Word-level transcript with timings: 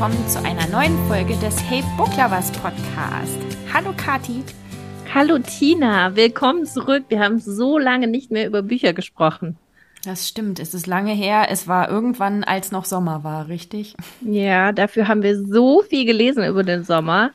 willkommen 0.00 0.28
zu 0.28 0.42
einer 0.42 0.66
neuen 0.68 0.96
Folge 1.08 1.36
des 1.40 1.62
Hey 1.68 1.84
Book 1.98 2.08
Lovers 2.16 2.50
Podcast. 2.52 3.36
Hallo 3.70 3.92
Kati. 3.94 4.42
Hallo 5.12 5.38
Tina, 5.40 6.16
willkommen 6.16 6.64
zurück. 6.64 7.04
Wir 7.10 7.20
haben 7.20 7.38
so 7.38 7.76
lange 7.76 8.06
nicht 8.06 8.30
mehr 8.30 8.46
über 8.46 8.62
Bücher 8.62 8.94
gesprochen. 8.94 9.58
Das 10.02 10.26
stimmt, 10.26 10.58
es 10.58 10.72
ist 10.72 10.86
lange 10.86 11.12
her. 11.12 11.48
Es 11.50 11.68
war 11.68 11.90
irgendwann, 11.90 12.44
als 12.44 12.72
noch 12.72 12.86
Sommer 12.86 13.24
war, 13.24 13.48
richtig? 13.48 13.94
Ja, 14.22 14.72
dafür 14.72 15.06
haben 15.06 15.22
wir 15.22 15.38
so 15.38 15.82
viel 15.82 16.06
gelesen 16.06 16.46
über 16.46 16.62
den 16.62 16.82
Sommer, 16.82 17.32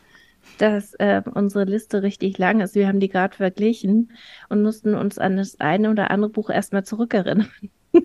dass 0.58 0.96
äh, 0.96 1.22
unsere 1.36 1.66
Liste 1.66 2.02
richtig 2.02 2.40
lang 2.40 2.62
ist. 2.62 2.74
Wir 2.74 2.88
haben 2.88 3.00
die 3.00 3.10
gerade 3.10 3.36
verglichen 3.36 4.12
und 4.50 4.64
mussten 4.64 4.96
uns 4.96 5.20
an 5.20 5.38
das 5.38 5.60
eine 5.60 5.92
oder 5.92 6.10
andere 6.10 6.32
Buch 6.32 6.50
erstmal 6.50 6.84
zurückerinnern. 6.84 7.52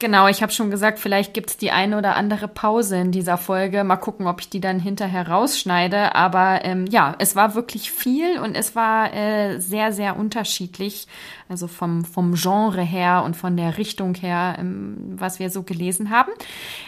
Genau, 0.00 0.28
ich 0.28 0.40
habe 0.40 0.50
schon 0.50 0.70
gesagt, 0.70 0.98
vielleicht 0.98 1.34
gibt's 1.34 1.58
die 1.58 1.72
eine 1.72 1.98
oder 1.98 2.16
andere 2.16 2.48
Pause 2.48 2.96
in 2.96 3.12
dieser 3.12 3.36
Folge. 3.36 3.84
Mal 3.84 3.96
gucken, 3.96 4.26
ob 4.26 4.40
ich 4.40 4.48
die 4.48 4.58
dann 4.58 4.80
hinterher 4.80 5.28
rausschneide. 5.28 6.14
Aber 6.14 6.64
ähm, 6.64 6.86
ja, 6.86 7.14
es 7.18 7.36
war 7.36 7.54
wirklich 7.54 7.92
viel 7.92 8.38
und 8.38 8.54
es 8.54 8.74
war 8.74 9.12
äh, 9.12 9.58
sehr, 9.60 9.92
sehr 9.92 10.16
unterschiedlich. 10.16 11.06
Also 11.50 11.66
vom, 11.66 12.06
vom 12.06 12.32
Genre 12.32 12.80
her 12.80 13.24
und 13.26 13.36
von 13.36 13.58
der 13.58 13.76
Richtung 13.76 14.14
her, 14.14 14.56
ähm, 14.58 14.96
was 15.16 15.38
wir 15.38 15.50
so 15.50 15.64
gelesen 15.64 16.08
haben. 16.08 16.32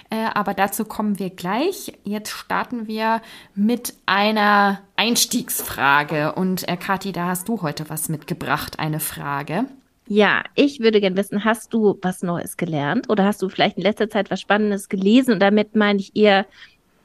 Äh, 0.09 0.29
aber 0.33 0.55
dazu 0.55 0.87
kommen 0.87 1.18
wir 1.18 1.29
gleich. 1.29 1.93
Jetzt 2.05 2.30
starten 2.30 2.87
wir 2.87 3.21
mit 3.55 3.93
einer 4.07 4.80
Einstiegsfrage. 4.96 6.33
Und 6.33 6.66
äh, 6.66 6.79
Kathi, 6.79 7.13
da 7.13 7.27
hast 7.27 7.46
du 7.46 7.60
heute 7.60 7.90
was 7.90 8.09
mitgebracht, 8.09 8.79
eine 8.79 9.01
Frage. 9.01 9.66
Ja, 10.15 10.45
ich 10.55 10.80
würde 10.80 11.01
gerne 11.01 11.16
wissen, 11.16 11.43
hast 11.43 11.73
du 11.73 11.99
was 12.02 12.23
Neues 12.23 12.59
gelernt 12.59 13.09
oder 13.09 13.24
hast 13.24 13.41
du 13.41 13.49
vielleicht 13.49 13.79
in 13.79 13.82
letzter 13.82 14.10
Zeit 14.10 14.30
was 14.30 14.43
Spannendes 14.43 14.91
gelesen? 14.91 15.32
Und 15.32 15.41
damit 15.41 15.74
meine 15.74 16.01
ich 16.01 16.15
eher 16.15 16.45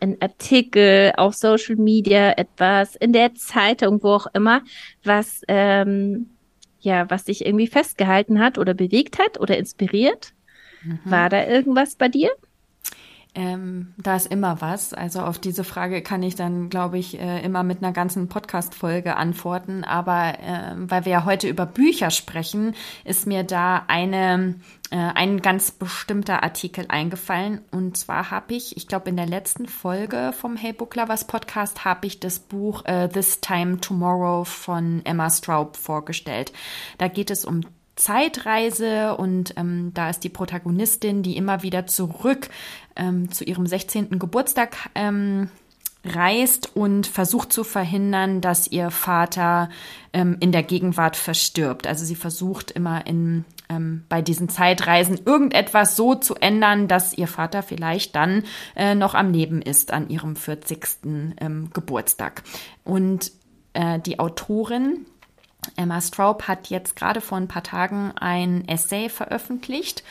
ein 0.02 0.22
Artikel 0.22 1.14
auf 1.16 1.34
Social 1.34 1.78
Media, 1.78 2.34
etwas 2.34 2.98
in 2.98 3.14
der 3.14 3.34
Zeitung, 3.34 4.04
wo 4.04 4.10
auch 4.10 4.28
immer, 4.34 4.62
was 5.06 5.42
ähm, 5.48 6.32
ja, 6.82 7.10
was 7.10 7.24
dich 7.24 7.46
irgendwie 7.46 7.68
festgehalten 7.68 8.42
hat 8.42 8.58
oder 8.58 8.74
bewegt 8.74 9.20
hat 9.20 9.40
oder 9.40 9.58
inspiriert? 9.58 10.34
Mhm. 10.84 11.00
War 11.06 11.30
da 11.30 11.48
irgendwas 11.48 11.96
bei 11.96 12.10
dir? 12.10 12.32
Ähm, 13.38 13.94
da 13.98 14.16
ist 14.16 14.26
immer 14.26 14.62
was. 14.62 14.96
Also 14.96 15.22
auf 15.22 15.38
diese 15.38 15.64
Frage 15.64 16.02
kann 16.02 16.24
ich 16.24 16.34
dann, 16.34 16.70
glaube 16.70 16.98
ich, 16.98 17.20
äh, 17.20 17.40
immer 17.46 17.62
mit 17.62 17.84
einer 17.84 17.94
ganzen 17.94 18.30
Podcast-Folge 18.30 19.16
antworten. 19.16 19.84
Aber 19.84 20.40
äh, 20.40 20.74
weil 20.76 21.06
wir 21.06 21.12
ja 21.12 21.26
heute 21.26 21.48
über 21.48 21.68
Bücher 21.68 22.10
sprechen, 22.10 22.74
ist 23.06 23.28
mir 23.28 23.44
da 23.44 23.84
eine, 23.90 24.56
äh, 24.90 24.96
ein 24.98 25.40
ganz 25.44 25.70
bestimmter 25.70 26.42
Artikel 26.42 26.86
eingefallen. 26.90 27.62
Und 27.70 27.96
zwar 27.96 28.32
habe 28.32 28.56
ich, 28.56 28.76
ich 28.76 28.88
glaube, 28.88 29.12
in 29.12 29.18
der 29.18 29.28
letzten 29.28 29.68
Folge 29.68 30.34
vom 30.36 30.58
Hey 30.58 30.74
Book 30.74 30.96
Lovers 30.96 31.28
Podcast 31.28 31.86
habe 31.86 32.08
ich 32.08 32.20
das 32.20 32.40
Buch 32.40 32.86
äh, 32.86 33.08
This 33.08 33.40
Time 33.40 33.80
Tomorrow 33.80 34.46
von 34.46 35.02
Emma 35.06 35.30
Straub 35.30 35.78
vorgestellt. 35.78 36.54
Da 36.98 37.08
geht 37.08 37.30
es 37.30 37.46
um 37.46 37.62
Zeitreise 37.98 39.18
und 39.18 39.54
ähm, 39.58 39.92
da 39.94 40.10
ist 40.10 40.24
die 40.24 40.30
Protagonistin, 40.30 41.24
die 41.24 41.36
immer 41.36 41.64
wieder 41.64 41.88
zurück 41.88 42.50
ähm, 42.96 43.32
zu 43.32 43.44
ihrem 43.44 43.68
16. 43.68 44.18
Geburtstag 44.20 44.78
ähm, 44.96 45.50
reist 46.06 46.76
und 46.76 47.08
versucht 47.08 47.52
zu 47.52 47.64
verhindern, 47.64 48.40
dass 48.40 48.68
ihr 48.68 48.92
Vater 48.92 49.70
ähm, 50.14 50.38
in 50.40 50.52
der 50.52 50.64
Gegenwart 50.64 51.16
verstirbt. 51.16 51.88
Also 51.88 52.06
sie 52.06 52.16
versucht 52.16 52.72
immer 52.72 53.06
in 53.08 53.46
ähm, 53.70 54.04
bei 54.08 54.22
diesen 54.22 54.48
Zeitreisen 54.48 55.20
irgendetwas 55.26 55.96
so 55.96 56.16
zu 56.16 56.36
ändern, 56.36 56.88
dass 56.88 57.14
ihr 57.14 57.28
Vater 57.28 57.64
vielleicht 57.64 58.16
dann 58.16 58.44
äh, 58.76 58.96
noch 58.96 59.14
am 59.14 59.34
Leben 59.34 59.62
ist 59.62 59.92
an 59.92 60.10
ihrem 60.10 60.36
40. 60.36 60.88
Ähm, 61.04 61.70
Geburtstag. 61.74 62.44
Und 62.84 63.32
äh, 63.74 64.00
die 64.00 64.20
Autorin, 64.20 65.06
Emma 65.76 66.02
Straub 66.02 66.44
hat 66.44 66.70
jetzt 66.70 66.96
gerade 66.96 67.22
vor 67.22 67.38
ein 67.38 67.48
paar 67.48 67.64
Tagen 67.64 68.14
ein 68.18 68.68
Essay 68.68 69.10
veröffentlicht 69.10 70.04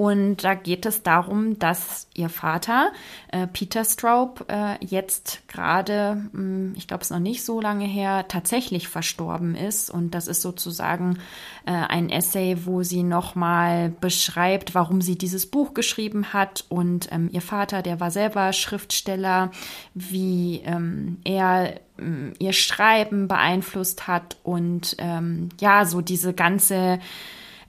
und 0.00 0.44
da 0.44 0.54
geht 0.54 0.86
es 0.86 1.02
darum, 1.02 1.58
dass 1.58 2.08
ihr 2.14 2.30
Vater, 2.30 2.90
äh, 3.32 3.46
Peter 3.46 3.84
Straub, 3.84 4.46
äh, 4.48 4.82
jetzt 4.82 5.46
gerade, 5.46 6.24
hm, 6.32 6.72
ich 6.74 6.88
glaube 6.88 7.02
es 7.02 7.10
noch 7.10 7.18
nicht 7.18 7.44
so 7.44 7.60
lange 7.60 7.84
her, 7.84 8.24
tatsächlich 8.26 8.88
verstorben 8.88 9.54
ist. 9.54 9.90
Und 9.90 10.14
das 10.14 10.26
ist 10.26 10.40
sozusagen 10.40 11.18
äh, 11.66 11.72
ein 11.72 12.08
Essay, 12.08 12.64
wo 12.64 12.82
sie 12.82 13.02
nochmal 13.02 13.90
beschreibt, 13.90 14.74
warum 14.74 15.02
sie 15.02 15.18
dieses 15.18 15.44
Buch 15.44 15.74
geschrieben 15.74 16.32
hat. 16.32 16.64
Und 16.70 17.12
ähm, 17.12 17.28
ihr 17.30 17.42
Vater, 17.42 17.82
der 17.82 18.00
war 18.00 18.10
selber 18.10 18.54
Schriftsteller, 18.54 19.50
wie 19.92 20.62
ähm, 20.64 21.18
er 21.24 21.74
ähm, 21.98 22.32
ihr 22.38 22.54
Schreiben 22.54 23.28
beeinflusst 23.28 24.08
hat 24.08 24.38
und 24.44 24.96
ähm, 24.96 25.50
ja, 25.60 25.84
so 25.84 26.00
diese 26.00 26.32
ganze 26.32 27.00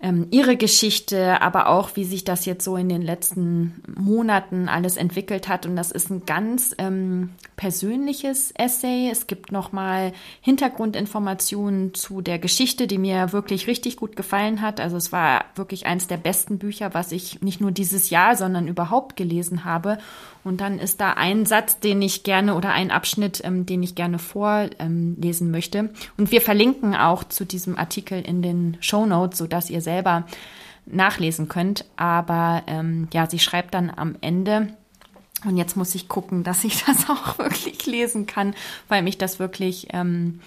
ähm, 0.02 0.28
ihre 0.32 0.58
Geschichte, 0.58 1.42
aber 1.42 1.68
auch, 1.68 1.96
wie 1.96 2.06
sich 2.06 2.24
das 2.24 2.46
jetzt 2.46 2.64
so 2.64 2.76
in 2.76 2.90
den 2.90 3.04
letzten 3.04 3.84
Monaten 3.96 4.68
alles 4.68 4.98
entwickelt 4.98 5.48
hat. 5.48 5.66
Und 5.66 5.76
das 5.76 5.92
ist 5.92 6.10
ein 6.10 6.26
ganz 6.26 6.74
ähm, 6.80 7.30
persönliches 7.56 8.52
Essay. 8.58 9.10
Es 9.12 9.28
gibt 9.28 9.52
nochmal 9.52 10.14
Hintergrundinformationen 10.42 11.94
zu 11.94 12.22
der 12.22 12.40
Geschichte, 12.40 12.88
die 12.88 12.98
mir 12.98 13.32
wirklich 13.32 13.68
richtig 13.68 13.98
gut 13.98 14.16
gefallen 14.16 14.62
hat. 14.62 14.80
Also 14.80 14.98
es 14.98 15.12
war 15.12 15.46
wirklich 15.56 15.86
eines 15.86 16.08
der 16.08 16.18
besten 16.18 16.58
Bücher, 16.58 16.96
was 16.96 17.12
ich 17.12 17.42
nicht 17.42 17.62
nur 17.62 17.72
dieses 17.72 18.10
Jahr, 18.10 18.36
sondern 18.36 18.68
überhaupt 18.68 19.16
gelesen 19.16 19.66
habe. 19.66 20.00
Und 20.44 20.62
dann 20.62 20.79
ist 20.79 21.02
da 21.02 21.13
ein 21.13 21.46
Satz, 21.46 21.79
den 21.79 22.02
ich 22.02 22.24
gerne 22.24 22.56
oder 22.56 22.72
ein 22.72 22.91
Abschnitt, 22.91 23.41
ähm, 23.44 23.66
den 23.66 23.84
ich 23.84 23.96
gerne 23.96 24.19
vorlesen 24.19 25.47
ähm, 25.47 25.52
möchte. 25.52 25.90
Und 26.18 26.31
wir 26.31 26.41
verlinken 26.41 26.96
auch 26.96 27.24
zu 27.24 27.46
diesem 27.46 27.78
Artikel 27.78 28.22
in 28.22 28.41
den 28.41 28.78
Show 28.81 29.06
Notes, 29.06 29.38
sodass 29.38 29.69
ihr 29.69 29.81
selber 29.81 30.25
nachlesen 30.85 31.47
könnt. 31.47 31.85
Aber 31.96 32.63
ähm, 32.68 33.07
ja, 33.13 33.29
sie 33.29 33.40
schreibt 33.40 33.74
dann 33.74 33.91
am 33.96 34.16
Ende, 34.22 34.69
und 35.44 35.57
jetzt 35.57 35.75
muss 35.75 35.96
ich 35.96 36.07
gucken, 36.07 36.44
dass 36.44 36.63
ich 36.63 36.84
das 36.84 37.09
auch 37.09 37.38
wirklich 37.40 37.85
lesen 37.85 38.25
kann, 38.25 38.56
weil 38.88 39.03
mich 39.03 39.18
das 39.18 39.40
wirklich 39.40 39.88
ähm, 39.91 40.41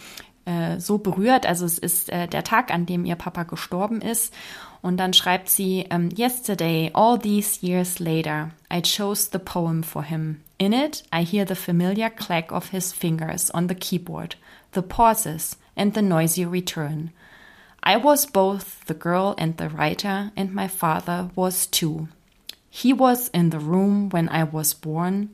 äh, 0.44 0.78
so 0.78 0.99
berührt. 0.99 1.47
Also 1.47 1.65
es 1.65 1.78
ist 1.78 2.11
äh, 2.11 2.28
der 2.28 2.44
Tag, 2.44 2.72
an 2.72 2.87
dem 2.87 3.05
ihr 3.05 3.16
Papa 3.16 3.44
gestorben 3.44 4.00
ist. 4.00 4.34
Und 4.84 4.99
dann 4.99 5.15
schreibt 5.15 5.49
sie, 5.49 5.87
um, 5.91 6.11
Yesterday, 6.15 6.91
all 6.93 7.19
these 7.19 7.62
years 7.62 8.00
later, 8.00 8.50
I 8.71 8.83
chose 8.83 9.31
the 9.31 9.39
poem 9.39 9.83
for 9.83 10.03
him. 10.03 10.43
In 10.59 10.75
it, 10.75 11.05
I 11.11 11.22
hear 11.22 11.47
the 11.47 11.55
familiar 11.55 12.11
clack 12.11 12.53
of 12.53 12.69
his 12.69 12.93
fingers 12.93 13.50
on 13.50 13.69
the 13.69 13.75
keyboard, 13.75 14.37
the 14.73 14.83
pauses, 14.83 15.56
and 15.75 15.94
the 15.94 16.03
noisy 16.03 16.44
return. 16.44 17.12
I 17.83 17.97
was 17.97 18.27
both 18.27 18.84
the 18.84 18.93
girl 18.93 19.34
and 19.39 19.56
the 19.56 19.71
writer, 19.71 20.33
and 20.37 20.53
my 20.53 20.69
father 20.69 21.31
was 21.34 21.67
too. 21.67 22.09
He 22.69 22.93
was 22.93 23.28
in 23.28 23.49
the 23.49 23.61
room 23.61 24.11
when 24.11 24.28
I 24.28 24.44
was 24.44 24.75
born, 24.75 25.31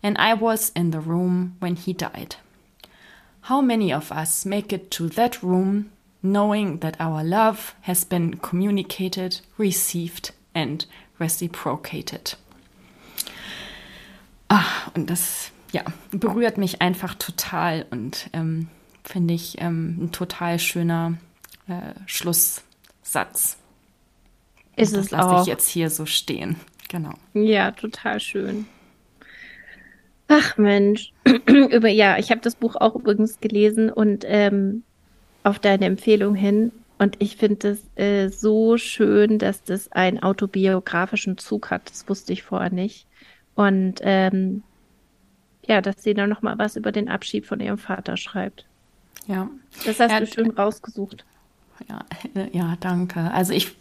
and 0.00 0.16
I 0.16 0.34
was 0.34 0.70
in 0.76 0.92
the 0.92 1.00
room 1.00 1.56
when 1.58 1.74
he 1.74 1.92
died. 1.92 2.36
How 3.40 3.60
many 3.60 3.92
of 3.92 4.12
us 4.12 4.46
make 4.46 4.72
it 4.72 4.92
to 4.92 5.08
that 5.08 5.42
room 5.42 5.90
knowing 6.22 6.80
that 6.80 7.00
our 7.00 7.22
love 7.22 7.74
has 7.82 8.04
been 8.04 8.38
communicated, 8.38 9.40
received 9.58 10.32
and 10.54 10.86
reciprocated. 11.18 12.36
Ah, 14.48 14.90
und 14.94 15.08
das 15.08 15.50
ja, 15.72 15.82
berührt 16.10 16.58
mich 16.58 16.82
einfach 16.82 17.14
total 17.14 17.86
und 17.90 18.28
ähm, 18.32 18.68
finde 19.04 19.34
ich 19.34 19.60
ähm, 19.60 19.98
ein 20.00 20.12
total 20.12 20.58
schöner 20.58 21.14
äh, 21.68 21.94
Schlusssatz. 22.06 23.56
Ist 24.76 24.96
das 24.96 25.10
lasse 25.10 25.42
ich 25.42 25.46
jetzt 25.46 25.68
hier 25.68 25.90
so 25.90 26.06
stehen. 26.06 26.56
Genau. 26.88 27.12
Ja, 27.34 27.72
total 27.72 28.20
schön. 28.20 28.66
Ach 30.28 30.56
Mensch, 30.56 31.12
über 31.24 31.88
ja, 31.88 32.18
ich 32.18 32.30
habe 32.30 32.40
das 32.40 32.54
Buch 32.54 32.76
auch 32.76 32.94
übrigens 32.94 33.40
gelesen 33.40 33.90
und 33.90 34.24
ähm, 34.26 34.82
auf 35.42 35.58
deine 35.58 35.86
Empfehlung 35.86 36.34
hin. 36.34 36.72
Und 36.98 37.16
ich 37.18 37.36
finde 37.36 37.70
es 37.70 37.82
äh, 37.96 38.28
so 38.28 38.76
schön, 38.76 39.38
dass 39.38 39.64
das 39.64 39.90
einen 39.90 40.22
autobiografischen 40.22 41.38
Zug 41.38 41.70
hat. 41.70 41.90
Das 41.90 42.08
wusste 42.08 42.32
ich 42.32 42.42
vorher 42.42 42.72
nicht. 42.72 43.06
Und 43.54 43.96
ähm, 44.02 44.62
ja, 45.66 45.80
dass 45.80 46.02
sie 46.02 46.14
dann 46.14 46.30
noch 46.30 46.42
mal 46.42 46.58
was 46.58 46.76
über 46.76 46.92
den 46.92 47.08
Abschied 47.08 47.46
von 47.46 47.60
ihrem 47.60 47.78
Vater 47.78 48.16
schreibt. 48.16 48.66
Ja. 49.26 49.48
Das 49.84 50.00
hast 50.00 50.10
ja, 50.10 50.20
du 50.20 50.26
schön 50.26 50.50
rausgesucht. 50.50 51.24
Ja, 51.88 52.04
ja, 52.52 52.76
danke. 52.80 53.30
Also 53.32 53.52
ich 53.52 53.74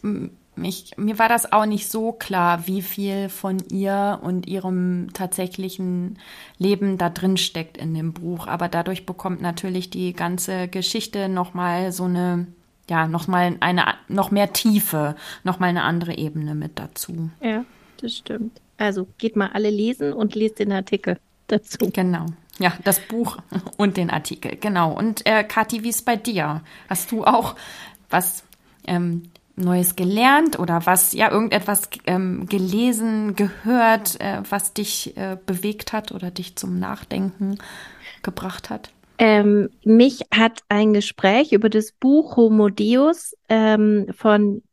ich, 0.58 0.98
mir 0.98 1.18
war 1.18 1.30
das 1.30 1.52
auch 1.52 1.66
nicht 1.66 1.90
so 1.90 2.12
klar, 2.12 2.68
wie 2.68 2.82
viel 2.82 3.30
von 3.30 3.60
ihr 3.70 4.20
und 4.22 4.48
ihrem 4.48 5.10
tatsächlichen 5.14 6.20
Leben 6.58 6.98
da 6.98 7.10
drin 7.10 7.38
steckt 7.38 7.78
in 7.78 7.94
dem 7.94 8.14
Buch. 8.14 8.48
Aber 8.48 8.68
dadurch 8.68 9.06
bekommt 9.06 9.42
natürlich 9.42 9.90
die 9.90 10.14
ganze 10.14 10.68
Geschichte 10.68 11.30
nochmal 11.30 11.92
so 11.92 12.04
eine, 12.04 12.48
ja, 12.90 13.08
nochmal 13.08 13.56
eine, 13.62 13.86
noch 14.08 14.32
mehr 14.32 14.52
Tiefe, 14.52 15.16
nochmal 15.44 15.70
eine 15.70 15.84
andere 15.84 16.18
Ebene 16.18 16.54
mit 16.54 16.78
dazu. 16.78 17.30
Ja, 17.42 17.64
das 18.02 18.18
stimmt. 18.18 18.60
Also 18.78 19.08
geht 19.18 19.36
mal 19.36 19.52
alle 19.54 19.70
lesen 19.70 20.12
und 20.14 20.36
lest 20.36 20.60
den 20.60 20.72
Artikel. 20.72 21.18
dazu. 21.48 21.90
Genau. 21.94 22.26
Ja, 22.60 22.74
das 22.84 23.00
Buch 23.00 23.38
und 23.78 23.98
den 23.98 24.10
Artikel, 24.10 24.58
genau. 24.58 24.94
Und 24.94 25.26
äh, 25.26 25.44
Kathi, 25.44 25.84
wie 25.84 25.90
ist 25.90 26.06
bei 26.06 26.16
dir? 26.16 26.62
Hast 26.90 27.12
du 27.12 27.24
auch 27.24 27.56
was 28.10 28.44
ähm, 28.86 29.32
Neues 29.62 29.96
gelernt 29.96 30.60
oder 30.60 30.86
was, 30.86 31.14
ja, 31.14 31.32
irgendetwas 31.32 31.90
ähm, 32.06 32.46
gelesen, 32.48 33.36
gehört, 33.36 34.20
äh, 34.20 34.42
was 34.50 34.74
dich 34.74 35.16
äh, 35.18 35.38
bewegt 35.46 35.94
hat 35.94 36.12
oder 36.12 36.32
dich 36.32 36.56
zum 36.56 36.80
Nachdenken 36.80 37.58
gebracht 38.24 38.70
hat? 38.70 38.92
Ähm, 39.18 39.70
mich 39.84 40.22
hat 40.34 40.64
ein 40.68 40.94
Gespräch 40.94 41.54
über 41.54 41.70
das 41.70 41.92
Buch 41.92 42.38
Homo 42.38 42.70
Deus 42.70 43.36
ähm, 43.50 44.08
von, 44.18 44.64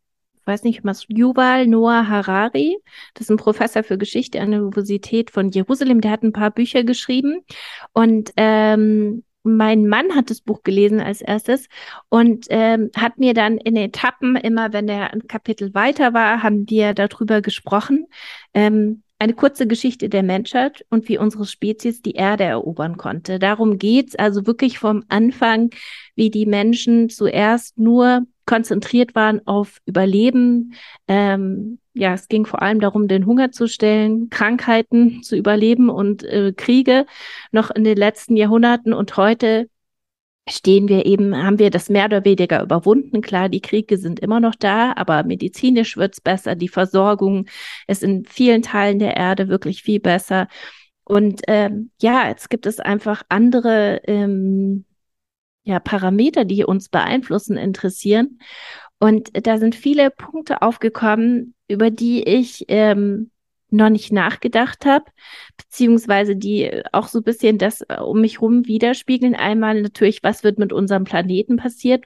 weiß 0.46 0.62
nicht 0.64 0.85
was, 0.85 1.05
Yuval 1.08 1.67
Noah 1.67 2.08
Harari, 2.08 2.79
das 3.12 3.26
ist 3.26 3.31
ein 3.31 3.37
Professor 3.37 3.82
für 3.82 3.99
Geschichte 3.99 4.40
an 4.40 4.52
der 4.52 4.61
Universität 4.61 5.31
von 5.31 5.50
Jerusalem, 5.50 6.00
der 6.00 6.12
hat 6.12 6.23
ein 6.23 6.32
paar 6.32 6.50
Bücher 6.50 6.82
geschrieben 6.82 7.44
und 7.93 8.32
ähm, 8.37 9.23
mein 9.43 9.87
Mann 9.87 10.14
hat 10.14 10.31
das 10.31 10.40
Buch 10.40 10.62
gelesen 10.62 11.00
als 11.00 11.20
erstes 11.20 11.69
und 12.08 12.46
ähm, 12.50 12.90
hat 12.96 13.19
mir 13.19 13.35
dann 13.35 13.58
in 13.58 13.76
Etappen, 13.76 14.37
immer 14.37 14.73
wenn 14.73 14.88
er 14.88 15.12
ein 15.12 15.26
Kapitel 15.26 15.75
weiter 15.75 16.12
war, 16.12 16.43
haben 16.43 16.69
wir 16.69 16.94
darüber 16.94 17.40
gesprochen. 17.40 18.06
Ähm, 18.55 19.02
eine 19.20 19.35
kurze 19.35 19.67
Geschichte 19.67 20.08
der 20.08 20.23
Menschheit 20.23 20.87
und 20.90 21.08
wie 21.08 21.19
unsere 21.19 21.44
Spezies 21.44 22.02
die 22.02 22.12
Erde 22.12 22.44
erobern 22.44 22.96
konnte. 22.96 23.38
Darum 23.38 23.79
geht's 23.79 24.14
also 24.14 24.46
wirklich 24.46 24.79
vom 24.79 25.02
Anfang, 25.08 25.70
wie 26.14 26.31
die 26.31 26.46
Menschen 26.46 27.08
zuerst 27.08 27.79
nur 27.79 28.26
konzentriert 28.46 29.14
waren 29.14 29.44
auf 29.46 29.79
Überleben. 29.87 30.75
Ähm, 31.08 31.81
ja, 31.99 32.15
es 32.15 32.29
ging 32.29 32.47
vor 32.47 32.62
allem 32.62 32.81
darum, 32.81 33.09
den 33.09 33.27
Hunger 33.27 33.50
zu 33.50 33.67
stellen, 33.67 34.31
Krankheiten 34.31 35.23
zu 35.23 35.37
überleben 35.37 35.91
und 35.91 36.23
äh, 36.25 36.53
Kriege 36.56 37.06
noch 37.50 37.71
in 37.71 37.85
den 37.85 37.97
letzten 37.97 38.37
Jahrhunderten. 38.37 38.93
Und 38.93 39.17
heute 39.17 39.69
stehen 40.49 40.89
wir 40.89 41.06
eben, 41.06 41.37
haben 41.37 41.59
wir 41.59 41.71
das 41.71 41.91
mehr 41.91 42.06
oder 42.06 42.25
weniger 42.25 42.62
überwunden. 42.62 43.21
Klar, 43.21 43.49
die 43.49 43.61
Kriege 43.61 43.99
sind 43.99 44.21
immer 44.21 44.41
noch 44.41 44.55
da, 44.55 44.93
aber 44.97 45.25
medizinisch 45.25 45.97
wird's 45.97 46.21
besser. 46.21 46.55
Die 46.55 46.69
Versorgung 46.69 47.47
ist 47.87 48.03
in 48.03 48.25
vielen 48.25 48.62
Teilen 48.62 48.99
der 49.00 49.17
Erde 49.17 49.49
wirklich 49.49 49.83
viel 49.83 50.00
besser. 50.00 50.49
Und 51.05 51.43
ähm, 51.49 51.91
ja, 52.00 52.29
jetzt 52.29 52.49
gibt 52.50 52.67
es 52.67 52.81
einfach 52.81 53.23
andere 53.29 54.03
ähm, 54.05 54.85
ja, 55.65 55.81
Parameter, 55.81 56.45
die 56.45 56.65
uns 56.65 56.89
beeinflussen, 56.89 57.56
interessieren. 57.56 58.39
Und 58.99 59.31
da 59.47 59.59
sind 59.59 59.75
viele 59.75 60.11
Punkte 60.11 60.62
aufgekommen, 60.62 61.55
über 61.69 61.91
die 61.91 62.23
ich 62.25 62.65
ähm, 62.69 63.31
noch 63.71 63.91
nicht 63.91 64.12
nachgedacht 64.12 64.87
habe, 64.87 65.05
beziehungsweise 65.56 66.37
die 66.37 66.83
auch 66.93 67.09
so 67.09 67.19
ein 67.19 67.25
bisschen 67.25 67.59
das 67.59 67.83
äh, 67.83 68.00
um 68.00 68.21
mich 68.21 68.41
rum 68.41 68.67
widerspiegeln. 68.67 69.35
Einmal 69.35 69.83
natürlich, 69.83 70.23
was 70.23 70.43
wird 70.43 70.59
mit 70.59 70.73
unserem 70.73 71.05
Planeten 71.05 71.56
passiert? 71.56 72.05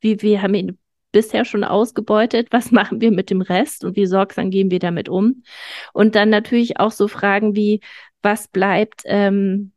Wie 0.00 0.22
wir 0.22 0.42
haben 0.42 0.54
ihn 0.54 0.78
bisher 1.12 1.44
schon 1.44 1.64
ausgebeutet. 1.64 2.48
Was 2.50 2.70
machen 2.70 3.00
wir 3.00 3.10
mit 3.10 3.30
dem 3.30 3.40
Rest 3.40 3.84
und 3.84 3.96
wie 3.96 4.06
sorgsam 4.06 4.50
gehen 4.50 4.70
wir 4.70 4.78
damit 4.78 5.08
um? 5.08 5.42
Und 5.92 6.14
dann 6.14 6.30
natürlich 6.30 6.78
auch 6.78 6.92
so 6.92 7.08
Fragen 7.08 7.56
wie, 7.56 7.80
was 8.22 8.48
bleibt, 8.48 9.02
ähm, 9.06 9.72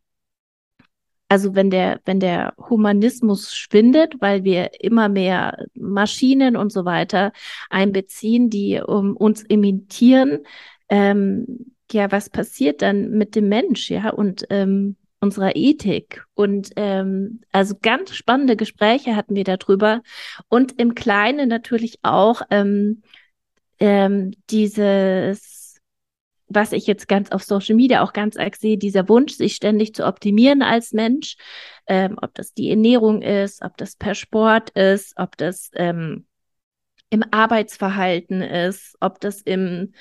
also 1.34 1.56
wenn 1.56 1.72
der, 1.72 2.00
wenn 2.06 2.20
der 2.20 2.54
Humanismus 2.70 3.56
schwindet, 3.56 4.22
weil 4.22 4.44
wir 4.44 4.70
immer 4.84 5.10
mehr 5.10 5.66
Maschinen 5.74 6.56
und 6.56 6.72
so 6.72 6.86
weiter 6.86 7.32
einbeziehen, 7.72 8.52
die 8.52 8.80
um, 8.80 9.18
uns 9.18 9.42
imitieren, 9.42 10.46
ähm, 10.90 11.74
ja, 11.92 12.12
was 12.12 12.30
passiert 12.30 12.84
dann 12.84 13.10
mit 13.10 13.36
dem 13.36 13.50
Mensch, 13.50 13.90
ja, 13.90 14.12
und 14.12 14.46
ähm, 14.52 14.96
unserer 15.22 15.56
Ethik. 15.56 16.24
Und 16.36 16.70
ähm, 16.76 17.42
also 17.52 17.74
ganz 17.82 18.14
spannende 18.14 18.56
Gespräche 18.56 19.16
hatten 19.16 19.36
wir 19.36 19.44
darüber. 19.44 20.04
Und 20.50 20.80
im 20.80 20.94
Kleinen 20.94 21.50
natürlich 21.50 21.98
auch 22.04 22.44
ähm, 22.52 23.02
ähm, 23.80 24.34
dieses, 24.52 25.63
was 26.54 26.72
ich 26.72 26.88
jetzt 26.88 27.08
ganz 27.08 27.32
auf 27.32 27.44
Social 27.44 27.76
Media 27.76 28.04
auch 28.04 28.14
ganz 28.14 28.38
arg 28.38 28.56
sehe, 28.56 28.78
dieser 28.78 29.10
Wunsch, 29.10 29.34
sich 29.34 29.56
ständig 29.56 29.94
zu 29.96 30.06
optimieren 30.06 30.62
als 30.62 30.94
Mensch, 30.94 31.36
ähm, 31.88 32.18
ob 32.22 32.34
das 32.34 32.54
die 32.54 32.70
Ernährung 32.70 33.22
ist, 33.22 33.62
ob 33.62 33.78
das 33.78 33.96
per 33.96 34.16
Sport 34.16 34.72
ist, 34.72 35.14
ob 35.18 35.38
das 35.38 35.70
ähm, 35.74 36.26
im 37.10 37.24
Arbeitsverhalten 37.32 38.42
ist, 38.42 38.96
ob 39.00 39.20
das 39.20 39.42
im 39.42 39.94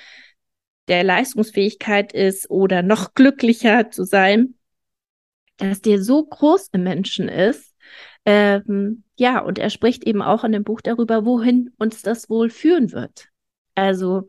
der 0.88 1.04
Leistungsfähigkeit 1.04 2.12
ist 2.12 2.50
oder 2.50 2.82
noch 2.82 3.14
glücklicher 3.14 3.90
zu 3.90 4.04
sein, 4.04 4.54
dass 5.58 5.80
der 5.80 6.02
so 6.02 6.24
groß 6.24 6.68
im 6.72 6.82
Menschen 6.82 7.28
ist. 7.28 7.74
Ähm, 8.24 9.04
ja, 9.18 9.40
und 9.40 9.58
er 9.58 9.70
spricht 9.70 10.04
eben 10.04 10.22
auch 10.22 10.44
in 10.44 10.52
dem 10.52 10.64
Buch 10.64 10.80
darüber, 10.80 11.24
wohin 11.24 11.70
uns 11.78 12.02
das 12.02 12.28
wohl 12.28 12.50
führen 12.50 12.92
wird. 12.92 13.28
Also 13.74 14.28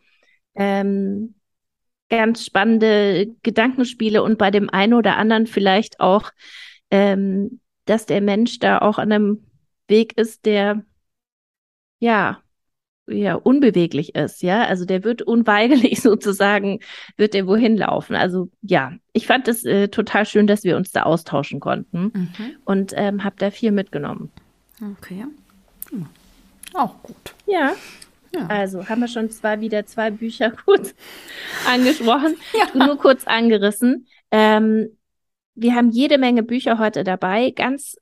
ähm, 0.55 1.35
ganz 2.09 2.45
spannende 2.45 3.27
Gedankenspiele 3.43 4.21
und 4.21 4.37
bei 4.37 4.51
dem 4.51 4.69
einen 4.69 4.93
oder 4.93 5.17
anderen 5.17 5.47
vielleicht 5.47 5.99
auch, 5.99 6.31
ähm, 6.91 7.59
dass 7.85 8.05
der 8.05 8.21
Mensch 8.21 8.59
da 8.59 8.79
auch 8.79 8.97
an 8.97 9.11
einem 9.11 9.45
Weg 9.87 10.17
ist, 10.17 10.45
der 10.45 10.83
ja 11.99 12.43
ja 13.07 13.35
unbeweglich 13.35 14.15
ist, 14.15 14.41
ja, 14.43 14.65
also 14.65 14.85
der 14.85 15.03
wird 15.03 15.21
unweigerlich 15.21 16.01
sozusagen, 16.01 16.79
wird 17.17 17.33
der 17.33 17.47
wohin 17.47 17.77
laufen. 17.77 18.15
Also 18.15 18.49
ja, 18.61 18.93
ich 19.11 19.27
fand 19.27 19.47
es 19.47 19.65
äh, 19.65 19.89
total 19.89 20.25
schön, 20.25 20.47
dass 20.47 20.63
wir 20.63 20.77
uns 20.77 20.91
da 20.91 21.03
austauschen 21.03 21.59
konnten 21.59 22.11
mhm. 22.13 22.55
und 22.65 22.93
ähm, 22.95 23.23
habe 23.23 23.35
da 23.37 23.51
viel 23.51 23.71
mitgenommen. 23.71 24.31
Okay, 24.97 25.25
hm. 25.89 26.07
auch 26.73 27.01
gut. 27.03 27.35
Ja. 27.45 27.73
Ja. 28.35 28.47
Also 28.47 28.87
haben 28.89 29.01
wir 29.01 29.07
schon 29.07 29.29
zwar 29.29 29.61
wieder 29.61 29.85
zwei 29.85 30.11
Bücher 30.11 30.51
gut 30.65 30.93
angesprochen, 31.67 32.35
ja. 32.53 32.85
nur 32.85 32.97
kurz 32.97 33.25
angerissen. 33.25 34.07
Ähm, 34.31 34.97
wir 35.55 35.75
haben 35.75 35.91
jede 35.91 36.17
Menge 36.17 36.43
Bücher 36.43 36.79
heute 36.79 37.03
dabei, 37.03 37.51
ganz 37.51 37.95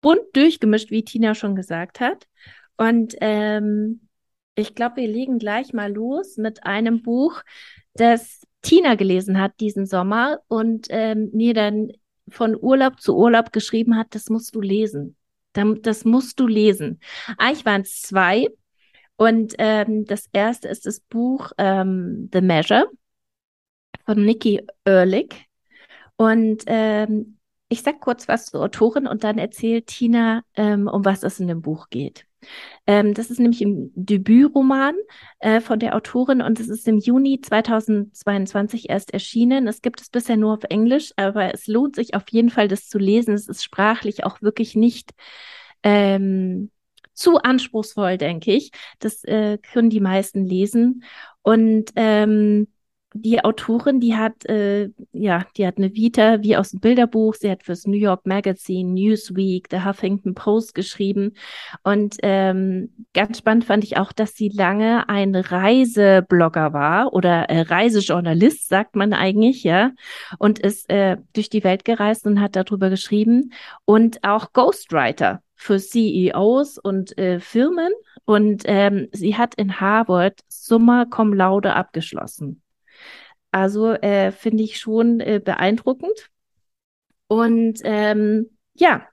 bunt 0.00 0.22
durchgemischt, 0.34 0.90
wie 0.90 1.04
Tina 1.04 1.34
schon 1.34 1.54
gesagt 1.54 2.00
hat. 2.00 2.26
Und 2.76 3.14
ähm, 3.20 4.08
ich 4.54 4.74
glaube, 4.74 4.96
wir 4.96 5.08
legen 5.08 5.38
gleich 5.38 5.72
mal 5.72 5.92
los 5.92 6.36
mit 6.36 6.64
einem 6.64 7.02
Buch, 7.02 7.42
das 7.94 8.42
Tina 8.62 8.94
gelesen 8.96 9.40
hat 9.40 9.60
diesen 9.60 9.86
Sommer 9.86 10.40
und 10.48 10.86
ähm, 10.90 11.30
mir 11.32 11.54
dann 11.54 11.92
von 12.28 12.56
Urlaub 12.60 13.00
zu 13.00 13.16
Urlaub 13.16 13.52
geschrieben 13.52 13.96
hat, 13.96 14.14
das 14.14 14.28
musst 14.28 14.54
du 14.54 14.60
lesen. 14.60 15.16
Das 15.52 16.04
musst 16.04 16.38
du 16.38 16.46
lesen. 16.46 17.00
Eigentlich 17.38 17.64
waren 17.64 17.80
es 17.82 18.02
zwei. 18.02 18.48
Und 19.16 19.54
ähm, 19.58 20.04
das 20.04 20.28
erste 20.32 20.68
ist 20.68 20.86
das 20.86 21.00
Buch 21.00 21.52
ähm, 21.58 22.28
The 22.32 22.40
Measure 22.40 22.90
von 24.04 24.24
Nikki 24.24 24.62
Ehrlich. 24.84 25.46
Und 26.16 26.64
ähm, 26.66 27.38
ich 27.68 27.82
sag 27.82 28.00
kurz 28.00 28.28
was 28.28 28.46
zur 28.46 28.62
Autorin 28.62 29.06
und 29.06 29.24
dann 29.24 29.38
erzählt 29.38 29.88
Tina, 29.88 30.42
ähm, 30.54 30.86
um 30.86 31.04
was 31.04 31.22
es 31.22 31.40
in 31.40 31.48
dem 31.48 31.62
Buch 31.62 31.88
geht. 31.90 32.26
Ähm, 32.86 33.14
das 33.14 33.30
ist 33.30 33.40
nämlich 33.40 33.60
im 33.60 33.90
Debütroman 33.94 34.94
äh, 35.40 35.60
von 35.60 35.80
der 35.80 35.96
Autorin 35.96 36.42
und 36.42 36.60
es 36.60 36.68
ist 36.68 36.86
im 36.86 36.98
Juni 36.98 37.40
2022 37.40 38.88
erst 38.88 39.12
erschienen. 39.12 39.66
Es 39.66 39.82
gibt 39.82 40.00
es 40.00 40.10
bisher 40.10 40.36
nur 40.36 40.54
auf 40.54 40.64
Englisch, 40.68 41.12
aber 41.16 41.52
es 41.52 41.66
lohnt 41.66 41.96
sich 41.96 42.14
auf 42.14 42.24
jeden 42.30 42.50
Fall, 42.50 42.68
das 42.68 42.88
zu 42.88 42.98
lesen. 42.98 43.34
Es 43.34 43.48
ist 43.48 43.64
sprachlich 43.64 44.24
auch 44.24 44.42
wirklich 44.42 44.76
nicht 44.76 45.12
ähm, 45.82 46.70
zu 47.16 47.38
anspruchsvoll, 47.38 48.18
denke 48.18 48.52
ich. 48.52 48.70
Das 49.00 49.24
äh, 49.24 49.58
können 49.58 49.90
die 49.90 50.00
meisten 50.00 50.44
lesen. 50.44 51.02
Und 51.42 51.92
ähm, 51.96 52.68
die 53.22 53.44
Autorin, 53.44 54.00
die 54.00 54.16
hat, 54.16 54.44
äh, 54.46 54.90
ja, 55.12 55.44
die 55.56 55.66
hat 55.66 55.78
eine 55.78 55.94
Vita 55.94 56.42
wie 56.42 56.56
aus 56.56 56.70
dem 56.70 56.80
Bilderbuch. 56.80 57.34
Sie 57.34 57.50
hat 57.50 57.62
fürs 57.62 57.86
New 57.86 57.96
York 57.96 58.26
Magazine, 58.26 58.92
Newsweek, 58.92 59.68
The 59.70 59.84
Huffington 59.84 60.34
Post 60.34 60.74
geschrieben. 60.74 61.32
Und 61.82 62.16
ähm, 62.22 63.06
ganz 63.14 63.38
spannend 63.38 63.64
fand 63.64 63.84
ich 63.84 63.96
auch, 63.96 64.12
dass 64.12 64.34
sie 64.34 64.48
lange 64.48 65.08
ein 65.08 65.34
Reiseblogger 65.34 66.72
war 66.72 67.12
oder 67.12 67.48
äh, 67.48 67.62
Reisejournalist, 67.62 68.68
sagt 68.68 68.96
man 68.96 69.12
eigentlich, 69.12 69.62
ja, 69.64 69.92
und 70.38 70.58
ist 70.58 70.90
äh, 70.90 71.16
durch 71.32 71.48
die 71.48 71.64
Welt 71.64 71.84
gereist 71.84 72.26
und 72.26 72.40
hat 72.40 72.56
darüber 72.56 72.90
geschrieben 72.90 73.52
und 73.84 74.22
auch 74.24 74.52
Ghostwriter 74.52 75.42
für 75.56 75.78
CEOs 75.78 76.78
und 76.78 77.16
äh, 77.18 77.40
Firmen. 77.40 77.92
Und 78.24 78.62
ähm, 78.66 79.08
sie 79.12 79.36
hat 79.36 79.54
in 79.56 79.80
Harvard 79.80 80.40
Summa 80.48 81.04
Cum 81.06 81.32
Laude 81.32 81.74
abgeschlossen. 81.74 82.62
Also 83.50 83.92
äh, 83.92 84.32
finde 84.32 84.62
ich 84.62 84.78
schon 84.78 85.20
äh, 85.20 85.40
beeindruckend. 85.42 86.30
Und 87.28 87.80
ähm, 87.84 88.50
ja, 88.74 89.06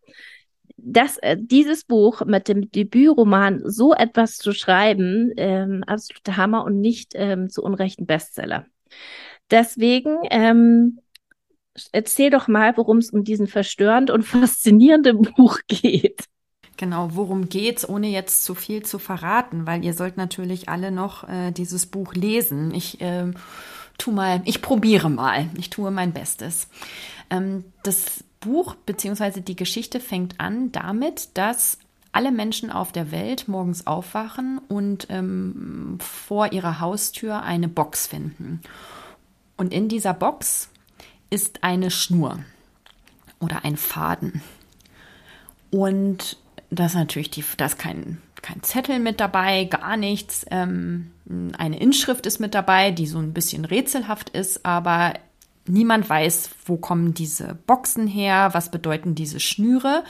das, 0.78 1.18
äh, 1.20 1.38
dieses 1.40 1.86
Buch 1.86 2.26
mit 2.26 2.48
dem 2.48 2.70
Debütroman 2.70 3.62
so 3.64 3.94
etwas 3.94 4.38
zu 4.38 4.52
schreiben, 4.52 5.32
ähm, 5.38 5.84
absoluter 5.88 6.38
Hammer 6.38 6.66
und 6.66 6.82
nicht 6.82 7.14
ähm, 7.16 7.50
zu 7.50 7.64
unrechten 7.64 8.06
Bestseller. 8.06 8.66
Deswegen 9.50 10.18
ähm, 10.30 11.00
erzähl 11.92 12.30
doch 12.30 12.48
mal, 12.48 12.76
worum 12.78 12.98
es 12.98 13.12
um 13.12 13.24
diesen 13.24 13.48
verstörend 13.48 14.12
und 14.12 14.24
faszinierenden 14.24 15.22
Buch 15.22 15.60
geht. 15.68 16.26
Genau, 16.78 17.10
worum 17.14 17.50
geht's, 17.50 17.88
ohne 17.88 18.08
jetzt 18.08 18.44
zu 18.44 18.56
viel 18.56 18.84
zu 18.84 18.98
verraten, 18.98 19.68
weil 19.68 19.86
ihr 19.86 19.94
sollt 19.94 20.18
natürlich 20.18 20.70
alle 20.70 20.92
noch 20.92 21.28
äh, 21.30 21.52
dieses 21.52 21.86
Buch 21.86 22.14
lesen. 22.16 22.74
Ich 22.74 23.00
äh, 23.00 23.32
tu 23.98 24.12
mal, 24.12 24.42
ich 24.46 24.62
probiere 24.62 25.10
mal, 25.10 25.50
ich 25.56 25.70
tue 25.70 25.92
mein 25.92 26.14
Bestes. 26.14 26.68
Ähm, 27.30 27.64
das 27.84 28.24
Buch 28.40 28.76
bzw. 28.76 29.42
die 29.42 29.56
Geschichte 29.56 30.00
fängt 30.00 30.40
an 30.40 30.72
damit, 30.72 31.38
dass 31.38 31.78
alle 32.12 32.32
Menschen 32.32 32.72
auf 32.72 32.92
der 32.92 33.12
Welt 33.12 33.48
morgens 33.48 33.88
aufwachen 33.88 34.60
und 34.68 35.08
ähm, 35.10 35.98
vor 36.00 36.54
ihrer 36.54 36.80
Haustür 36.80 37.42
eine 37.42 37.68
Box 37.68 38.08
finden. 38.08 38.62
Und 39.58 39.74
in 39.74 39.90
dieser 39.90 40.14
Box 40.14 40.70
ist 41.30 41.64
eine 41.64 41.90
Schnur 41.90 42.40
oder 43.40 43.66
ein 43.66 43.78
Faden. 43.78 44.42
Und 45.72 46.38
das 46.76 46.92
ist 46.92 46.98
natürlich 46.98 47.30
die, 47.30 47.44
da 47.58 47.66
ist 47.66 47.80
kein, 47.80 48.22
kein 48.42 48.64
Zettel 48.64 49.00
mit 49.00 49.20
dabei, 49.20 49.66
gar 49.66 49.98
nichts. 49.98 50.46
Ähm, 50.52 51.12
eine 51.58 51.80
Inschrift 51.80 52.26
ist 52.26 52.40
mit 52.40 52.54
dabei, 52.54 52.92
die 52.92 53.08
so 53.08 53.20
ein 53.20 53.34
bisschen 53.34 53.66
rätselhaft 53.66 54.30
ist, 54.30 54.66
aber 54.66 55.14
niemand 55.68 56.10
weiß, 56.10 56.50
wo 56.66 56.78
kommen 56.78 57.14
diese 57.14 57.56
Boxen 57.68 58.08
her, 58.08 58.50
was 58.54 58.72
bedeuten 58.72 59.16
diese 59.16 59.40
Schnüre. 59.40 60.04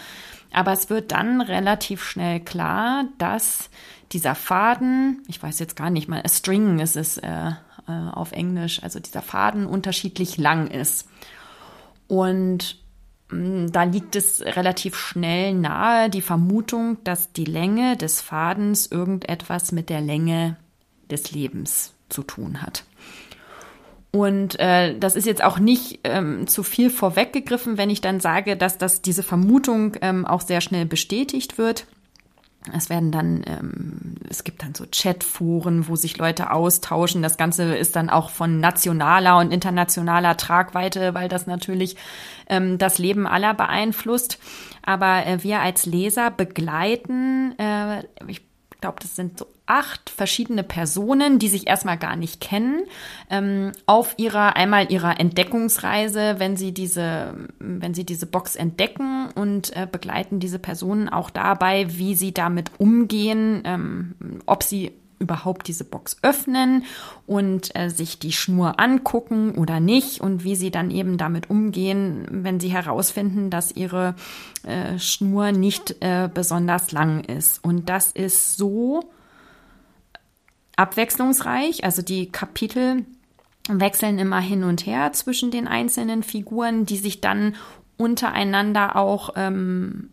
Aber 0.51 0.71
es 0.71 0.89
wird 0.89 1.11
dann 1.11 1.41
relativ 1.41 2.03
schnell 2.03 2.39
klar, 2.39 3.05
dass 3.17 3.69
dieser 4.11 4.35
Faden, 4.35 5.23
ich 5.27 5.41
weiß 5.41 5.59
jetzt 5.59 5.75
gar 5.75 5.89
nicht 5.89 6.07
mal, 6.07 6.23
String 6.29 6.79
ist 6.79 6.95
es 6.95 7.17
äh, 7.17 7.51
äh, 7.87 7.91
auf 8.11 8.31
Englisch, 8.31 8.81
also 8.83 8.99
dieser 8.99 9.21
Faden 9.21 9.65
unterschiedlich 9.65 10.37
lang 10.37 10.67
ist. 10.67 11.07
Und 12.07 12.82
da 13.71 13.83
liegt 13.83 14.15
es 14.15 14.41
relativ 14.41 14.95
schnell 14.95 15.53
nahe, 15.53 16.09
die 16.09 16.21
Vermutung, 16.21 16.97
dass 17.03 17.33
die 17.33 17.45
Länge 17.45 17.97
des 17.97 18.21
Fadens 18.21 18.87
irgendetwas 18.87 19.71
mit 19.71 19.89
der 19.89 20.01
Länge 20.01 20.57
des 21.09 21.31
Lebens 21.31 21.93
zu 22.09 22.23
tun 22.23 22.61
hat. 22.61 22.83
Und 24.11 24.59
äh, 24.59 24.97
das 24.99 25.15
ist 25.15 25.25
jetzt 25.25 25.43
auch 25.43 25.57
nicht 25.57 26.01
ähm, 26.03 26.45
zu 26.45 26.61
viel 26.61 26.91
vorweggegriffen, 26.91 27.77
wenn 27.77 27.89
ich 27.89 27.99
dann 27.99 28.19
sage, 28.19 28.55
dass 28.55 28.77
das 28.77 29.01
diese 29.01 29.23
Vermutung 29.23 29.95
ähm, 30.01 30.25
auch 30.25 30.41
sehr 30.41 30.61
schnell 30.61 30.85
bestätigt 30.85 31.57
wird. 31.57 31.87
Es 32.71 32.89
werden 32.89 33.11
dann, 33.11 33.43
ähm, 33.45 34.15
es 34.29 34.43
gibt 34.43 34.63
dann 34.63 34.73
so 34.73 34.85
Chatforen, 34.89 35.87
wo 35.87 35.95
sich 35.95 36.17
Leute 36.17 36.51
austauschen. 36.51 37.21
Das 37.21 37.37
Ganze 37.37 37.75
ist 37.75 37.95
dann 37.95 38.09
auch 38.09 38.29
von 38.29 38.59
nationaler 38.59 39.37
und 39.37 39.51
internationaler 39.51 40.37
Tragweite, 40.37 41.13
weil 41.13 41.27
das 41.27 41.45
natürlich 41.45 41.97
ähm, 42.47 42.77
das 42.77 42.99
Leben 42.99 43.27
aller 43.27 43.53
beeinflusst. 43.53 44.39
Aber 44.81 45.25
äh, 45.25 45.43
wir 45.43 45.59
als 45.59 45.85
Leser 45.85 46.31
begleiten, 46.31 47.57
äh, 47.57 48.03
ich 48.27 48.41
glaube, 48.79 48.97
das 49.01 49.15
sind 49.15 49.39
so 49.39 49.47
acht 49.65 50.09
verschiedene 50.09 50.63
Personen, 50.63 51.39
die 51.39 51.47
sich 51.47 51.67
erstmal 51.67 51.97
gar 51.97 52.15
nicht 52.15 52.41
kennen, 52.41 52.83
ähm, 53.29 53.71
auf 53.85 54.15
ihrer 54.17 54.55
einmal 54.55 54.91
ihrer 54.91 55.19
Entdeckungsreise, 55.19 56.35
wenn 56.37 56.57
sie 56.57 56.73
diese, 56.73 57.33
wenn 57.59 57.93
sie 57.93 58.05
diese 58.05 58.25
Box 58.25 58.55
entdecken 58.55 59.29
und 59.35 59.75
äh, 59.75 59.87
begleiten 59.89 60.39
diese 60.39 60.59
Personen 60.59 61.07
auch 61.07 61.29
dabei, 61.29 61.85
wie 61.97 62.15
sie 62.15 62.33
damit 62.33 62.71
umgehen, 62.77 63.61
ähm, 63.65 64.15
ob 64.45 64.63
sie 64.63 64.91
überhaupt 65.23 65.67
diese 65.67 65.85
Box 65.85 66.17
öffnen 66.21 66.83
und 67.25 67.75
äh, 67.75 67.89
sich 67.89 68.19
die 68.19 68.33
Schnur 68.33 68.79
angucken 68.79 69.55
oder 69.55 69.79
nicht 69.79 70.19
und 70.19 70.43
wie 70.43 70.55
sie 70.55 70.69
dann 70.69 70.91
eben 70.91 71.17
damit 71.17 71.49
umgehen, 71.49 72.27
wenn 72.29 72.59
sie 72.59 72.69
herausfinden, 72.69 73.49
dass 73.49 73.71
ihre 73.71 74.15
äh, 74.63 74.99
Schnur 74.99 75.51
nicht 75.51 75.95
äh, 76.01 76.29
besonders 76.31 76.91
lang 76.91 77.23
ist. 77.23 77.63
Und 77.63 77.89
das 77.89 78.11
ist 78.11 78.57
so 78.57 79.09
abwechslungsreich, 80.75 81.83
also 81.83 82.01
die 82.01 82.31
Kapitel 82.31 83.05
wechseln 83.69 84.19
immer 84.19 84.39
hin 84.39 84.63
und 84.63 84.85
her 84.85 85.13
zwischen 85.13 85.51
den 85.51 85.67
einzelnen 85.67 86.23
Figuren, 86.23 86.85
die 86.85 86.97
sich 86.97 87.21
dann 87.21 87.55
untereinander 87.97 88.95
auch 88.95 89.31
ähm, 89.35 90.09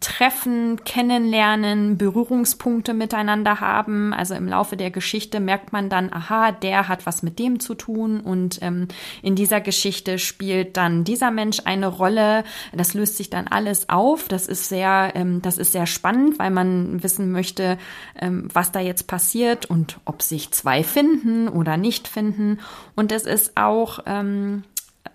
treffen, 0.00 0.82
kennenlernen, 0.84 1.98
Berührungspunkte 1.98 2.94
miteinander 2.94 3.60
haben. 3.60 4.14
Also 4.14 4.34
im 4.34 4.48
Laufe 4.48 4.78
der 4.78 4.90
Geschichte 4.90 5.38
merkt 5.38 5.72
man 5.72 5.90
dann, 5.90 6.10
aha, 6.10 6.52
der 6.52 6.88
hat 6.88 7.04
was 7.04 7.22
mit 7.22 7.38
dem 7.38 7.60
zu 7.60 7.74
tun 7.74 8.20
und 8.20 8.60
ähm, 8.62 8.88
in 9.20 9.36
dieser 9.36 9.60
Geschichte 9.60 10.18
spielt 10.18 10.78
dann 10.78 11.04
dieser 11.04 11.30
Mensch 11.30 11.60
eine 11.64 11.86
Rolle. 11.86 12.44
Das 12.72 12.94
löst 12.94 13.18
sich 13.18 13.28
dann 13.28 13.46
alles 13.46 13.90
auf. 13.90 14.28
Das 14.28 14.46
ist 14.46 14.70
sehr, 14.70 15.12
ähm, 15.14 15.42
das 15.42 15.58
ist 15.58 15.72
sehr 15.72 15.86
spannend, 15.86 16.38
weil 16.38 16.50
man 16.50 17.02
wissen 17.02 17.30
möchte, 17.30 17.76
ähm, 18.18 18.48
was 18.52 18.72
da 18.72 18.80
jetzt 18.80 19.06
passiert 19.06 19.66
und 19.66 20.00
ob 20.06 20.22
sich 20.22 20.50
zwei 20.52 20.82
finden 20.82 21.48
oder 21.48 21.76
nicht 21.76 22.08
finden. 22.08 22.58
Und 22.96 23.12
es 23.12 23.24
ist 23.24 23.56
auch 23.56 24.00
ähm, 24.06 24.64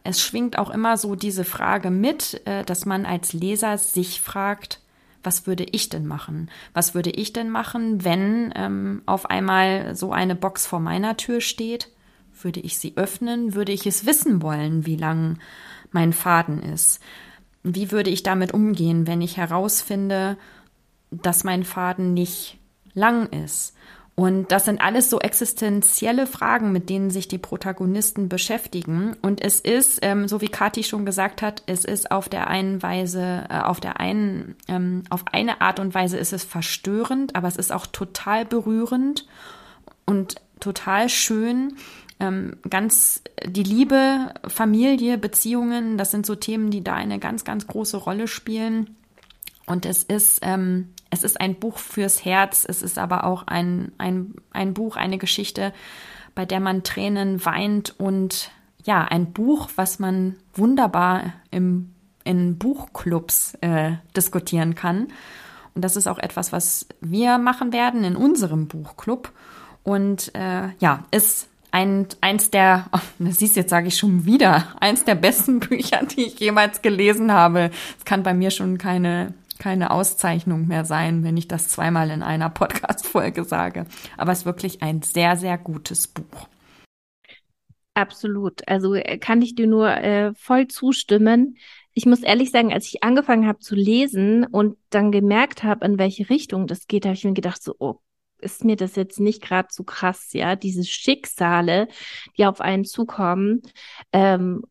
es 0.03 0.21
schwingt 0.21 0.57
auch 0.57 0.69
immer 0.69 0.97
so 0.97 1.15
diese 1.15 1.43
Frage 1.43 1.91
mit, 1.91 2.41
äh, 2.45 2.63
dass 2.63 2.85
man 2.85 3.05
als 3.05 3.33
Leser 3.33 3.77
sich 3.77 4.21
fragt, 4.21 4.81
was 5.23 5.47
würde 5.47 5.65
ich 5.65 5.89
denn 5.89 6.07
machen? 6.07 6.49
Was 6.73 6.95
würde 6.95 7.09
ich 7.09 7.33
denn 7.33 7.49
machen, 7.49 8.05
wenn 8.05 8.53
ähm, 8.55 9.01
auf 9.05 9.29
einmal 9.29 9.95
so 9.95 10.13
eine 10.13 10.35
Box 10.35 10.65
vor 10.65 10.79
meiner 10.79 11.17
Tür 11.17 11.41
steht? 11.41 11.89
Würde 12.41 12.59
ich 12.59 12.77
sie 12.77 12.93
öffnen? 12.95 13.53
Würde 13.53 13.71
ich 13.71 13.85
es 13.85 14.05
wissen 14.05 14.41
wollen, 14.41 14.85
wie 14.85 14.95
lang 14.95 15.39
mein 15.91 16.13
Faden 16.13 16.61
ist? 16.61 17.01
Wie 17.63 17.91
würde 17.91 18.09
ich 18.09 18.23
damit 18.23 18.53
umgehen, 18.53 19.07
wenn 19.07 19.21
ich 19.21 19.35
herausfinde, 19.35 20.37
dass 21.11 21.43
mein 21.43 21.63
Faden 21.63 22.13
nicht 22.13 22.57
lang 22.93 23.27
ist? 23.27 23.75
Und 24.19 24.51
das 24.51 24.65
sind 24.65 24.81
alles 24.81 25.11
so 25.11 25.19
existenzielle 25.19 26.25
Fragen, 26.25 26.71
mit 26.71 26.89
denen 26.89 27.11
sich 27.11 27.27
die 27.27 27.37
Protagonisten 27.37 28.29
beschäftigen. 28.29 29.15
Und 29.21 29.41
es 29.41 29.59
ist, 29.59 29.99
ähm, 30.01 30.27
so 30.27 30.41
wie 30.41 30.47
Kathi 30.47 30.83
schon 30.83 31.05
gesagt 31.05 31.43
hat, 31.43 31.61
es 31.67 31.85
ist 31.85 32.09
auf 32.09 32.27
der 32.27 32.47
einen 32.47 32.81
Weise, 32.81 33.45
äh, 33.47 33.59
auf 33.59 33.79
der 33.79 33.99
einen, 33.99 34.55
ähm, 34.67 35.03
auf 35.11 35.23
eine 35.31 35.61
Art 35.61 35.79
und 35.79 35.93
Weise 35.93 36.17
ist 36.17 36.33
es 36.33 36.43
verstörend, 36.43 37.35
aber 37.35 37.47
es 37.47 37.57
ist 37.57 37.71
auch 37.71 37.85
total 37.85 38.43
berührend 38.43 39.27
und 40.07 40.41
total 40.59 41.09
schön. 41.09 41.75
Ähm, 42.19 42.55
ganz 42.67 43.21
die 43.45 43.61
Liebe, 43.61 44.33
Familie, 44.47 45.19
Beziehungen, 45.19 45.99
das 45.99 46.09
sind 46.09 46.25
so 46.25 46.33
Themen, 46.33 46.71
die 46.71 46.83
da 46.83 46.95
eine 46.95 47.19
ganz, 47.19 47.45
ganz 47.45 47.67
große 47.67 47.97
Rolle 47.97 48.27
spielen. 48.27 48.95
Und 49.67 49.85
es 49.85 50.03
ist, 50.03 50.39
ähm, 50.41 50.93
es 51.09 51.23
ist 51.23 51.39
ein 51.39 51.55
Buch 51.55 51.77
fürs 51.77 52.25
Herz, 52.25 52.65
es 52.67 52.81
ist 52.81 52.97
aber 52.97 53.25
auch 53.25 53.45
ein, 53.47 53.91
ein, 53.97 54.33
ein 54.51 54.73
Buch, 54.73 54.95
eine 54.95 55.17
Geschichte, 55.17 55.73
bei 56.33 56.45
der 56.45 56.59
man 56.59 56.83
Tränen 56.83 57.45
weint 57.45 57.93
und 57.99 58.51
ja, 58.83 59.03
ein 59.03 59.33
Buch, 59.33 59.69
was 59.75 59.99
man 59.99 60.37
wunderbar 60.53 61.33
im, 61.51 61.93
in 62.23 62.57
Buchclubs 62.57 63.55
äh, 63.61 63.93
diskutieren 64.15 64.73
kann. 64.73 65.09
Und 65.75 65.81
das 65.83 65.97
ist 65.97 66.07
auch 66.07 66.17
etwas, 66.17 66.53
was 66.53 66.87
wir 67.01 67.37
machen 67.37 67.73
werden 67.73 68.03
in 68.05 68.15
unserem 68.15 68.67
Buchclub. 68.67 69.31
Und 69.83 70.33
äh, 70.33 70.69
ja, 70.79 71.03
ist 71.11 71.49
ein, 71.71 72.07
eins 72.21 72.49
der, 72.49 72.85
oh, 72.93 72.99
das 73.19 73.37
siehst 73.39 73.57
jetzt 73.57 73.69
sage 73.69 73.89
ich 73.89 73.97
schon 73.97 74.25
wieder, 74.25 74.67
eins 74.79 75.03
der 75.03 75.15
besten 75.15 75.59
Bücher, 75.61 76.05
die 76.05 76.27
ich 76.27 76.39
jemals 76.39 76.81
gelesen 76.81 77.33
habe. 77.33 77.71
Es 77.97 78.05
kann 78.05 78.23
bei 78.23 78.33
mir 78.33 78.51
schon 78.51 78.77
keine 78.77 79.33
keine 79.59 79.91
Auszeichnung 79.91 80.67
mehr 80.67 80.85
sein, 80.85 81.23
wenn 81.23 81.37
ich 81.37 81.47
das 81.47 81.67
zweimal 81.69 82.09
in 82.09 82.23
einer 82.23 82.49
Podcast-Folge 82.49 83.43
sage. 83.43 83.85
Aber 84.17 84.31
es 84.31 84.39
ist 84.39 84.45
wirklich 84.45 84.81
ein 84.81 85.01
sehr, 85.01 85.35
sehr 85.37 85.57
gutes 85.57 86.07
Buch. 86.07 86.47
Absolut. 87.93 88.67
Also 88.67 88.93
äh, 88.93 89.17
kann 89.17 89.41
ich 89.41 89.55
dir 89.55 89.67
nur 89.67 89.89
äh, 89.89 90.33
voll 90.35 90.67
zustimmen. 90.67 91.57
Ich 91.93 92.05
muss 92.05 92.21
ehrlich 92.21 92.51
sagen, 92.51 92.71
als 92.71 92.85
ich 92.85 93.03
angefangen 93.03 93.47
habe 93.47 93.57
zu 93.57 93.73
lesen 93.73 94.45
und 94.45 94.77
dann 94.91 95.11
gemerkt 95.11 95.63
habe, 95.63 95.83
in 95.85 95.97
welche 95.97 96.29
Richtung 96.29 96.67
das 96.67 96.85
geht, 96.85 97.05
habe 97.05 97.15
ich 97.15 97.23
mir 97.23 97.33
gedacht, 97.33 97.63
so, 97.63 97.75
oh, 97.79 97.99
ist 98.39 98.63
mir 98.63 98.75
das 98.75 98.95
jetzt 98.95 99.19
nicht 99.19 99.41
gerade 99.41 99.69
zu 99.69 99.83
krass, 99.83 100.31
ja, 100.33 100.55
diese 100.55 100.83
Schicksale, 100.83 101.87
die 102.37 102.45
auf 102.45 102.61
einen 102.61 102.85
zukommen. 102.85 103.63
Ähm, 104.13 104.61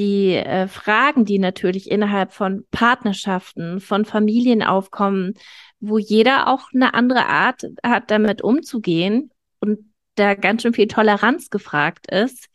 die 0.00 0.34
äh, 0.34 0.66
Fragen, 0.66 1.24
die 1.26 1.38
natürlich 1.38 1.90
innerhalb 1.90 2.32
von 2.32 2.64
Partnerschaften, 2.70 3.80
von 3.80 4.06
Familien 4.06 4.62
aufkommen, 4.62 5.34
wo 5.78 5.98
jeder 5.98 6.48
auch 6.48 6.68
eine 6.74 6.94
andere 6.94 7.26
Art 7.26 7.64
hat, 7.84 8.10
damit 8.10 8.42
umzugehen 8.42 9.30
und 9.60 9.78
da 10.14 10.34
ganz 10.34 10.62
schön 10.62 10.72
viel 10.72 10.88
Toleranz 10.88 11.50
gefragt 11.50 12.10
ist 12.10 12.48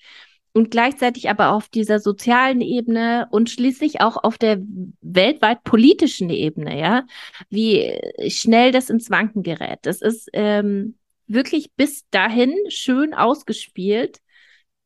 und 0.54 0.72
gleichzeitig 0.72 1.30
aber 1.30 1.52
auf 1.52 1.70
dieser 1.70 2.00
sozialen 2.00 2.62
Ebene 2.62 3.28
und 3.30 3.50
schließlich 3.50 4.02
auch 4.02 4.24
auf 4.24 4.38
der 4.38 4.60
weltweit 5.02 5.64
politischen 5.64 6.30
Ebene, 6.32 6.80
ja, 6.80 7.04
wie 7.50 8.00
schnell 8.28 8.72
das 8.72 8.90
ins 8.90 9.12
Wanken 9.12 9.44
gerät. 9.44 9.80
Das 9.84 10.02
ist 10.02 10.30
ähm, 10.34 10.98
wirklich 11.28 11.72
bis 11.76 12.10
dahin 12.10 12.56
schön 12.70 13.14
ausgespielt 13.14 14.20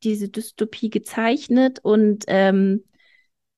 diese 0.02 0.28
Dystopie 0.28 0.90
gezeichnet 0.90 1.80
und 1.82 2.24
ähm, 2.28 2.84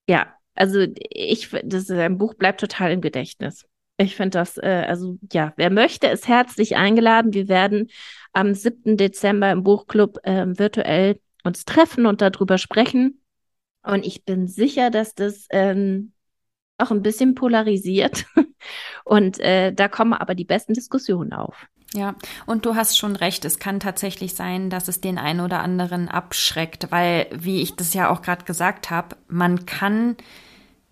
ja, 0.08 0.34
also 0.54 0.86
ich, 1.10 1.50
das 1.64 1.90
ein 1.90 2.18
Buch 2.18 2.34
bleibt 2.34 2.60
total 2.60 2.92
im 2.92 3.00
Gedächtnis. 3.00 3.66
Ich 3.96 4.16
finde 4.16 4.38
das, 4.38 4.58
äh, 4.58 4.84
also 4.86 5.18
ja, 5.32 5.52
wer 5.56 5.70
möchte, 5.70 6.08
ist 6.08 6.28
herzlich 6.28 6.76
eingeladen. 6.76 7.32
Wir 7.34 7.48
werden 7.48 7.90
am 8.32 8.54
7. 8.54 8.96
Dezember 8.96 9.50
im 9.52 9.62
Buchclub 9.62 10.18
äh, 10.24 10.46
virtuell 10.46 11.20
uns 11.44 11.64
treffen 11.64 12.06
und 12.06 12.20
darüber 12.20 12.58
sprechen. 12.58 13.22
Und 13.82 14.06
ich 14.06 14.24
bin 14.24 14.46
sicher, 14.48 14.90
dass 14.90 15.14
das 15.14 15.46
ähm, 15.50 16.12
auch 16.78 16.90
ein 16.90 17.02
bisschen 17.02 17.34
polarisiert. 17.34 18.24
Und 19.04 19.40
äh, 19.40 19.72
da 19.72 19.88
kommen 19.88 20.12
aber 20.12 20.34
die 20.34 20.44
besten 20.44 20.74
Diskussionen 20.74 21.32
auf. 21.32 21.66
Ja, 21.94 22.14
und 22.46 22.64
du 22.64 22.74
hast 22.74 22.96
schon 22.96 23.16
recht, 23.16 23.44
es 23.44 23.58
kann 23.58 23.78
tatsächlich 23.78 24.34
sein, 24.34 24.70
dass 24.70 24.88
es 24.88 25.00
den 25.00 25.18
einen 25.18 25.40
oder 25.40 25.60
anderen 25.60 26.08
abschreckt, 26.08 26.90
weil, 26.90 27.26
wie 27.32 27.60
ich 27.60 27.76
das 27.76 27.92
ja 27.92 28.08
auch 28.08 28.22
gerade 28.22 28.44
gesagt 28.44 28.90
habe, 28.90 29.16
man 29.28 29.66
kann 29.66 30.16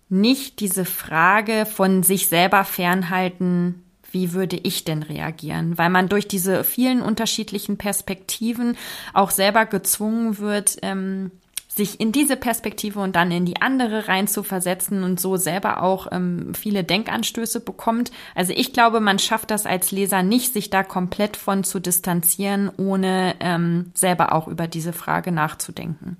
nicht 0.09 0.59
diese 0.59 0.85
Frage 0.85 1.65
von 1.65 2.03
sich 2.03 2.27
selber 2.27 2.63
fernhalten, 2.65 3.83
wie 4.11 4.33
würde 4.33 4.57
ich 4.57 4.83
denn 4.83 5.03
reagieren? 5.03 5.77
Weil 5.77 5.89
man 5.89 6.09
durch 6.09 6.27
diese 6.27 6.63
vielen 6.63 7.01
unterschiedlichen 7.01 7.77
Perspektiven 7.77 8.77
auch 9.13 9.31
selber 9.31 9.65
gezwungen 9.65 10.37
wird, 10.37 10.77
ähm, 10.81 11.31
sich 11.73 12.01
in 12.01 12.11
diese 12.11 12.35
Perspektive 12.35 12.99
und 12.99 13.15
dann 13.15 13.31
in 13.31 13.45
die 13.45 13.61
andere 13.61 14.09
rein 14.09 14.27
zu 14.27 14.43
versetzen 14.43 15.03
und 15.03 15.19
so 15.21 15.37
selber 15.37 15.81
auch 15.81 16.07
ähm, 16.11 16.53
viele 16.53 16.83
Denkanstöße 16.83 17.61
bekommt. 17.61 18.11
Also 18.35 18.51
ich 18.53 18.73
glaube, 18.73 18.99
man 18.99 19.19
schafft 19.19 19.51
das 19.51 19.65
als 19.65 19.91
Leser 19.91 20.21
nicht, 20.21 20.51
sich 20.51 20.69
da 20.69 20.83
komplett 20.83 21.37
von 21.37 21.63
zu 21.63 21.79
distanzieren, 21.79 22.69
ohne 22.77 23.35
ähm, 23.39 23.91
selber 23.93 24.33
auch 24.33 24.49
über 24.49 24.67
diese 24.67 24.91
Frage 24.91 25.31
nachzudenken. 25.31 26.17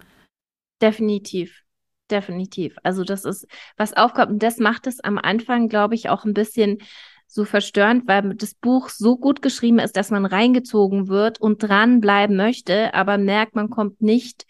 Definitiv. 0.82 1.64
Definitiv. 2.10 2.78
Also 2.84 3.04
das 3.04 3.26
ist, 3.26 3.48
was 3.78 3.94
aufkommt, 3.94 4.32
und 4.32 4.44
das 4.44 4.58
macht 4.58 4.88
es 4.88 5.02
am 5.02 5.18
Anfang, 5.18 5.68
glaube 5.68 5.96
ich, 5.96 6.10
auch 6.10 6.24
ein 6.26 6.34
bisschen 6.34 6.80
so 7.28 7.46
verstörend, 7.46 8.08
weil 8.08 8.36
das 8.36 8.54
Buch 8.54 8.90
so 8.90 9.18
gut 9.18 9.42
geschrieben 9.42 9.80
ist, 9.80 9.96
dass 9.96 10.12
man 10.12 10.26
reingezogen 10.26 11.08
wird 11.08 11.40
und 11.40 11.64
dranbleiben 11.64 12.36
möchte, 12.36 12.94
aber 12.94 13.18
merkt, 13.18 13.56
man 13.56 13.70
kommt 13.70 14.02
nicht 14.02 14.46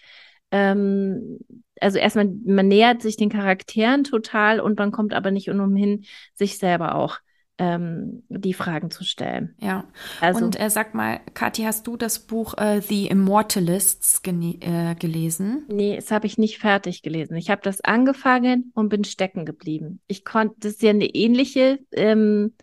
ähm, 0.51 1.39
also 1.79 1.97
erstmal, 1.97 2.27
man 2.45 2.67
nähert 2.67 3.01
sich 3.01 3.17
den 3.17 3.29
Charakteren 3.29 4.03
total 4.03 4.59
und 4.59 4.77
man 4.77 4.91
kommt 4.91 5.13
aber 5.13 5.31
nicht 5.31 5.49
umhin, 5.49 6.05
sich 6.35 6.57
selber 6.57 6.95
auch 6.95 7.19
ähm, 7.57 8.23
die 8.29 8.53
Fragen 8.53 8.91
zu 8.91 9.03
stellen. 9.03 9.55
Ja. 9.59 9.85
Also, 10.19 10.45
und 10.45 10.59
äh, 10.59 10.69
sag 10.69 10.95
mal, 10.95 11.19
Kathi, 11.33 11.63
hast 11.63 11.85
du 11.87 11.97
das 11.97 12.19
Buch 12.19 12.55
äh, 12.57 12.81
The 12.81 13.07
Immortalists 13.07 14.21
äh, 14.25 14.95
gelesen? 14.95 15.65
Nee, 15.69 15.95
das 15.95 16.11
habe 16.11 16.27
ich 16.27 16.37
nicht 16.37 16.59
fertig 16.59 17.01
gelesen. 17.01 17.35
Ich 17.35 17.49
habe 17.49 17.61
das 17.63 17.81
angefangen 17.81 18.71
und 18.73 18.89
bin 18.89 19.03
stecken 19.03 19.45
geblieben. 19.45 20.01
Ich 20.07 20.23
konnte, 20.23 20.55
das 20.59 20.73
ist 20.73 20.81
ja 20.81 20.91
eine 20.91 21.05
ähnliche, 21.05 21.79
ähm, 21.91 22.53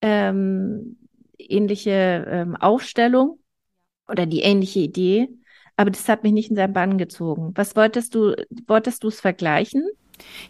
ähm, 0.00 0.96
ähnliche 1.38 2.26
ähm, 2.28 2.56
Aufstellung 2.56 3.38
oder 4.08 4.26
die 4.26 4.40
ähnliche 4.40 4.80
Idee 4.80 5.28
aber 5.76 5.90
das 5.90 6.08
hat 6.08 6.22
mich 6.22 6.32
nicht 6.32 6.50
in 6.50 6.56
seinen 6.56 6.72
Bann 6.72 6.98
gezogen. 6.98 7.52
Was 7.54 7.76
wolltest 7.76 8.14
du, 8.14 8.34
wolltest 8.66 9.04
du 9.04 9.08
es 9.08 9.20
vergleichen? 9.20 9.88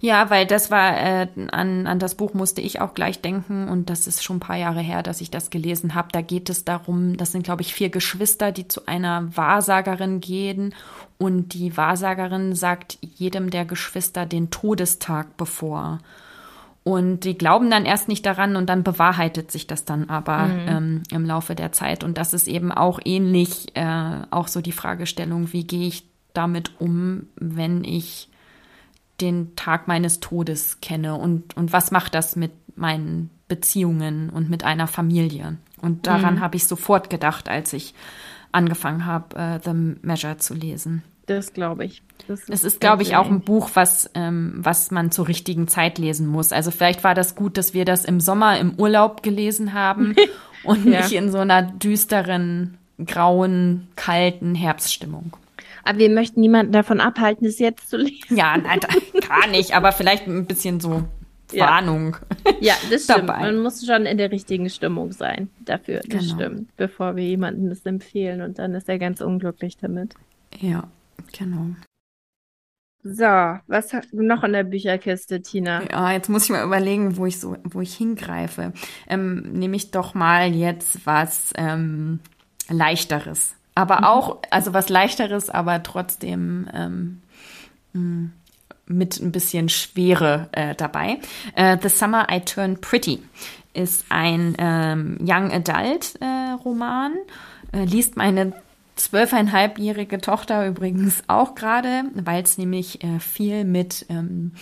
Ja, 0.01 0.31
weil 0.31 0.47
das 0.47 0.71
war, 0.71 0.97
äh, 0.99 1.29
an, 1.51 1.87
an 1.87 1.99
das 1.99 2.15
Buch 2.15 2.35
musste 2.35 2.61
ich 2.61 2.81
auch 2.81 2.95
gleich 2.95 3.21
denken 3.21 3.69
und 3.69 3.91
das 3.91 4.07
ist 4.07 4.23
schon 4.23 4.37
ein 4.37 4.41
paar 4.41 4.57
Jahre 4.57 4.81
her, 4.81 5.03
dass 5.03 5.21
ich 5.21 5.31
das 5.31 5.51
gelesen 5.51 5.95
habe. 5.95 6.09
Da 6.13 6.21
geht 6.21 6.51
es 6.51 6.65
darum, 6.65 7.17
das 7.17 7.33
sind, 7.33 7.45
glaube 7.45 7.63
ich, 7.63 7.73
vier 7.73 7.89
Geschwister, 7.89 8.53
die 8.53 8.69
zu 8.69 8.87
einer 8.87 9.35
Wahrsagerin 9.37 10.21
gehen 10.21 10.75
und 11.19 11.55
die 11.55 11.77
Wahrsagerin 11.77 12.55
sagt 12.55 12.99
jedem 13.01 13.51
der 13.51 13.65
Geschwister 13.65 14.27
den 14.27 14.51
Todestag 14.51 15.37
bevor. 15.37 16.01
Und 16.85 17.21
die 17.21 17.39
glauben 17.39 17.71
dann 17.71 17.85
erst 17.85 18.09
nicht 18.09 18.27
daran 18.27 18.57
und 18.57 18.69
dann 18.69 18.83
bewahrheitet 18.83 19.53
sich 19.53 19.69
das 19.69 19.85
dann 19.85 20.11
aber 20.11 20.47
mhm. 20.47 20.69
ähm, 20.69 21.03
im 21.13 21.25
Laufe 21.25 21.55
der 21.55 21.71
Zeit. 21.71 22.03
Und 22.03 22.19
das 22.19 22.35
ist 22.35 22.49
eben 22.49 22.73
auch 22.73 22.99
ähnlich, 23.05 23.69
äh, 23.75 24.23
auch 24.31 24.49
so 24.49 24.61
die 24.61 24.73
Fragestellung, 24.73 25.53
wie 25.53 25.65
gehe 25.65 25.87
ich 25.87 26.05
damit 26.35 26.81
um, 26.81 27.29
wenn 27.37 27.85
ich 27.85 28.29
den 29.21 29.55
Tag 29.55 29.87
meines 29.87 30.19
Todes 30.19 30.81
kenne 30.81 31.15
und, 31.15 31.57
und 31.57 31.73
was 31.73 31.93
macht 31.93 32.15
das 32.15 32.35
mit 32.35 32.53
meinen 32.77 33.31
Beziehungen 33.47 34.31
und 34.31 34.51
mit 34.51 34.65
einer 34.65 34.89
Familie? 34.89 35.59
Und 35.81 36.09
daran 36.09 36.37
mhm. 36.37 36.41
habe 36.41 36.57
ich 36.57 36.67
sofort 36.67 37.11
gedacht, 37.11 37.49
als 37.49 37.73
ich 37.73 37.95
angefangen 38.51 39.07
habe, 39.07 39.37
äh, 39.37 39.61
The 39.63 39.73
Measure 40.03 40.39
zu 40.39 40.55
lesen. 40.55 41.05
Das 41.27 41.53
glaube 41.53 41.85
ich. 41.85 42.03
Das 42.27 42.49
es 42.49 42.65
ist, 42.65 42.81
glaube 42.81 43.03
ich, 43.03 43.17
auch 43.17 43.29
ein 43.29 43.41
Buch, 43.41 43.71
was, 43.75 44.11
ähm, 44.15 44.55
was 44.57 44.91
man 44.91 45.11
zur 45.11 45.29
richtigen 45.29 45.69
Zeit 45.69 45.99
lesen 45.99 46.27
muss. 46.27 46.53
Also 46.53 46.71
vielleicht 46.71 47.05
war 47.05 47.15
das 47.15 47.35
gut, 47.35 47.57
dass 47.57 47.75
wir 47.75 47.85
das 47.85 48.05
im 48.05 48.21
Sommer 48.21 48.59
im 48.59 48.75
Urlaub 48.79 49.23
gelesen 49.23 49.73
haben 49.73 50.15
und 50.65 50.85
ja. 50.87 51.01
nicht 51.01 51.13
in 51.13 51.31
so 51.31 51.39
einer 51.39 51.63
düsteren, 51.63 52.79
grauen, 53.05 53.89
kalten 53.97 54.55
Herbststimmung. 54.55 55.37
Aber 55.85 55.99
wir 55.99 56.11
möchten 56.11 56.41
niemanden 56.41 56.73
davon 56.73 57.01
abhalten, 57.01 57.47
es 57.47 57.59
jetzt 57.59 57.91
zu 57.91 57.97
lesen. 57.97 58.37
Ja, 58.37 58.57
nein, 58.57 58.81
gar 59.29 59.49
nicht, 59.49 59.75
aber 59.75 59.93
vielleicht 59.93 60.27
ein 60.27 60.47
bisschen 60.47 60.81
so 60.81 61.05
Warnung. 61.59 62.17
Ja, 62.45 62.53
ja 62.61 62.75
das 62.91 63.05
stimmt. 63.05 63.27
Man 63.27 63.59
muss 63.61 63.85
schon 63.85 64.07
in 64.07 64.19
der 64.19 64.31
richtigen 64.31 64.71
Stimmung 64.71 65.13
sein 65.13 65.51
dafür. 65.65 66.01
Das 66.09 66.23
genau. 66.23 66.35
stimmt. 66.35 66.77
Bevor 66.77 67.17
wir 67.17 67.25
jemandem 67.25 67.69
das 67.69 67.85
empfehlen 67.85 68.43
und 68.43 68.59
dann 68.59 68.75
ist 68.75 68.89
er 68.89 68.99
ganz 68.99 69.21
unglücklich 69.21 69.77
damit. 69.77 70.15
Ja. 70.61 70.85
Genau. 71.33 71.75
So, 73.05 73.25
was 73.25 73.93
hast 73.93 74.13
du 74.13 74.23
noch 74.23 74.45
in 74.45 74.53
der 74.53 74.63
Bücherkiste, 74.63 75.43
Tina? 75.43 75.83
Ja, 75.91 76.13
jetzt 76.13 76.29
muss 76.29 76.45
ich 76.45 76.51
mal 76.51 76.65
überlegen, 76.65 77.17
wo 77.17 77.27
ich 77.27 77.41
so, 77.41 77.57
wo 77.65 77.81
ich 77.81 77.97
hingreife. 77.97 78.73
Ähm, 79.09 79.41
nehme 79.53 79.75
ich 79.75 79.91
doch 79.91 80.15
mal 80.15 80.55
jetzt 80.55 81.05
was 81.05 81.53
ähm, 81.57 82.21
leichteres. 82.69 83.57
Aber 83.75 83.99
mhm. 83.99 84.05
auch, 84.05 84.39
also 84.51 84.73
was 84.73 84.89
leichteres, 84.89 85.51
aber 85.51 85.83
trotzdem 85.83 86.69
ähm, 86.73 87.23
hm, 87.93 88.33
mit 88.87 89.19
ein 89.21 89.33
bisschen 89.33 89.69
Schwere 89.69 90.49
äh, 90.53 90.77
dabei. 90.77 91.19
Äh, 91.57 91.79
The 91.83 91.89
Summer 91.89 92.29
I 92.31 92.41
Turn 92.41 92.81
Pretty 92.81 93.21
ist 93.75 94.05
ein 94.11 94.55
ähm, 94.59 95.19
Young 95.21 95.51
Adult 95.51 96.15
äh, 96.21 96.53
Roman. 96.65 97.15
Äh, 97.73 97.85
liest 97.85 98.17
meine 98.17 98.53
zwölfeinhalbjährige 98.97 100.21
Tochter 100.21 100.67
übrigens 100.67 101.23
auch 101.27 101.55
gerade, 101.55 102.05
weil 102.15 102.43
es 102.43 102.59
nämlich 102.59 103.03
äh, 103.03 103.19
viel 103.21 103.65
mit 103.65 104.05
ähm, 104.09 104.53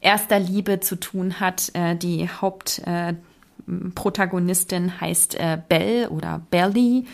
erster 0.00 0.38
Liebe 0.38 0.78
zu 0.80 0.96
tun 0.96 1.40
hat. 1.40 1.70
Äh, 1.74 1.96
die 1.96 2.28
Hauptprotagonistin 2.28 4.88
äh, 4.88 4.92
heißt 5.00 5.34
äh, 5.34 5.58
Belle 5.68 6.08
oder 6.10 6.42
Belly 6.50 7.06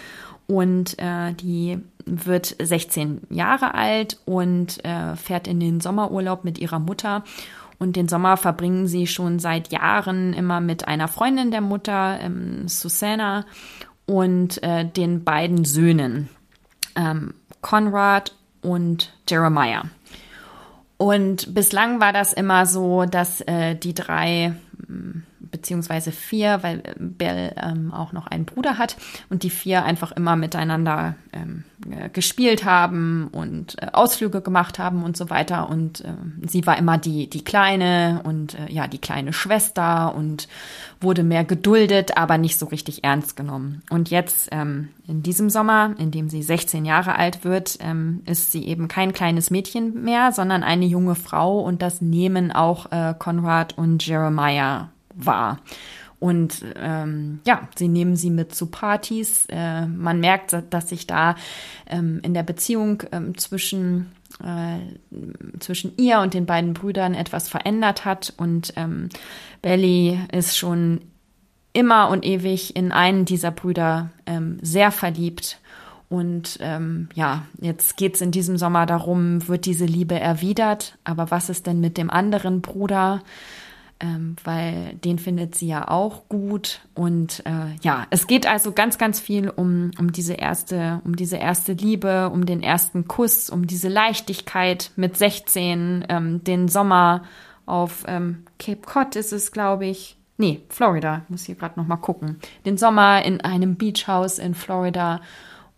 und 0.47 0.99
äh, 0.99 1.33
die 1.35 1.79
wird 2.05 2.55
16 2.61 3.23
Jahre 3.31 3.73
alt 3.75 4.19
und 4.25 4.85
äh, 4.85 5.17
fährt 5.17 5.49
in 5.49 5.61
den 5.61 5.81
Sommerurlaub 5.81 6.45
mit 6.45 6.59
ihrer 6.59 6.79
Mutter. 6.79 7.25
Und 7.79 7.97
den 7.97 8.09
Sommer 8.09 8.37
verbringen 8.37 8.89
sie 8.89 9.07
schon 9.07 9.39
seit 9.39 9.71
Jahren 9.71 10.33
immer 10.33 10.61
mit 10.61 10.89
einer 10.89 11.07
Freundin 11.07 11.53
der 11.53 11.61
Mutter, 11.61 12.19
ähm, 12.21 12.67
Susanna, 12.67 13.47
und 14.05 14.61
den 14.63 15.23
beiden 15.23 15.67
Söhnen 15.67 16.31
ähm, 16.99 17.33
Conrad 17.63 18.35
und 18.61 19.13
Jeremiah. 19.27 19.85
Und 20.99 21.55
bislang 21.55 22.01
war 22.01 22.13
das 22.13 22.33
immer 22.33 22.67
so, 22.67 23.05
dass 23.05 23.41
äh, 23.43 23.77
die 23.77 23.95
drei 23.95 24.55
beziehungsweise 25.51 26.13
vier, 26.13 26.63
weil 26.63 26.81
äh, 26.81 26.95
Bell 26.99 27.55
ähm, 27.57 27.93
auch 27.93 28.13
noch 28.13 28.27
einen 28.27 28.45
Bruder 28.45 28.79
hat 28.79 28.97
und 29.31 29.43
die 29.43 29.51
vier 29.51 29.85
einfach 29.85 30.13
immer 30.13 30.37
miteinander 30.37 31.15
ähm, 31.33 31.65
äh, 31.91 32.09
gespielt 32.09 32.65
haben 32.65 33.29
und 33.31 33.81
äh, 33.81 33.89
Ausflüge 33.93 34.41
gemacht 34.41 34.79
haben 34.79 35.03
und 35.05 35.17
so 35.17 35.31
weiter. 35.31 35.69
Und 35.69 36.01
äh, 36.01 36.13
sie 36.47 36.67
war 36.67 36.77
immer 36.77 36.99
die, 36.99 37.31
die 37.31 37.45
Kleine 37.45 38.23
und 38.25 38.59
äh, 38.59 38.73
ja, 38.73 38.87
die 38.87 38.99
kleine 38.99 39.33
Schwester 39.33 40.15
und 40.15 40.49
wurde 41.01 41.23
mehr 41.23 41.45
geduldet, 41.45 42.17
aber 42.17 42.39
nicht 42.39 42.59
so 42.59 42.67
richtig 42.67 43.05
ernst 43.05 43.37
genommen. 43.37 43.83
Und 43.91 44.11
jetzt 44.11 44.49
ähm, 44.51 44.89
in 45.07 45.23
diesem 45.23 45.51
Sommer, 45.51 45.95
in 45.99 46.11
dem 46.11 46.29
sie 46.29 46.43
16 46.43 46.85
Jahre 46.85 47.15
alt 47.15 47.45
wird, 47.45 47.79
ähm, 47.81 48.23
ist 48.27 48.53
sie 48.53 48.67
eben 48.67 48.89
kein 48.89 49.13
kleines 49.13 49.51
Mädchen 49.51 50.03
mehr, 50.03 50.33
sondern 50.33 50.63
eine 50.63 50.87
junge 50.87 51.15
Frau 51.15 51.61
und 51.61 51.83
das 51.83 52.01
nehmen 52.01 52.53
auch 52.53 52.91
äh, 52.91 53.15
Conrad 53.19 53.79
und 53.79 54.07
Jeremiah 54.07 54.91
war. 55.19 55.61
Und 56.21 56.65
ähm, 56.75 57.41
ja, 57.47 57.69
sie 57.77 57.89
nehmen 57.89 58.17
sie 58.17 58.31
mit 58.31 58.55
zu 58.55 58.67
Partys. 58.67 59.47
Äh, 59.49 59.87
man 59.87 60.19
merkt, 60.19 60.57
dass 60.71 60.89
sich 60.89 61.07
da 61.07 61.37
ähm, 61.87 62.21
in 62.23 62.35
der 62.35 62.43
Beziehung 62.43 63.05
ähm, 63.13 63.39
zwischen, 63.39 64.11
äh, 64.43 64.79
zwischen 65.61 65.93
ihr 65.97 66.19
und 66.21 66.35
den 66.35 66.45
beiden 66.45 66.75
Brüdern 66.75 67.15
etwas 67.15 67.49
verändert 67.49 68.05
hat. 68.05 68.33
Und 68.37 68.73
ähm, 68.77 69.11
Belly 69.63 70.19
ist 70.33 70.57
schon 70.57 71.03
immer 71.73 72.09
und 72.09 72.25
ewig 72.25 72.75
in 72.75 72.91
einen 72.91 73.25
dieser 73.25 73.53
Brüder 73.53 74.11
ähm, 74.27 74.59
sehr 74.61 74.91
verliebt. 74.91 75.61
Und 76.09 76.59
ähm, 76.61 77.11
ja, 77.15 77.45
jetzt 77.61 77.97
geht's 77.97 78.21
in 78.21 78.31
diesem 78.33 78.57
Sommer 78.57 78.87
darum, 78.87 79.47
wird 79.47 79.67
diese 79.67 79.85
Liebe 79.85 80.19
erwidert, 80.19 80.97
aber 81.05 81.31
was 81.31 81.51
ist 81.51 81.67
denn 81.67 81.81
mit 81.81 81.99
dem 81.99 82.11
anderen 82.11 82.63
Bruder? 82.63 83.23
Ähm, 84.01 84.37
weil 84.45 84.95
den 85.05 85.19
findet 85.19 85.55
sie 85.55 85.69
ja 85.69 85.89
auch 85.89 86.29
gut. 86.29 86.81
Und 86.95 87.43
äh, 87.47 87.75
ja, 87.83 88.07
es 88.11 88.27
geht 88.27 88.47
also 88.47 88.73
ganz, 88.73 88.99
ganz 88.99 89.21
viel 89.21 89.51
um, 89.51 89.91
um 89.99 90.13
diese 90.13 90.35
erste, 90.35 91.01
um 91.05 91.17
diese 91.17 91.37
erste 91.37 91.73
Liebe, 91.73 92.31
um 92.31 92.47
den 92.47 92.63
ersten 92.63 93.09
Kuss, 93.09 93.51
um 93.51 93.67
diese 93.67 93.89
Leichtigkeit 93.89 94.93
mit 94.97 95.17
16, 95.17 96.07
ähm, 96.09 96.45
den 96.45 96.69
Sommer 96.69 97.25
auf 97.67 98.05
ähm, 98.07 98.45
Cape 98.59 98.81
Cod 98.81 99.17
ist 99.17 99.33
es, 99.33 99.53
glaube 99.53 99.87
ich. 99.87 100.17
Nee, 100.37 100.63
Florida, 100.69 101.23
muss 101.29 101.45
hier 101.45 101.57
gerade 101.57 101.79
noch 101.79 101.87
mal 101.87 101.97
gucken. 101.97 102.39
Den 102.65 102.79
Sommer 102.79 103.25
in 103.25 103.41
einem 103.41 103.77
Beachhaus 103.77 104.39
in 104.39 104.55
Florida. 104.55 105.21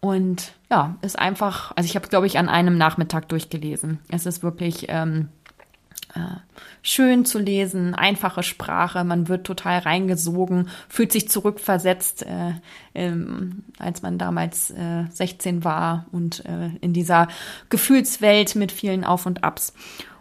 Und 0.01 0.53
ja, 0.71 0.97
ist 1.03 1.19
einfach, 1.19 1.73
also 1.77 1.87
ich 1.87 1.97
habe, 1.97 2.09
glaube 2.09 2.27
ich, 2.27 2.39
an 2.39 2.49
einem 2.49 2.79
Nachmittag 2.79 3.29
durchgelesen. 3.29 3.99
Es 4.09 4.27
ist 4.27 4.43
wirklich 4.43 4.87
ähm, 4.89 5.29
äh, 6.15 6.37
schön 6.83 7.25
zu 7.25 7.39
lesen, 7.39 7.95
einfache 7.95 8.43
Sprache, 8.43 9.05
man 9.05 9.29
wird 9.29 9.47
total 9.47 9.79
reingesogen, 9.79 10.69
fühlt 10.89 11.13
sich 11.13 11.29
zurückversetzt, 11.29 12.25
äh, 12.25 12.55
ähm, 12.95 13.65
als 13.79 14.03
man 14.03 14.19
damals 14.19 14.71
äh, 14.71 15.05
16 15.11 15.65
war 15.65 16.07
und 16.11 16.45
äh, 16.47 16.71
in 16.81 16.93
dieser 16.93 17.29
Gefühlswelt 17.69 18.57
mit 18.57 18.73
vielen 18.73 19.05
Auf 19.05 19.27
und 19.27 19.45
Abs. 19.45 19.73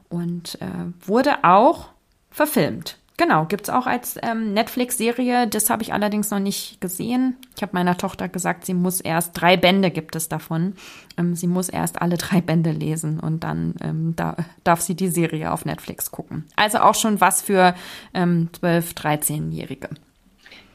Und 0.10 0.60
äh, 0.62 1.08
wurde 1.08 1.44
auch 1.44 1.90
verfilmt. 2.30 2.99
Genau, 3.20 3.44
gibt's 3.44 3.70
auch 3.70 3.86
als 3.86 4.18
ähm, 4.24 4.54
Netflix-Serie. 4.54 5.46
Das 5.48 5.70
habe 5.70 5.84
ich 5.84 5.92
allerdings 5.92 6.32
noch 6.32 6.40
nicht 6.40 6.80
gesehen. 6.80 7.36
Ich 7.54 7.62
habe 7.62 7.74
meiner 7.74 7.98
Tochter 7.98 8.30
gesagt, 8.30 8.66
sie 8.66 8.74
muss 8.74 9.02
erst 9.02 9.32
drei 9.34 9.58
Bände 9.58 9.92
gibt 9.92 10.16
es 10.16 10.30
davon. 10.30 10.74
Ähm, 11.18 11.36
sie 11.36 11.48
muss 11.48 11.68
erst 11.68 12.02
alle 12.02 12.16
drei 12.16 12.40
Bände 12.40 12.72
lesen 12.72 13.20
und 13.20 13.44
dann 13.44 13.76
ähm, 13.82 14.14
da, 14.16 14.38
darf 14.64 14.80
sie 14.80 14.96
die 14.96 15.10
Serie 15.10 15.52
auf 15.52 15.66
Netflix 15.66 16.12
gucken. 16.12 16.46
Also 16.56 16.78
auch 16.78 16.96
schon 16.96 17.20
was 17.20 17.42
für 17.42 17.76
ähm, 18.14 18.48
12-, 18.62 18.96
13-Jährige. 18.96 19.90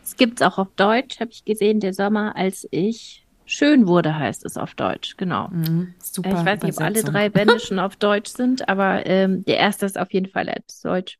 Es 0.04 0.14
gibt's 0.18 0.42
auch 0.42 0.58
auf 0.58 0.68
Deutsch, 0.76 1.20
habe 1.20 1.30
ich 1.30 1.46
gesehen, 1.46 1.80
der 1.80 1.94
Sommer, 1.94 2.36
als 2.36 2.68
ich 2.70 3.24
schön 3.46 3.86
wurde, 3.86 4.18
heißt 4.18 4.44
es 4.44 4.58
auf 4.58 4.74
Deutsch, 4.74 5.16
genau. 5.16 5.48
Mhm, 5.48 5.94
super. 5.98 6.28
Ich 6.28 6.44
weiß 6.44 6.60
nicht, 6.60 6.76
ob 6.76 6.84
alle 6.84 7.02
drei 7.02 7.30
Bände 7.30 7.58
schon 7.58 7.78
auf 7.78 7.96
Deutsch 7.96 8.32
sind, 8.32 8.68
aber 8.68 9.06
ähm, 9.06 9.46
der 9.46 9.56
erste 9.56 9.86
ist 9.86 9.98
auf 9.98 10.12
jeden 10.12 10.28
Fall 10.28 10.50
als 10.50 10.82
Deutsch. 10.82 11.18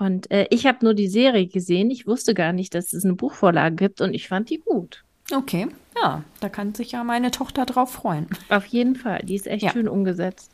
Und 0.00 0.30
äh, 0.30 0.46
ich 0.48 0.66
habe 0.66 0.78
nur 0.82 0.94
die 0.94 1.08
Serie 1.08 1.46
gesehen. 1.46 1.90
Ich 1.90 2.06
wusste 2.06 2.32
gar 2.32 2.54
nicht, 2.54 2.74
dass 2.74 2.94
es 2.94 3.04
eine 3.04 3.14
Buchvorlage 3.14 3.76
gibt 3.76 4.00
und 4.00 4.14
ich 4.14 4.28
fand 4.28 4.48
die 4.48 4.56
gut. 4.58 5.04
Okay, 5.30 5.68
ja, 5.94 6.24
da 6.40 6.48
kann 6.48 6.74
sich 6.74 6.92
ja 6.92 7.04
meine 7.04 7.30
Tochter 7.30 7.66
drauf 7.66 7.92
freuen. 7.92 8.26
Auf 8.48 8.64
jeden 8.64 8.96
Fall, 8.96 9.20
die 9.22 9.34
ist 9.34 9.46
echt 9.46 9.62
ja. 9.62 9.70
schön 9.70 9.88
umgesetzt. 9.88 10.50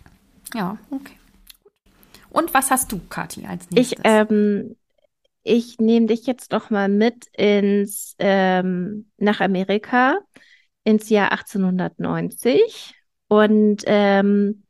Ja, 0.53 0.77
okay. 0.91 1.15
Und 2.31 2.55
was 2.55 2.73
hast 2.73 2.91
du, 2.91 3.01
Kathi, 3.09 3.47
als 3.47 3.71
nächstes? 3.71 3.99
Ich, 3.99 4.05
ähm, 4.05 4.75
ich 5.45 5.79
nehme 5.79 6.07
dich 6.07 6.27
jetzt 6.27 6.53
doch 6.53 6.71
mal 6.71 6.89
mit 6.89 7.27
ins 7.33 8.17
ähm, 8.19 9.07
nach 9.17 9.41
Amerika 9.41 10.19
ins 10.83 11.09
Jahr 11.09 11.31
1890 11.31 12.95
und 13.29 13.85
ähm, 13.87 14.65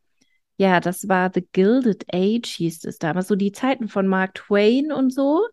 ja, 0.58 0.80
das 0.80 1.08
war 1.08 1.30
The 1.32 1.46
Gilded 1.52 2.04
Age, 2.12 2.48
hieß 2.48 2.84
es 2.84 2.98
damals, 2.98 3.28
so 3.28 3.36
die 3.36 3.52
Zeiten 3.52 3.88
von 3.88 4.06
Mark 4.06 4.34
Twain 4.34 4.92
und 4.92 5.12
so. 5.12 5.46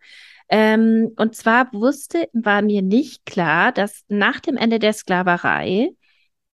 Ähm, 0.49 1.11
und 1.17 1.35
zwar 1.35 1.71
wusste, 1.73 2.29
war 2.33 2.61
mir 2.61 2.81
nicht 2.81 3.25
klar, 3.25 3.71
dass 3.71 4.03
nach 4.07 4.39
dem 4.39 4.57
Ende 4.57 4.79
der 4.79 4.93
Sklaverei 4.93 5.89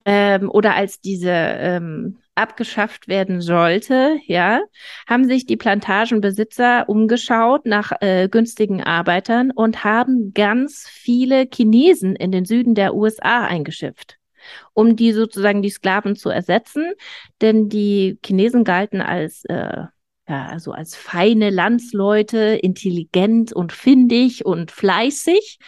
ähm, 0.05 0.49
oder 0.49 0.75
als 0.75 0.99
diese 1.01 1.29
ähm, 1.31 2.17
abgeschafft 2.35 3.07
werden 3.07 3.41
sollte, 3.41 4.17
ja, 4.25 4.61
haben 5.07 5.25
sich 5.25 5.45
die 5.45 5.57
Plantagenbesitzer 5.57 6.89
umgeschaut 6.89 7.65
nach 7.65 7.91
äh, 8.01 8.27
günstigen 8.29 8.83
Arbeitern 8.83 9.51
und 9.51 9.83
haben 9.83 10.33
ganz 10.33 10.87
viele 10.89 11.47
Chinesen 11.53 12.15
in 12.15 12.31
den 12.31 12.45
Süden 12.45 12.75
der 12.75 12.95
USA 12.95 13.45
eingeschifft 13.45 14.17
um 14.73 14.95
die 14.95 15.13
sozusagen 15.13 15.61
die 15.61 15.69
Sklaven 15.69 16.15
zu 16.15 16.29
ersetzen. 16.29 16.93
Denn 17.41 17.69
die 17.69 18.19
Chinesen 18.25 18.63
galten 18.63 19.01
als 19.01 19.45
äh, 19.45 19.83
ja, 20.27 20.45
also 20.47 20.71
als 20.71 20.95
feine 20.95 21.49
Landsleute, 21.49 22.57
intelligent 22.61 23.51
und 23.53 23.73
findig 23.73 24.45
und 24.45 24.71
fleißig. 24.71 25.59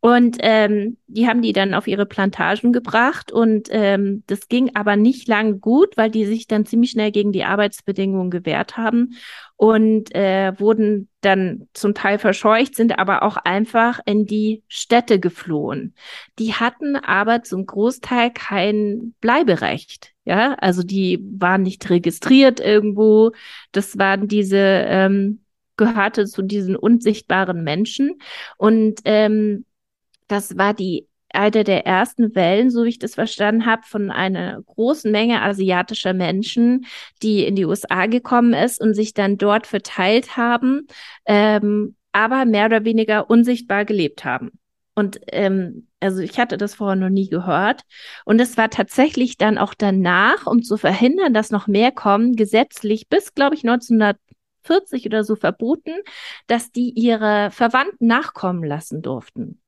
Und 0.00 0.36
ähm, 0.40 0.96
die 1.08 1.26
haben 1.26 1.42
die 1.42 1.52
dann 1.52 1.74
auf 1.74 1.88
ihre 1.88 2.06
Plantagen 2.06 2.72
gebracht 2.72 3.32
und 3.32 3.68
ähm, 3.72 4.22
das 4.28 4.46
ging 4.46 4.70
aber 4.76 4.94
nicht 4.94 5.26
lang 5.26 5.60
gut, 5.60 5.96
weil 5.96 6.08
die 6.08 6.24
sich 6.24 6.46
dann 6.46 6.64
ziemlich 6.66 6.92
schnell 6.92 7.10
gegen 7.10 7.32
die 7.32 7.42
Arbeitsbedingungen 7.42 8.30
gewehrt 8.30 8.76
haben 8.76 9.16
und 9.58 10.14
äh, 10.14 10.52
wurden 10.60 11.08
dann 11.20 11.68
zum 11.72 11.92
Teil 11.92 12.20
verscheucht, 12.20 12.76
sind 12.76 12.96
aber 12.96 13.24
auch 13.24 13.36
einfach 13.36 13.98
in 14.06 14.24
die 14.24 14.62
Städte 14.68 15.18
geflohen. 15.18 15.94
Die 16.38 16.54
hatten 16.54 16.94
aber 16.94 17.42
zum 17.42 17.66
Großteil 17.66 18.30
kein 18.30 19.14
Bleiberecht. 19.20 20.12
Ja, 20.24 20.54
also 20.54 20.84
die 20.84 21.18
waren 21.40 21.62
nicht 21.62 21.90
registriert 21.90 22.60
irgendwo. 22.60 23.32
Das 23.72 23.98
waren 23.98 24.28
diese 24.28 24.58
ähm, 24.58 25.40
gehörte 25.76 26.26
zu 26.26 26.42
diesen 26.42 26.76
unsichtbaren 26.76 27.64
Menschen 27.64 28.20
und 28.58 29.00
ähm, 29.04 29.64
das 30.28 30.56
war 30.56 30.72
die 30.72 31.07
eine 31.32 31.64
der 31.64 31.86
ersten 31.86 32.34
Wellen, 32.34 32.70
so 32.70 32.84
wie 32.84 32.90
ich 32.90 32.98
das 32.98 33.14
verstanden 33.14 33.66
habe, 33.66 33.82
von 33.84 34.10
einer 34.10 34.62
großen 34.62 35.10
Menge 35.10 35.42
asiatischer 35.42 36.14
Menschen, 36.14 36.86
die 37.22 37.44
in 37.44 37.54
die 37.54 37.66
USA 37.66 38.06
gekommen 38.06 38.54
ist 38.54 38.80
und 38.80 38.94
sich 38.94 39.14
dann 39.14 39.38
dort 39.38 39.66
verteilt 39.66 40.36
haben, 40.36 40.86
ähm, 41.26 41.96
aber 42.12 42.44
mehr 42.44 42.66
oder 42.66 42.84
weniger 42.84 43.30
unsichtbar 43.30 43.84
gelebt 43.84 44.24
haben. 44.24 44.52
Und 44.94 45.20
ähm, 45.28 45.86
also 46.00 46.20
ich 46.20 46.38
hatte 46.40 46.56
das 46.56 46.74
vorher 46.74 46.96
noch 46.96 47.08
nie 47.08 47.28
gehört. 47.28 47.82
Und 48.24 48.40
es 48.40 48.56
war 48.56 48.68
tatsächlich 48.68 49.36
dann 49.36 49.56
auch 49.56 49.74
danach, 49.74 50.46
um 50.46 50.62
zu 50.62 50.76
verhindern, 50.76 51.34
dass 51.34 51.50
noch 51.50 51.68
mehr 51.68 51.92
kommen, 51.92 52.34
gesetzlich 52.34 53.08
bis, 53.08 53.34
glaube 53.34 53.54
ich, 53.54 53.62
1940 53.62 55.06
oder 55.06 55.22
so 55.22 55.36
verboten, 55.36 55.92
dass 56.48 56.72
die 56.72 56.90
ihre 56.90 57.50
Verwandten 57.52 58.08
nachkommen 58.08 58.64
lassen 58.64 59.02
durften. 59.02 59.60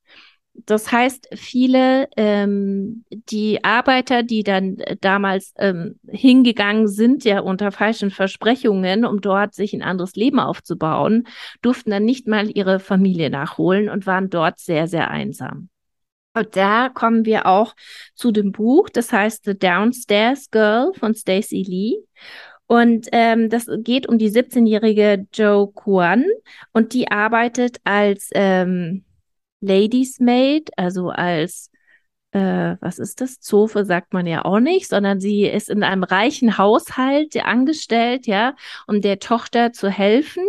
Das 0.67 0.91
heißt, 0.91 1.29
viele 1.35 2.09
ähm, 2.17 3.05
die 3.11 3.65
Arbeiter, 3.65 4.23
die 4.23 4.43
dann 4.43 4.79
äh, 4.79 4.97
damals 5.01 5.53
ähm, 5.59 5.99
hingegangen 6.09 6.89
sind, 6.89 7.25
ja 7.25 7.41
unter 7.41 7.73
falschen 7.73 8.11
Versprechungen, 8.11 9.05
um 9.05 9.21
dort 9.21 9.55
sich 9.55 9.73
ein 9.73 9.83
anderes 9.83 10.17
Leben 10.17 10.41
aufzubauen, 10.41 11.27
durften 11.63 11.91
dann 11.91 12.05
nicht 12.05 12.27
mal 12.27 12.51
ihre 12.51 12.81
Familie 12.81 13.31
nachholen 13.31 13.89
und 13.89 14.07
waren 14.07 14.31
dort 14.31 14.59
sehr, 14.59 14.89
sehr 14.89 15.11
einsam. 15.11 15.69
Und 16.35 16.57
da 16.57 16.89
kommen 16.89 17.25
wir 17.25 17.47
auch 17.47 17.75
zu 18.15 18.31
dem 18.31 18.53
Buch, 18.53 18.89
das 18.89 19.13
heißt 19.13 19.45
The 19.45 19.59
Downstairs 19.59 20.51
Girl 20.51 20.93
von 20.95 21.15
Stacey 21.15 21.63
Lee. 21.63 21.97
Und 22.67 23.09
ähm, 23.11 23.51
das 23.51 23.67
geht 23.79 24.09
um 24.09 24.17
die 24.17 24.31
17-jährige 24.31 25.27
Joe 25.33 25.73
Kwan 25.73 26.25
und 26.73 26.93
die 26.93 27.11
arbeitet 27.11 27.79
als 27.83 28.31
ähm, 28.33 29.05
Ladies 29.61 30.21
Maid, 30.21 30.71
also 30.77 31.11
als 31.11 31.71
äh, 32.33 32.77
was 32.81 32.99
ist 32.99 33.21
das? 33.21 33.41
Zofe 33.41 33.85
sagt 33.85 34.13
man 34.13 34.27
ja 34.27 34.45
auch 34.45 34.61
nicht, 34.61 34.89
sondern 34.89 35.21
sie 35.21 35.47
ist 35.47 35.69
in 35.69 35.83
einem 35.83 36.05
reichen 36.05 36.59
Haushalt 36.59 37.37
angestellt, 37.45 38.27
ja, 38.27 38.55
um 38.87 39.01
der 39.01 39.19
Tochter 39.19 39.73
zu 39.73 39.91
helfen 39.91 40.45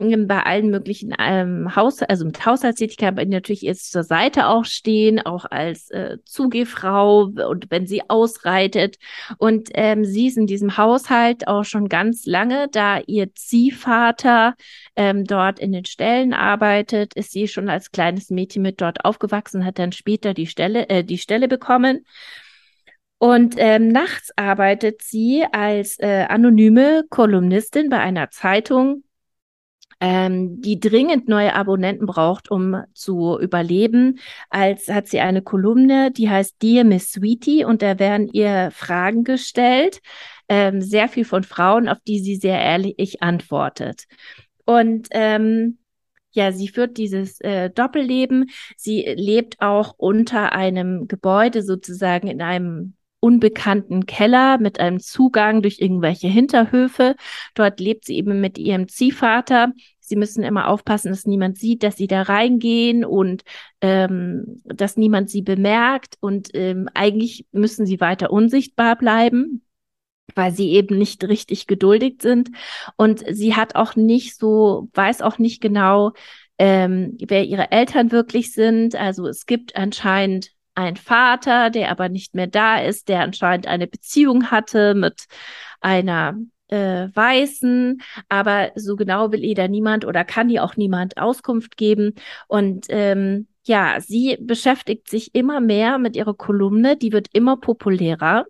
bei 0.00 0.42
allen 0.42 0.70
möglichen 0.70 1.14
ähm, 1.18 1.76
Haus, 1.76 2.00
also 2.02 2.24
mit 2.24 2.46
Haushaltstätigkeit, 2.46 3.08
aber 3.10 3.24
natürlich 3.26 3.60
jetzt 3.60 3.92
zur 3.92 4.02
Seite 4.02 4.46
auch 4.46 4.64
stehen, 4.64 5.20
auch 5.20 5.44
als 5.44 5.90
äh, 5.90 6.16
Zugehfrau 6.24 7.24
und 7.24 7.66
wenn 7.70 7.86
sie 7.86 8.08
ausreitet. 8.08 8.96
Und 9.36 9.68
ähm, 9.74 10.06
sie 10.06 10.28
ist 10.28 10.38
in 10.38 10.46
diesem 10.46 10.78
Haushalt 10.78 11.46
auch 11.48 11.64
schon 11.64 11.90
ganz 11.90 12.24
lange, 12.24 12.68
da 12.72 13.00
ihr 13.06 13.34
Ziehvater 13.34 14.54
ähm, 14.96 15.24
dort 15.24 15.58
in 15.58 15.72
den 15.72 15.84
Stellen 15.84 16.32
arbeitet, 16.32 17.14
ist 17.14 17.32
sie 17.32 17.46
schon 17.46 17.68
als 17.68 17.90
kleines 17.90 18.30
Mädchen 18.30 18.62
mit 18.62 18.80
dort 18.80 19.04
aufgewachsen, 19.04 19.66
hat 19.66 19.78
dann 19.78 19.92
später 19.92 20.32
die 20.32 20.46
Stelle, 20.46 20.88
äh, 20.88 21.04
die 21.04 21.18
Stelle 21.18 21.46
bekommen. 21.46 22.06
Und 23.18 23.56
ähm, 23.58 23.88
nachts 23.88 24.30
arbeitet 24.36 25.02
sie 25.02 25.44
als 25.52 25.98
äh, 25.98 26.24
anonyme 26.26 27.04
Kolumnistin 27.10 27.90
bei 27.90 27.98
einer 27.98 28.30
Zeitung 28.30 29.04
ähm, 30.00 30.60
die 30.62 30.80
dringend 30.80 31.28
neue 31.28 31.54
Abonnenten 31.54 32.06
braucht, 32.06 32.50
um 32.50 32.82
zu 32.94 33.38
überleben. 33.38 34.18
Als 34.48 34.88
hat 34.88 35.08
sie 35.08 35.20
eine 35.20 35.42
Kolumne, 35.42 36.10
die 36.10 36.30
heißt 36.30 36.62
Dear 36.62 36.84
Miss 36.84 37.12
Sweetie 37.12 37.64
und 37.64 37.82
da 37.82 37.98
werden 37.98 38.28
ihr 38.32 38.70
Fragen 38.72 39.24
gestellt, 39.24 40.00
ähm, 40.48 40.80
sehr 40.80 41.08
viel 41.08 41.24
von 41.24 41.44
Frauen, 41.44 41.88
auf 41.88 41.98
die 42.06 42.18
sie 42.18 42.36
sehr 42.36 42.60
ehrlich 42.60 43.22
antwortet. 43.22 44.04
Und 44.64 45.08
ähm, 45.10 45.78
ja, 46.32 46.52
sie 46.52 46.68
führt 46.68 46.96
dieses 46.96 47.40
äh, 47.40 47.70
Doppelleben. 47.70 48.50
Sie 48.76 49.02
lebt 49.02 49.60
auch 49.60 49.94
unter 49.96 50.52
einem 50.52 51.08
Gebäude 51.08 51.62
sozusagen 51.62 52.28
in 52.28 52.40
einem 52.40 52.94
unbekannten 53.20 54.06
Keller 54.06 54.58
mit 54.58 54.80
einem 54.80 54.98
Zugang 55.00 55.62
durch 55.62 55.78
irgendwelche 55.80 56.28
Hinterhöfe. 56.28 57.14
Dort 57.54 57.80
lebt 57.80 58.04
sie 58.06 58.16
eben 58.16 58.40
mit 58.40 58.58
ihrem 58.58 58.88
Ziehvater. 58.88 59.72
Sie 60.00 60.16
müssen 60.16 60.42
immer 60.42 60.68
aufpassen, 60.68 61.10
dass 61.10 61.26
niemand 61.26 61.58
sieht, 61.58 61.82
dass 61.82 61.96
sie 61.96 62.08
da 62.08 62.22
reingehen 62.22 63.04
und 63.04 63.44
ähm, 63.80 64.60
dass 64.64 64.96
niemand 64.96 65.30
sie 65.30 65.42
bemerkt. 65.42 66.16
Und 66.20 66.48
ähm, 66.54 66.88
eigentlich 66.94 67.46
müssen 67.52 67.86
sie 67.86 68.00
weiter 68.00 68.30
unsichtbar 68.30 68.96
bleiben 68.96 69.62
weil 70.36 70.52
sie 70.52 70.70
eben 70.70 70.96
nicht 70.96 71.24
richtig 71.24 71.66
geduldig 71.66 72.22
sind. 72.22 72.50
Und 72.96 73.24
sie 73.28 73.56
hat 73.56 73.74
auch 73.74 73.96
nicht 73.96 74.36
so, 74.36 74.88
weiß 74.94 75.22
auch 75.22 75.38
nicht 75.38 75.60
genau, 75.60 76.12
ähm, 76.58 77.16
wer 77.20 77.44
ihre 77.44 77.72
Eltern 77.72 78.12
wirklich 78.12 78.52
sind. 78.52 78.94
Also 78.94 79.26
es 79.26 79.46
gibt 79.46 79.76
anscheinend 79.76 80.52
einen 80.74 80.96
Vater, 80.96 81.70
der 81.70 81.90
aber 81.90 82.08
nicht 82.08 82.34
mehr 82.34 82.46
da 82.46 82.80
ist, 82.80 83.08
der 83.08 83.20
anscheinend 83.20 83.66
eine 83.66 83.86
Beziehung 83.86 84.50
hatte 84.50 84.94
mit 84.94 85.26
einer 85.80 86.36
äh, 86.68 87.08
Weißen, 87.12 88.00
aber 88.28 88.70
so 88.76 88.96
genau 88.96 89.32
will 89.32 89.44
ihr 89.44 89.54
da 89.54 89.68
niemand 89.68 90.04
oder 90.04 90.24
kann 90.24 90.48
ihr 90.48 90.64
auch 90.64 90.76
niemand 90.76 91.16
Auskunft 91.16 91.76
geben. 91.76 92.14
Und 92.46 92.86
ähm, 92.88 93.48
ja, 93.64 94.00
sie 94.00 94.38
beschäftigt 94.40 95.08
sich 95.08 95.34
immer 95.34 95.60
mehr 95.60 95.98
mit 95.98 96.16
ihrer 96.16 96.34
Kolumne, 96.34 96.96
die 96.96 97.12
wird 97.12 97.28
immer 97.32 97.56
populärer. 97.56 98.46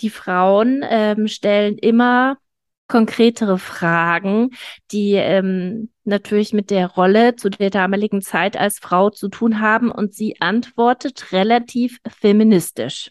Die 0.00 0.10
Frauen 0.10 0.84
ähm, 0.88 1.28
stellen 1.28 1.78
immer 1.78 2.38
konkretere 2.86 3.58
Fragen, 3.58 4.50
die 4.92 5.12
ähm, 5.12 5.90
natürlich 6.04 6.52
mit 6.52 6.70
der 6.70 6.88
Rolle 6.88 7.34
zu 7.36 7.48
der 7.48 7.70
damaligen 7.70 8.20
Zeit 8.20 8.56
als 8.58 8.78
Frau 8.78 9.10
zu 9.10 9.28
tun 9.28 9.60
haben 9.60 9.90
und 9.90 10.14
sie 10.14 10.40
antwortet 10.40 11.32
relativ 11.32 11.98
feministisch, 12.06 13.10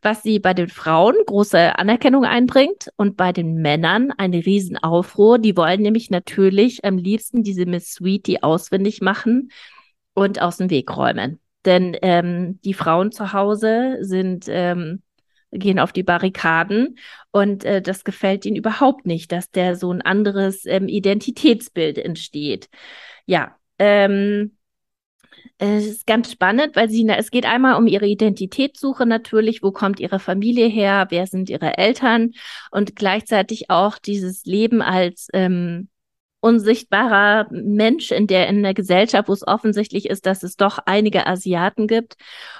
was 0.00 0.22
sie 0.22 0.38
bei 0.38 0.54
den 0.54 0.68
Frauen 0.68 1.14
große 1.26 1.78
Anerkennung 1.78 2.24
einbringt 2.24 2.88
und 2.96 3.16
bei 3.16 3.32
den 3.32 3.54
Männern 3.56 4.12
eine 4.16 4.44
Riesenaufruhr. 4.44 5.38
Die 5.38 5.56
wollen 5.56 5.82
nämlich 5.82 6.10
natürlich 6.10 6.84
am 6.84 6.96
liebsten 6.96 7.42
diese 7.42 7.66
Miss 7.66 7.92
Sweetie 7.92 8.42
auswendig 8.42 9.02
machen 9.02 9.50
und 10.14 10.40
aus 10.40 10.56
dem 10.56 10.70
Weg 10.70 10.96
räumen. 10.96 11.38
Denn 11.64 11.96
ähm, 12.02 12.60
die 12.64 12.74
Frauen 12.74 13.12
zu 13.12 13.32
Hause 13.32 13.98
sind 14.00 14.46
ähm, 14.48 15.02
gehen 15.52 15.78
auf 15.78 15.92
die 15.92 16.02
Barrikaden 16.02 16.98
und 17.30 17.64
äh, 17.64 17.82
das 17.82 18.04
gefällt 18.04 18.44
ihnen 18.46 18.56
überhaupt 18.56 19.06
nicht, 19.06 19.30
dass 19.32 19.50
der 19.50 19.76
so 19.76 19.92
ein 19.92 20.02
anderes 20.02 20.64
ähm, 20.66 20.88
Identitätsbild 20.88 21.98
entsteht. 21.98 22.68
Ja, 23.26 23.56
ähm, 23.78 24.56
es 25.58 25.86
ist 25.86 26.06
ganz 26.06 26.32
spannend, 26.32 26.74
weil 26.74 26.90
sie, 26.90 27.06
es 27.08 27.30
geht 27.30 27.46
einmal 27.46 27.76
um 27.76 27.86
ihre 27.86 28.06
Identitätssuche 28.06 29.06
natürlich, 29.06 29.62
wo 29.62 29.70
kommt 29.70 30.00
ihre 30.00 30.18
Familie 30.18 30.66
her, 30.66 31.06
wer 31.10 31.26
sind 31.26 31.50
ihre 31.50 31.78
Eltern 31.78 32.32
und 32.70 32.96
gleichzeitig 32.96 33.70
auch 33.70 33.98
dieses 33.98 34.44
Leben 34.44 34.82
als 34.82 35.28
ähm, 35.32 35.88
unsichtbarer 36.40 37.46
Mensch 37.52 38.10
in 38.10 38.26
der 38.26 38.48
in 38.48 38.62
der 38.62 38.74
Gesellschaft, 38.74 39.28
wo 39.28 39.32
es 39.32 39.46
offensichtlich 39.46 40.06
ist, 40.10 40.26
dass 40.26 40.42
es 40.42 40.56
doch 40.56 40.78
einige 40.86 41.26
Asiaten 41.26 41.86
gibt. 41.86 42.16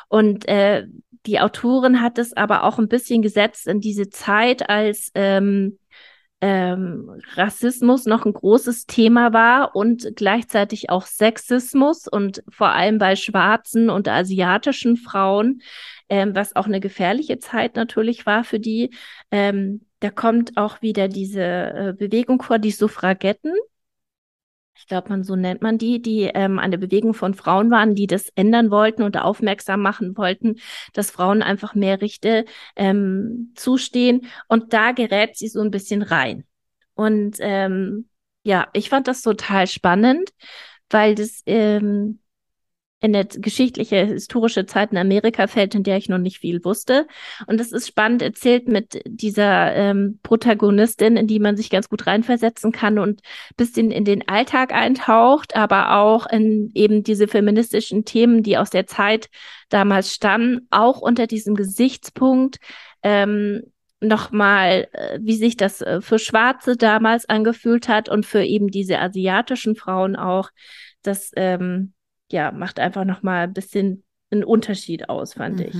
Und 0.09 0.47
äh, 0.49 0.87
die 1.27 1.41
Autorin 1.41 2.01
hat 2.01 2.19
es 2.19 2.33
aber 2.37 2.65
auch 2.65 2.79
ein 2.79 2.89
bisschen 2.89 3.23
gesetzt 3.23 3.67
in 3.67 3.81
diese 3.81 4.11
Zeit, 4.11 4.69
als 4.69 5.11
ähm, 5.15 5.79
ähm, 6.41 7.23
Rassismus 7.35 8.05
noch 8.05 8.27
ein 8.27 8.33
großes 8.33 8.87
Thema 8.87 9.33
war 9.33 9.77
und 9.77 10.17
gleichzeitig 10.17 10.91
auch 10.91 11.07
Sexismus 11.07 12.09
und 12.09 12.43
vor 12.49 12.71
allem 12.71 12.99
bei 12.99 13.15
schwarzen 13.15 13.91
und 13.91 14.09
asiatischen 14.09 14.97
Frauen, 14.97 15.63
ähm, 16.09 16.35
was 16.35 16.57
auch 16.57 16.67
eine 16.67 16.81
gefährliche 16.81 17.39
Zeit 17.39 17.77
natürlich 17.77 18.27
war 18.27 18.43
für 18.43 18.59
die. 18.59 18.91
Ähm, 19.31 19.87
da 20.01 20.11
kommt 20.11 20.57
auch 20.57 20.83
wieder 20.83 21.07
diese 21.07 21.43
äh, 21.43 21.95
Bewegung 21.97 22.43
vor, 22.43 22.59
die 22.59 22.73
Suffragetten 22.73 23.55
ich 24.75 24.87
glaube, 24.87 25.11
man 25.11 25.23
so 25.23 25.37
nennt 25.37 25.63
man 25.63 25.79
die, 25.79 26.01
die 26.01 26.23
ähm, 26.23 26.59
eine 26.59 26.79
Bewegung 26.79 27.15
von 27.15 27.35
Frauen 27.35 27.71
waren, 27.71 27.95
die 27.95 28.07
das 28.07 28.29
ändern 28.35 28.71
wollten 28.71 29.03
und 29.03 29.17
aufmerksam 29.17 29.81
machen 29.83 30.17
wollten, 30.17 30.57
dass 30.93 31.11
Frauen 31.11 31.43
einfach 31.43 31.75
mehr 31.75 32.01
Rechte 32.01 32.45
ähm, 32.77 33.53
zustehen. 33.55 34.27
Und 34.49 34.73
da 34.73 34.93
gerät 34.93 35.37
sie 35.37 35.49
so 35.49 35.61
ein 35.61 35.71
bisschen 35.71 36.03
rein. 36.03 36.45
Und 36.95 37.37
ähm, 37.41 38.09
ja, 38.45 38.69
ich 38.73 38.89
fand 38.89 39.09
das 39.09 39.23
total 39.23 39.67
spannend, 39.67 40.31
weil 40.91 41.15
das 41.15 41.43
ähm, 41.47 42.21
in 43.03 43.17
eine 43.17 43.27
geschichtliche, 43.27 44.07
historische 44.07 44.65
Zeit 44.65 44.93
in 44.93 44.97
Amerika 44.97 45.49
fällt, 45.49 45.75
in 45.75 45.83
der 45.83 45.97
ich 45.97 46.09
noch 46.09 46.19
nicht 46.19 46.39
viel 46.39 46.65
wusste. 46.65 47.09
Und 47.47 47.61
es 47.61 47.73
ist 47.73 47.89
spannend 47.89 48.23
erzählt 48.23 48.69
mit 48.69 49.03
dieser 49.05 49.75
ähm, 49.75 50.21
Protagonistin, 50.23 51.17
in 51.17 51.27
die 51.27 51.41
man 51.41 51.57
sich 51.57 51.69
ganz 51.69 51.89
gut 51.89 52.07
reinversetzen 52.07 52.71
kann 52.71 53.01
und 53.01 53.21
bisschen 53.57 53.91
in 53.91 54.05
den 54.05 54.29
Alltag 54.29 54.73
eintaucht, 54.73 55.57
aber 55.57 55.97
auch 55.97 56.27
in 56.27 56.71
eben 56.75 57.03
diese 57.03 57.27
feministischen 57.27 58.05
Themen, 58.05 58.45
die 58.45 58.57
aus 58.57 58.71
der 58.71 58.87
Zeit 58.87 59.29
damals 59.69 60.15
stammen, 60.15 60.69
auch 60.71 61.01
unter 61.01 61.27
diesem 61.27 61.57
Gesichtspunkt, 61.57 62.59
ähm, 63.03 63.63
nochmal, 63.99 64.87
äh, 64.93 65.19
wie 65.21 65.37
sich 65.37 65.57
das 65.57 65.81
äh, 65.81 66.01
für 66.01 66.21
Schwarze 66.21 66.77
damals 66.77 67.29
angefühlt 67.29 67.89
hat 67.89 68.09
und 68.09 68.27
für 68.27 68.45
eben 68.45 68.69
diese 68.69 69.01
asiatischen 69.01 69.75
Frauen 69.75 70.15
auch, 70.15 70.51
dass 71.03 71.33
ähm, 71.35 71.95
ja, 72.33 72.51
macht 72.51 72.81
einfach 72.81 73.05
nochmal 73.05 73.45
ein 73.45 73.53
bisschen 73.53 74.03
einen 74.31 74.45
Unterschied 74.45 75.09
aus, 75.09 75.35
fand 75.35 75.59
mhm. 75.59 75.67
ich. 75.67 75.77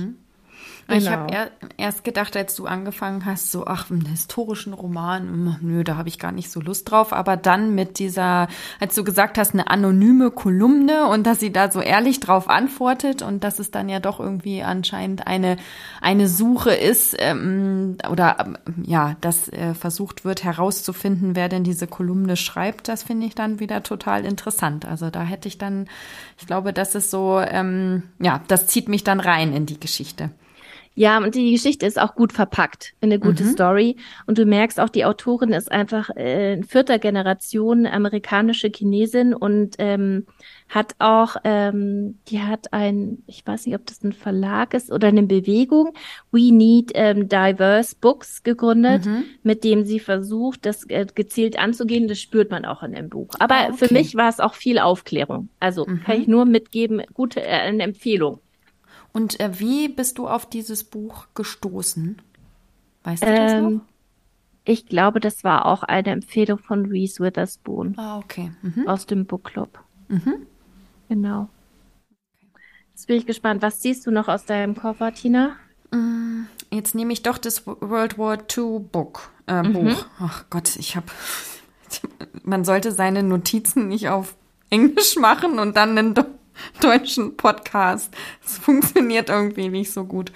Genau. 0.87 0.99
Ich 0.99 1.09
habe 1.09 1.33
er, 1.33 1.51
erst 1.77 2.03
gedacht, 2.03 2.35
als 2.35 2.55
du 2.55 2.65
angefangen 2.65 3.25
hast, 3.25 3.51
so, 3.51 3.65
ach, 3.65 3.89
einen 3.89 4.05
historischen 4.05 4.73
Roman, 4.73 5.23
hm, 5.23 5.55
nö, 5.61 5.83
da 5.83 5.95
habe 5.95 6.09
ich 6.09 6.19
gar 6.19 6.31
nicht 6.31 6.51
so 6.51 6.59
Lust 6.59 6.91
drauf. 6.91 7.13
Aber 7.13 7.37
dann 7.37 7.73
mit 7.73 7.99
dieser, 7.99 8.47
als 8.79 8.95
du 8.95 9.03
gesagt 9.03 9.37
hast, 9.37 9.53
eine 9.53 9.69
anonyme 9.69 10.31
Kolumne 10.31 11.07
und 11.07 11.25
dass 11.25 11.39
sie 11.39 11.53
da 11.53 11.71
so 11.71 11.79
ehrlich 11.79 12.19
drauf 12.19 12.49
antwortet 12.49 13.21
und 13.21 13.43
dass 13.43 13.59
es 13.59 13.71
dann 13.71 13.87
ja 13.87 13.99
doch 13.99 14.19
irgendwie 14.19 14.61
anscheinend 14.61 15.25
eine, 15.25 15.57
eine 16.01 16.27
Suche 16.27 16.71
ist 16.73 17.15
ähm, 17.19 17.97
oder 18.09 18.37
ähm, 18.39 18.57
ja, 18.83 19.15
dass 19.21 19.47
äh, 19.49 19.73
versucht 19.73 20.25
wird 20.25 20.43
herauszufinden, 20.43 21.35
wer 21.35 21.49
denn 21.49 21.63
diese 21.63 21.87
Kolumne 21.87 22.35
schreibt, 22.35 22.87
das 22.87 23.03
finde 23.03 23.27
ich 23.27 23.35
dann 23.35 23.59
wieder 23.59 23.83
total 23.83 24.25
interessant. 24.25 24.85
Also 24.85 25.09
da 25.09 25.21
hätte 25.21 25.47
ich 25.47 25.57
dann, 25.57 25.87
ich 26.37 26.47
glaube, 26.47 26.73
das 26.73 26.95
ist 26.95 27.09
so, 27.09 27.39
ähm, 27.39 28.03
ja, 28.19 28.41
das 28.47 28.67
zieht 28.67 28.89
mich 28.89 29.03
dann 29.03 29.19
rein 29.19 29.53
in 29.53 29.65
die 29.65 29.79
Geschichte. 29.79 30.29
Ja, 30.95 31.17
und 31.17 31.33
die 31.33 31.51
Geschichte 31.51 31.85
ist 31.87 31.99
auch 31.99 32.13
gut 32.15 32.33
verpackt 32.33 32.93
in 33.01 33.11
eine 33.11 33.19
gute 33.19 33.43
mhm. 33.43 33.49
Story. 33.49 33.95
Und 34.27 34.37
du 34.37 34.45
merkst 34.45 34.79
auch, 34.79 34.89
die 34.89 35.05
Autorin 35.05 35.51
ist 35.51 35.71
einfach 35.71 36.11
äh, 36.15 36.53
in 36.53 36.63
vierter 36.63 36.99
Generation 36.99 37.87
amerikanische 37.87 38.69
Chinesin 38.73 39.33
und 39.33 39.75
ähm, 39.79 40.27
hat 40.69 40.95
auch, 40.99 41.35
ähm, 41.43 42.19
die 42.27 42.41
hat 42.41 42.73
ein, 42.73 43.23
ich 43.25 43.45
weiß 43.45 43.65
nicht, 43.65 43.75
ob 43.75 43.85
das 43.87 44.03
ein 44.03 44.13
Verlag 44.13 44.75
ist 44.75 44.91
oder 44.91 45.07
eine 45.07 45.23
Bewegung, 45.23 45.93
We 46.31 46.53
Need 46.53 46.91
ähm, 46.93 47.27
Diverse 47.27 47.95
Books 47.99 48.43
gegründet, 48.43 49.05
mhm. 49.05 49.23
mit 49.41 49.63
dem 49.63 49.85
sie 49.85 49.99
versucht, 49.99 50.65
das 50.65 50.87
äh, 50.89 51.07
gezielt 51.13 51.57
anzugehen. 51.57 52.07
Das 52.07 52.19
spürt 52.19 52.51
man 52.51 52.65
auch 52.65 52.83
in 52.83 52.93
dem 52.93 53.09
Buch. 53.09 53.29
Aber 53.39 53.55
ah, 53.55 53.67
okay. 53.69 53.87
für 53.87 53.93
mich 53.93 54.13
war 54.15 54.29
es 54.29 54.39
auch 54.39 54.53
viel 54.53 54.77
Aufklärung. 54.77 55.49
Also 55.59 55.87
mhm. 55.87 56.03
kann 56.03 56.21
ich 56.21 56.27
nur 56.27 56.45
mitgeben, 56.45 57.01
gute 57.13 57.41
äh, 57.41 57.49
eine 57.49 57.81
Empfehlung. 57.81 58.39
Und 59.13 59.39
äh, 59.39 59.59
wie 59.59 59.87
bist 59.87 60.17
du 60.17 60.27
auf 60.27 60.47
dieses 60.49 60.83
Buch 60.83 61.27
gestoßen? 61.35 62.21
Weißt 63.03 63.23
du 63.23 63.27
ähm, 63.27 63.35
das 63.35 63.61
noch? 63.61 63.81
Ich 64.65 64.87
glaube, 64.87 65.19
das 65.19 65.43
war 65.43 65.65
auch 65.65 65.83
eine 65.83 66.09
Empfehlung 66.11 66.57
von 66.57 66.85
Reese 66.85 67.23
Witherspoon. 67.23 67.95
Ah, 67.97 68.17
okay. 68.17 68.51
Mhm. 68.61 68.87
Aus 68.87 69.05
dem 69.05 69.25
Book 69.25 69.43
Club. 69.45 69.79
Mhm. 70.07 70.47
Genau. 71.09 71.49
Jetzt 72.93 73.07
bin 73.07 73.17
ich 73.17 73.25
gespannt. 73.25 73.61
Was 73.61 73.81
siehst 73.81 74.07
du 74.07 74.11
noch 74.11 74.27
aus 74.27 74.45
deinem 74.45 74.75
Koffer, 74.75 75.13
Tina? 75.13 75.55
Mm, 75.91 76.43
jetzt 76.71 76.95
nehme 76.95 77.11
ich 77.13 77.21
doch 77.23 77.37
das 77.37 77.67
World 77.67 78.17
War 78.17 78.37
II 78.37 78.79
Book, 78.79 79.31
äh, 79.47 79.61
mhm. 79.61 79.73
Buch. 79.73 80.05
Ach 80.19 80.45
Gott, 80.49 80.75
ich 80.77 80.95
habe. 80.95 81.07
Man 82.43 82.63
sollte 82.63 82.91
seine 82.91 83.21
Notizen 83.21 83.89
nicht 83.89 84.09
auf 84.09 84.35
Englisch 84.69 85.17
machen 85.17 85.59
und 85.59 85.75
dann 85.75 85.97
einen 85.97 86.15
deutschen 86.81 87.37
Podcast. 87.37 88.13
Es 88.45 88.57
funktioniert 88.57 89.29
irgendwie 89.29 89.69
nicht 89.69 89.91
so 89.91 90.05
gut. 90.05 90.31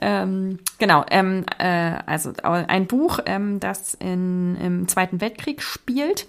Ähm, 0.00 0.58
genau, 0.78 1.04
ähm, 1.10 1.44
äh, 1.58 1.98
also 2.06 2.32
ein 2.42 2.86
Buch, 2.86 3.20
ähm, 3.26 3.60
das 3.60 3.94
in, 3.94 4.56
im 4.56 4.88
Zweiten 4.88 5.20
Weltkrieg 5.20 5.62
spielt. 5.62 6.26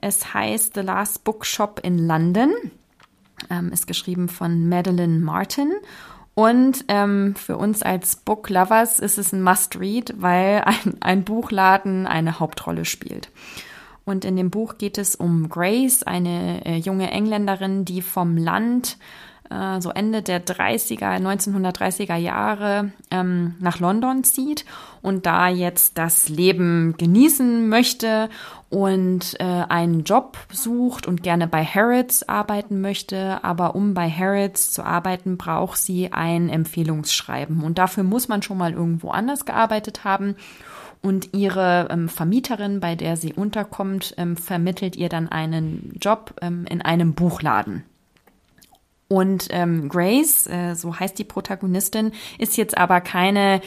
Es 0.00 0.34
heißt 0.34 0.74
The 0.74 0.80
Last 0.80 1.24
Bookshop 1.24 1.80
in 1.82 2.06
London. 2.06 2.52
Ähm, 3.50 3.72
ist 3.72 3.86
geschrieben 3.86 4.28
von 4.28 4.68
Madeline 4.68 5.18
Martin. 5.18 5.72
Und 6.34 6.84
ähm, 6.88 7.34
für 7.36 7.56
uns 7.56 7.82
als 7.82 8.16
Book 8.16 8.48
Lovers 8.48 8.98
ist 8.98 9.18
es 9.18 9.32
ein 9.32 9.42
Must-Read, 9.42 10.14
weil 10.16 10.62
ein, 10.64 10.96
ein 11.00 11.24
Buchladen 11.24 12.06
eine 12.06 12.40
Hauptrolle 12.40 12.84
spielt. 12.84 13.30
Und 14.04 14.24
in 14.24 14.36
dem 14.36 14.50
Buch 14.50 14.78
geht 14.78 14.98
es 14.98 15.14
um 15.14 15.48
Grace, 15.48 16.02
eine 16.02 16.64
äh, 16.64 16.76
junge 16.76 17.10
Engländerin, 17.10 17.84
die 17.84 18.02
vom 18.02 18.36
Land 18.36 18.98
äh, 19.52 19.80
so 19.80 19.90
Ende 19.90 20.22
der 20.22 20.44
30er, 20.44 21.20
1930er 21.20 22.16
Jahre 22.16 22.92
ähm, 23.10 23.54
nach 23.60 23.78
London 23.78 24.24
zieht 24.24 24.64
und 25.02 25.26
da 25.26 25.48
jetzt 25.48 25.98
das 25.98 26.28
Leben 26.28 26.94
genießen 26.96 27.68
möchte 27.68 28.28
und 28.70 29.38
äh, 29.40 29.44
einen 29.44 30.04
Job 30.04 30.38
sucht 30.50 31.06
und 31.06 31.22
gerne 31.22 31.46
bei 31.46 31.64
Harrods 31.64 32.28
arbeiten 32.28 32.80
möchte. 32.80 33.44
Aber 33.44 33.74
um 33.74 33.94
bei 33.94 34.08
Harrods 34.08 34.70
zu 34.70 34.82
arbeiten, 34.82 35.36
braucht 35.36 35.78
sie 35.78 36.12
ein 36.12 36.48
Empfehlungsschreiben. 36.48 37.62
Und 37.62 37.78
dafür 37.78 38.04
muss 38.04 38.28
man 38.28 38.42
schon 38.42 38.58
mal 38.58 38.72
irgendwo 38.72 39.10
anders 39.10 39.44
gearbeitet 39.44 40.04
haben. 40.04 40.36
Und 41.02 41.34
ihre 41.34 41.88
ähm, 41.90 42.08
Vermieterin, 42.08 42.78
bei 42.78 42.94
der 42.94 43.16
sie 43.16 43.32
unterkommt, 43.32 44.14
ähm, 44.16 44.36
vermittelt 44.36 44.94
ihr 44.96 45.08
dann 45.08 45.28
einen 45.28 45.96
Job 46.00 46.34
ähm, 46.40 46.64
in 46.70 46.80
einem 46.80 47.14
Buchladen. 47.14 47.84
Und 49.08 49.48
ähm, 49.50 49.90
Grace, 49.90 50.46
äh, 50.46 50.74
so 50.74 50.98
heißt 50.98 51.18
die 51.18 51.24
Protagonistin, 51.24 52.12
ist 52.38 52.56
jetzt 52.56 52.78
aber 52.78 53.00
keine 53.02 53.60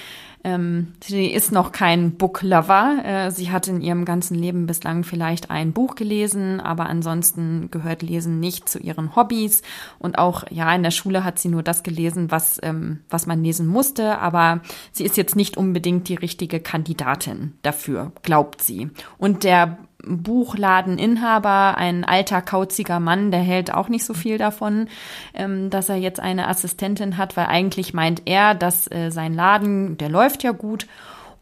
ähm, 0.45 0.93
sie 1.03 1.25
ist 1.25 1.51
noch 1.51 1.71
kein 1.71 2.17
Booklover. 2.17 2.97
Äh, 3.03 3.31
sie 3.31 3.49
hat 3.49 3.67
in 3.67 3.81
ihrem 3.81 4.05
ganzen 4.05 4.35
Leben 4.35 4.67
bislang 4.67 5.03
vielleicht 5.03 5.49
ein 5.49 5.73
Buch 5.73 5.95
gelesen, 5.95 6.61
aber 6.61 6.85
ansonsten 6.85 7.71
gehört 7.71 8.03
Lesen 8.03 8.39
nicht 8.39 8.69
zu 8.69 8.77
ihren 8.77 9.15
Hobbys. 9.15 9.63
Und 9.97 10.19
auch, 10.19 10.43
ja, 10.51 10.73
in 10.75 10.83
der 10.83 10.91
Schule 10.91 11.23
hat 11.23 11.39
sie 11.39 11.49
nur 11.49 11.63
das 11.63 11.81
gelesen, 11.81 12.29
was, 12.29 12.59
ähm, 12.61 12.99
was 13.09 13.25
man 13.25 13.43
lesen 13.43 13.65
musste. 13.65 14.19
Aber 14.19 14.61
sie 14.91 15.03
ist 15.03 15.17
jetzt 15.17 15.35
nicht 15.35 15.57
unbedingt 15.57 16.09
die 16.09 16.15
richtige 16.15 16.59
Kandidatin 16.59 17.53
dafür, 17.63 18.11
glaubt 18.21 18.61
sie. 18.61 18.91
Und 19.17 19.43
der 19.43 19.79
Buchladeninhaber, 20.05 21.77
ein 21.77 22.03
alter, 22.03 22.41
kauziger 22.41 22.99
Mann, 22.99 23.31
der 23.31 23.41
hält 23.41 23.73
auch 23.73 23.89
nicht 23.89 24.05
so 24.05 24.13
viel 24.13 24.37
davon, 24.37 24.87
ähm, 25.33 25.69
dass 25.69 25.89
er 25.89 25.97
jetzt 25.97 26.19
eine 26.19 26.47
Assistentin 26.47 27.17
hat, 27.17 27.37
weil 27.37 27.47
eigentlich 27.47 27.93
meint 27.93 28.23
er, 28.25 28.55
dass 28.55 28.89
äh, 28.91 29.09
sein 29.09 29.33
Laden, 29.33 29.97
der 29.97 30.09
läuft 30.09 30.43
ja 30.43 30.51
gut 30.51 30.87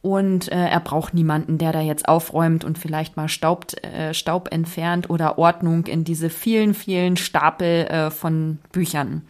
und 0.02 0.52
äh, 0.52 0.68
er 0.68 0.82
braucht 0.82 1.14
niemanden, 1.14 1.58
der 1.58 1.72
da 1.72 1.80
jetzt 1.80 2.10
aufräumt 2.10 2.66
und 2.66 2.78
vielleicht 2.78 3.16
mal 3.16 3.30
Staub, 3.30 3.68
äh, 3.84 4.14
Staub 4.14 4.50
entfernt 4.52 5.10
oder 5.10 5.38
Ordnung 5.38 5.86
in 5.86 6.04
diese 6.04 6.30
vielen, 6.30 6.74
vielen 6.74 7.16
Stapel 7.16 8.12
von 8.12 8.60
Büchern 8.72 9.22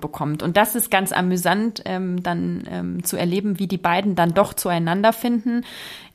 bekommt. 0.00 0.42
Und 0.42 0.56
das 0.56 0.74
ist 0.74 0.90
ganz 0.90 1.12
amüsant, 1.12 1.82
ähm, 1.84 2.22
dann 2.22 2.64
ähm, 2.70 3.04
zu 3.04 3.16
erleben, 3.16 3.58
wie 3.58 3.66
die 3.66 3.78
beiden 3.78 4.14
dann 4.14 4.32
doch 4.32 4.54
zueinander 4.54 5.12
finden. 5.12 5.64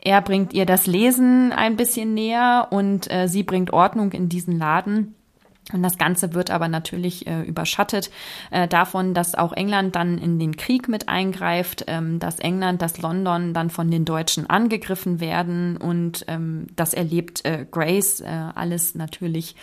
Er 0.07 0.21
bringt 0.21 0.53
ihr 0.53 0.65
das 0.65 0.87
Lesen 0.87 1.51
ein 1.51 1.75
bisschen 1.75 2.13
näher 2.13 2.69
und 2.69 3.11
äh, 3.11 3.27
sie 3.27 3.43
bringt 3.43 3.73
Ordnung 3.73 4.13
in 4.13 4.29
diesen 4.29 4.57
Laden. 4.57 5.15
Und 5.73 5.83
das 5.83 5.97
Ganze 5.97 6.33
wird 6.33 6.49
aber 6.49 6.69
natürlich 6.69 7.27
äh, 7.27 7.41
überschattet 7.41 8.09
äh, 8.49 8.69
davon, 8.69 9.13
dass 9.13 9.35
auch 9.35 9.51
England 9.51 9.97
dann 9.97 10.17
in 10.17 10.39
den 10.39 10.55
Krieg 10.55 10.87
mit 10.87 11.09
eingreift, 11.09 11.83
ähm, 11.87 12.19
dass 12.19 12.39
England, 12.39 12.81
dass 12.81 13.01
London 13.01 13.53
dann 13.53 13.69
von 13.69 13.91
den 13.91 14.05
Deutschen 14.05 14.49
angegriffen 14.49 15.19
werden 15.19 15.75
und 15.75 16.23
ähm, 16.29 16.67
das 16.77 16.93
erlebt 16.93 17.43
äh, 17.43 17.65
Grace 17.69 18.21
äh, 18.21 18.27
alles 18.55 18.95
natürlich 18.95 19.57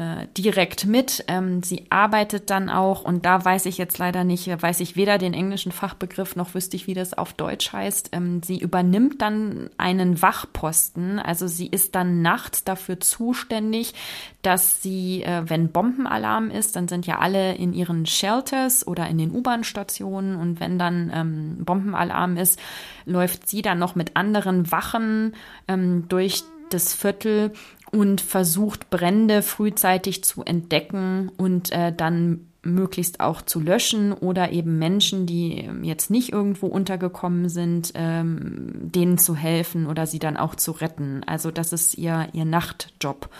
äh, 0.00 0.26
direkt 0.38 0.86
mit. 0.86 1.24
Ähm, 1.28 1.62
sie 1.62 1.84
arbeitet 1.90 2.48
dann 2.48 2.70
auch, 2.70 3.02
und 3.04 3.26
da 3.26 3.44
weiß 3.44 3.66
ich 3.66 3.76
jetzt 3.76 3.98
leider 3.98 4.24
nicht, 4.24 4.48
weiß 4.48 4.80
ich 4.80 4.96
weder 4.96 5.18
den 5.18 5.34
englischen 5.34 5.72
Fachbegriff 5.72 6.36
noch 6.36 6.54
wüsste 6.54 6.76
ich, 6.76 6.86
wie 6.86 6.94
das 6.94 7.12
auf 7.12 7.34
Deutsch 7.34 7.70
heißt. 7.70 8.08
Ähm, 8.12 8.42
sie 8.42 8.58
übernimmt 8.58 9.20
dann 9.20 9.68
einen 9.76 10.22
Wachposten, 10.22 11.18
also 11.18 11.46
sie 11.46 11.66
ist 11.66 11.94
dann 11.94 12.22
nachts 12.22 12.64
dafür 12.64 12.98
zuständig, 12.98 13.92
dass 14.40 14.82
sie, 14.82 15.22
äh, 15.22 15.42
wenn 15.44 15.70
Bombenalarm 15.70 16.50
ist, 16.50 16.76
dann 16.76 16.88
sind 16.88 17.06
ja 17.06 17.18
alle 17.18 17.54
in 17.56 17.74
ihren 17.74 18.06
Shelters 18.06 18.86
oder 18.86 19.06
in 19.06 19.18
den 19.18 19.32
U-Bahn-Stationen 19.32 20.36
und 20.36 20.60
wenn 20.60 20.78
dann 20.78 21.12
ähm, 21.14 21.64
Bombenalarm 21.66 22.38
ist, 22.38 22.58
läuft 23.04 23.50
sie 23.50 23.60
dann 23.60 23.78
noch 23.78 23.96
mit 23.96 24.16
anderen 24.16 24.72
Wachen 24.72 25.34
ähm, 25.68 26.06
durch 26.08 26.42
das 26.72 26.94
Viertel 26.94 27.52
und 27.90 28.20
versucht 28.20 28.90
Brände 28.90 29.42
frühzeitig 29.42 30.24
zu 30.24 30.42
entdecken 30.44 31.30
und 31.36 31.72
äh, 31.72 31.92
dann 31.92 32.46
möglichst 32.62 33.20
auch 33.20 33.42
zu 33.42 33.58
löschen 33.58 34.12
oder 34.12 34.52
eben 34.52 34.78
Menschen, 34.78 35.26
die 35.26 35.68
jetzt 35.82 36.10
nicht 36.10 36.32
irgendwo 36.32 36.66
untergekommen 36.66 37.48
sind, 37.48 37.92
ähm, 37.94 38.72
denen 38.82 39.18
zu 39.18 39.34
helfen 39.34 39.86
oder 39.86 40.06
sie 40.06 40.18
dann 40.18 40.36
auch 40.36 40.54
zu 40.54 40.72
retten. 40.72 41.22
Also 41.26 41.50
das 41.50 41.72
ist 41.72 41.96
ihr, 41.96 42.28
ihr 42.32 42.44
Nachtjob. 42.44 43.30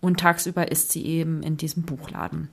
Und 0.00 0.20
tagsüber 0.20 0.70
ist 0.72 0.90
sie 0.90 1.04
eben 1.04 1.42
in 1.42 1.56
diesem 1.56 1.82
Buchladen. 1.82 2.48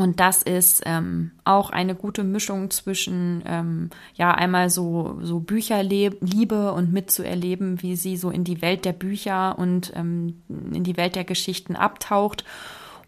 Und 0.00 0.18
das 0.18 0.42
ist 0.42 0.82
ähm, 0.86 1.32
auch 1.44 1.68
eine 1.68 1.94
gute 1.94 2.24
Mischung 2.24 2.70
zwischen, 2.70 3.42
ähm, 3.44 3.90
ja, 4.14 4.32
einmal 4.32 4.70
so, 4.70 5.18
so 5.20 5.40
Bücherliebe 5.40 6.72
und 6.72 6.90
mitzuerleben, 6.90 7.82
wie 7.82 7.96
sie 7.96 8.16
so 8.16 8.30
in 8.30 8.42
die 8.42 8.62
Welt 8.62 8.86
der 8.86 8.94
Bücher 8.94 9.58
und 9.58 9.92
ähm, 9.94 10.40
in 10.48 10.84
die 10.84 10.96
Welt 10.96 11.16
der 11.16 11.24
Geschichten 11.24 11.76
abtaucht. 11.76 12.46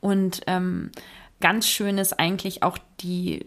Und 0.00 0.42
ähm, 0.46 0.90
ganz 1.40 1.66
schön 1.66 1.96
ist 1.96 2.20
eigentlich 2.20 2.62
auch 2.62 2.76
die, 3.00 3.42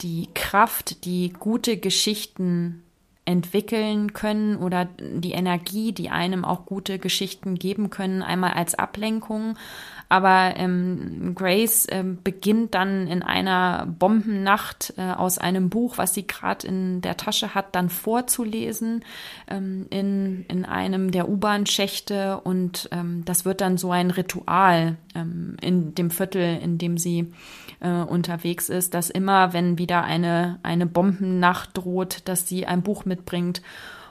die 0.00 0.28
Kraft, 0.34 1.04
die 1.04 1.32
gute 1.38 1.76
Geschichten 1.76 2.82
entwickeln 3.24 4.14
können 4.14 4.56
oder 4.56 4.88
die 4.98 5.32
Energie, 5.32 5.92
die 5.92 6.10
einem 6.10 6.44
auch 6.44 6.66
gute 6.66 6.98
Geschichten 6.98 7.54
geben 7.54 7.90
können, 7.90 8.22
einmal 8.22 8.54
als 8.54 8.74
Ablenkung, 8.74 9.56
aber 10.08 10.54
ähm, 10.56 11.34
Grace 11.34 11.86
ähm, 11.90 12.18
beginnt 12.24 12.74
dann 12.74 13.06
in 13.06 13.22
einer 13.22 13.86
Bombennacht 13.86 14.94
äh, 14.96 15.02
aus 15.02 15.38
einem 15.38 15.68
Buch, 15.68 15.98
was 15.98 16.14
sie 16.14 16.26
gerade 16.26 16.66
in 16.66 17.02
der 17.02 17.18
Tasche 17.18 17.54
hat, 17.54 17.74
dann 17.74 17.90
vorzulesen 17.90 19.04
ähm, 19.48 19.86
in, 19.90 20.46
in 20.48 20.64
einem 20.64 21.10
der 21.10 21.28
U-Bahn-Schächte. 21.28 22.40
Und 22.40 22.88
ähm, 22.90 23.24
das 23.26 23.44
wird 23.44 23.60
dann 23.60 23.76
so 23.76 23.90
ein 23.90 24.10
Ritual 24.10 24.96
ähm, 25.14 25.56
in 25.60 25.94
dem 25.94 26.10
Viertel, 26.10 26.58
in 26.62 26.78
dem 26.78 26.96
sie 26.96 27.30
äh, 27.80 27.90
unterwegs 27.90 28.70
ist, 28.70 28.94
dass 28.94 29.10
immer, 29.10 29.52
wenn 29.52 29.76
wieder 29.76 30.04
eine, 30.04 30.58
eine 30.62 30.86
Bombennacht 30.86 31.76
droht, 31.76 32.22
dass 32.26 32.48
sie 32.48 32.66
ein 32.66 32.82
Buch 32.82 33.04
mitbringt 33.04 33.60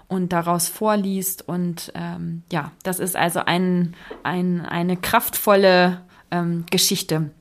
und 0.08 0.34
daraus 0.34 0.68
vorliest. 0.68 1.48
Und 1.48 1.92
ähm, 1.96 2.44
ja, 2.52 2.72
das 2.84 3.00
ist 3.00 3.16
also 3.16 3.40
ein, 3.40 3.96
ein, 4.24 4.66
eine 4.66 4.98
kraftvolle 4.98 6.02
ähm, 6.32 6.66
Geschichte 6.70 7.32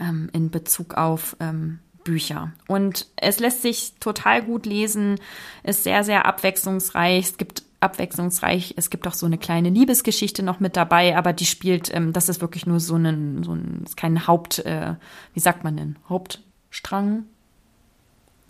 ähm, 0.00 0.28
in 0.32 0.50
Bezug 0.50 0.94
auf 0.94 1.36
ähm, 1.40 1.78
Bücher. 2.04 2.52
Und 2.68 3.06
es 3.16 3.40
lässt 3.40 3.62
sich 3.62 3.94
total 3.98 4.42
gut 4.42 4.66
lesen, 4.66 5.16
ist 5.64 5.84
sehr, 5.84 6.04
sehr 6.04 6.26
abwechslungsreich. 6.26 7.24
Es 7.24 7.36
gibt 7.36 7.64
abwechslungsreich. 7.80 8.74
Es 8.76 8.90
gibt 8.90 9.06
auch 9.06 9.12
so 9.12 9.26
eine 9.26 9.38
kleine 9.38 9.70
Liebesgeschichte 9.70 10.42
noch 10.42 10.60
mit 10.60 10.76
dabei, 10.76 11.16
aber 11.16 11.32
die 11.32 11.46
spielt, 11.46 11.92
ähm, 11.94 12.12
das 12.12 12.28
ist 12.28 12.40
wirklich 12.40 12.66
nur 12.66 12.80
so 12.80 12.96
ein, 12.96 13.42
so 13.42 13.54
ein, 13.54 13.82
ist 13.84 13.96
kein 13.96 14.26
Haupt, 14.26 14.60
äh, 14.60 14.94
wie 15.34 15.40
sagt 15.40 15.64
man 15.64 15.76
denn, 15.76 15.96
Hauptstrang, 16.08 17.24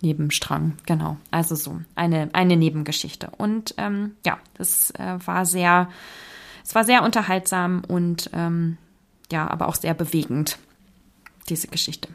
Nebenstrang, 0.02 0.74
genau. 0.84 1.16
Also 1.30 1.54
so 1.54 1.80
eine, 1.94 2.28
eine 2.32 2.56
Nebengeschichte. 2.56 3.30
Und 3.36 3.74
ähm, 3.78 4.12
ja, 4.24 4.38
das 4.54 4.90
äh, 4.92 5.18
war 5.24 5.46
sehr, 5.46 5.88
es 6.64 6.74
war 6.74 6.84
sehr 6.84 7.02
unterhaltsam 7.02 7.82
und 7.86 8.30
ähm, 8.34 8.76
ja, 9.32 9.48
aber 9.48 9.68
auch 9.68 9.74
sehr 9.74 9.94
bewegend, 9.94 10.58
diese 11.48 11.68
Geschichte. 11.68 12.08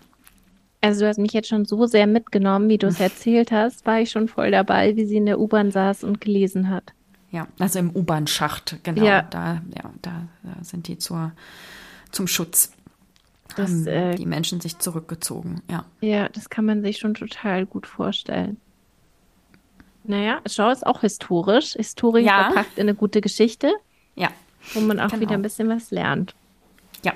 Also 0.82 1.02
du 1.02 1.08
hast 1.08 1.20
mich 1.20 1.34
jetzt 1.34 1.48
schon 1.48 1.66
so 1.66 1.86
sehr 1.86 2.08
mitgenommen, 2.08 2.70
wie 2.70 2.78
du 2.78 2.88
es 2.88 3.00
erzählt 3.00 3.52
hast, 3.52 3.86
war 3.86 4.00
ich 4.00 4.12
schon 4.12 4.28
voll 4.28 4.52
dabei, 4.52 4.96
wie 4.96 5.06
sie 5.06 5.18
in 5.18 5.26
der 5.26 5.40
U-Bahn 5.40 5.72
saß 5.72 6.04
und 6.04 6.22
gelesen 6.22 6.70
hat. 6.70 6.94
Ja, 7.32 7.48
also 7.60 7.80
im 7.80 7.96
U-Bahn-Schacht, 7.96 8.80
genau. 8.84 9.06
Ja. 9.06 9.22
Da, 9.22 9.62
ja, 9.76 9.90
da, 10.02 10.28
da 10.44 10.64
sind 10.64 10.88
die 10.88 10.98
zur, 10.98 11.32
zum 12.12 12.28
Schutz 12.28 12.74
das, 13.54 13.70
haben 13.72 13.88
äh, 13.88 14.16
die 14.16 14.26
Menschen 14.26 14.62
sich 14.62 14.80
zurückgezogen, 14.80 15.62
ja. 15.70 15.86
Ja, 16.02 16.30
das 16.30 16.50
kann 16.50 16.66
man 16.66 16.82
sich 16.82 16.98
schon 16.98 17.14
total 17.14 17.66
gut 17.66 17.88
vorstellen. 17.88 18.58
Naja, 20.04 20.42
schau, 20.48 20.70
ist 20.72 20.86
auch 20.86 21.02
historisch. 21.02 21.74
Historisch 21.74 22.26
ja. 22.26 22.46
verpackt 22.46 22.78
in 22.78 22.84
eine 22.84 22.96
gute 22.96 23.22
Geschichte. 23.22 23.72
Ja. 24.16 24.30
Wo 24.74 24.80
man 24.82 25.00
auch 25.00 25.10
genau. 25.10 25.22
wieder 25.22 25.34
ein 25.34 25.42
bisschen 25.42 25.70
was 25.70 25.92
lernt. 25.92 26.36
Ja. 27.04 27.14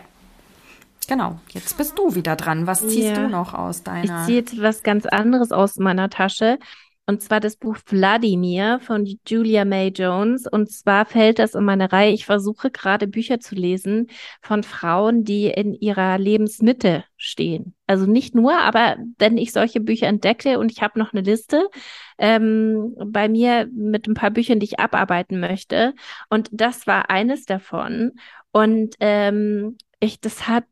Genau. 1.08 1.40
Jetzt 1.50 1.78
bist 1.78 1.98
du 1.98 2.16
wieder 2.16 2.36
dran. 2.36 2.68
Was 2.68 2.82
ziehst 2.82 3.10
ja. 3.10 3.14
du 3.16 3.30
noch 3.30 3.54
aus 3.54 3.84
deiner? 3.84 4.22
Ich 4.22 4.26
ziehe 4.26 4.40
jetzt 4.40 4.62
was 4.62 4.84
ganz 4.84 5.06
anderes 5.06 5.52
aus 5.52 5.78
meiner 5.78 6.10
Tasche. 6.10 6.60
Und 7.08 7.22
zwar 7.22 7.40
das 7.40 7.56
Buch 7.56 7.78
Vladimir 7.86 8.80
von 8.80 9.06
Julia 9.28 9.64
May 9.64 9.90
Jones. 9.90 10.48
Und 10.48 10.72
zwar 10.72 11.06
fällt 11.06 11.38
das 11.38 11.54
in 11.54 11.64
meine 11.64 11.92
Reihe. 11.92 12.12
Ich 12.12 12.26
versuche 12.26 12.72
gerade 12.72 13.08
Bücher 13.08 13.40
zu 13.40 13.54
lesen 13.54 14.08
von 14.42 14.64
Frauen, 14.64 15.24
die 15.24 15.46
in 15.46 15.76
ihrer 15.76 16.18
Lebensmitte 16.18 17.04
stehen. 17.16 17.76
Also 17.86 18.08
nicht 18.08 18.34
nur, 18.34 18.58
aber 18.58 18.98
wenn 19.20 19.38
ich 19.38 19.52
solche 19.52 19.82
Bücher 19.82 20.08
entdecke 20.08 20.58
und 20.58 20.72
ich 20.72 20.82
habe 20.82 20.98
noch 20.98 21.14
eine 21.14 21.22
Liste 21.22 21.70
ähm, 22.18 22.96
bei 23.08 23.30
mir 23.30 23.70
mit 23.72 24.08
ein 24.08 24.16
paar 24.16 24.32
Büchern, 24.32 24.60
die 24.60 24.66
ich 24.66 24.80
abarbeiten 24.80 25.40
möchte. 25.40 25.94
Und 26.30 26.50
das 26.52 26.88
war 26.88 27.12
eines 27.12 27.46
davon. 27.46 28.14
Und 28.52 28.96
ähm, 29.00 29.78
ich, 30.00 30.20
das 30.22 30.48
hat 30.48 30.66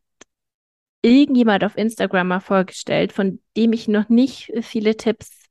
irgendjemand 1.03 1.63
auf 1.63 1.77
Instagram 1.77 2.29
mal 2.29 2.39
vorgestellt, 2.39 3.13
von 3.13 3.39
dem 3.55 3.73
ich 3.73 3.87
noch 3.87 4.09
nicht 4.09 4.51
viele 4.61 4.97
Tipps 4.97 5.42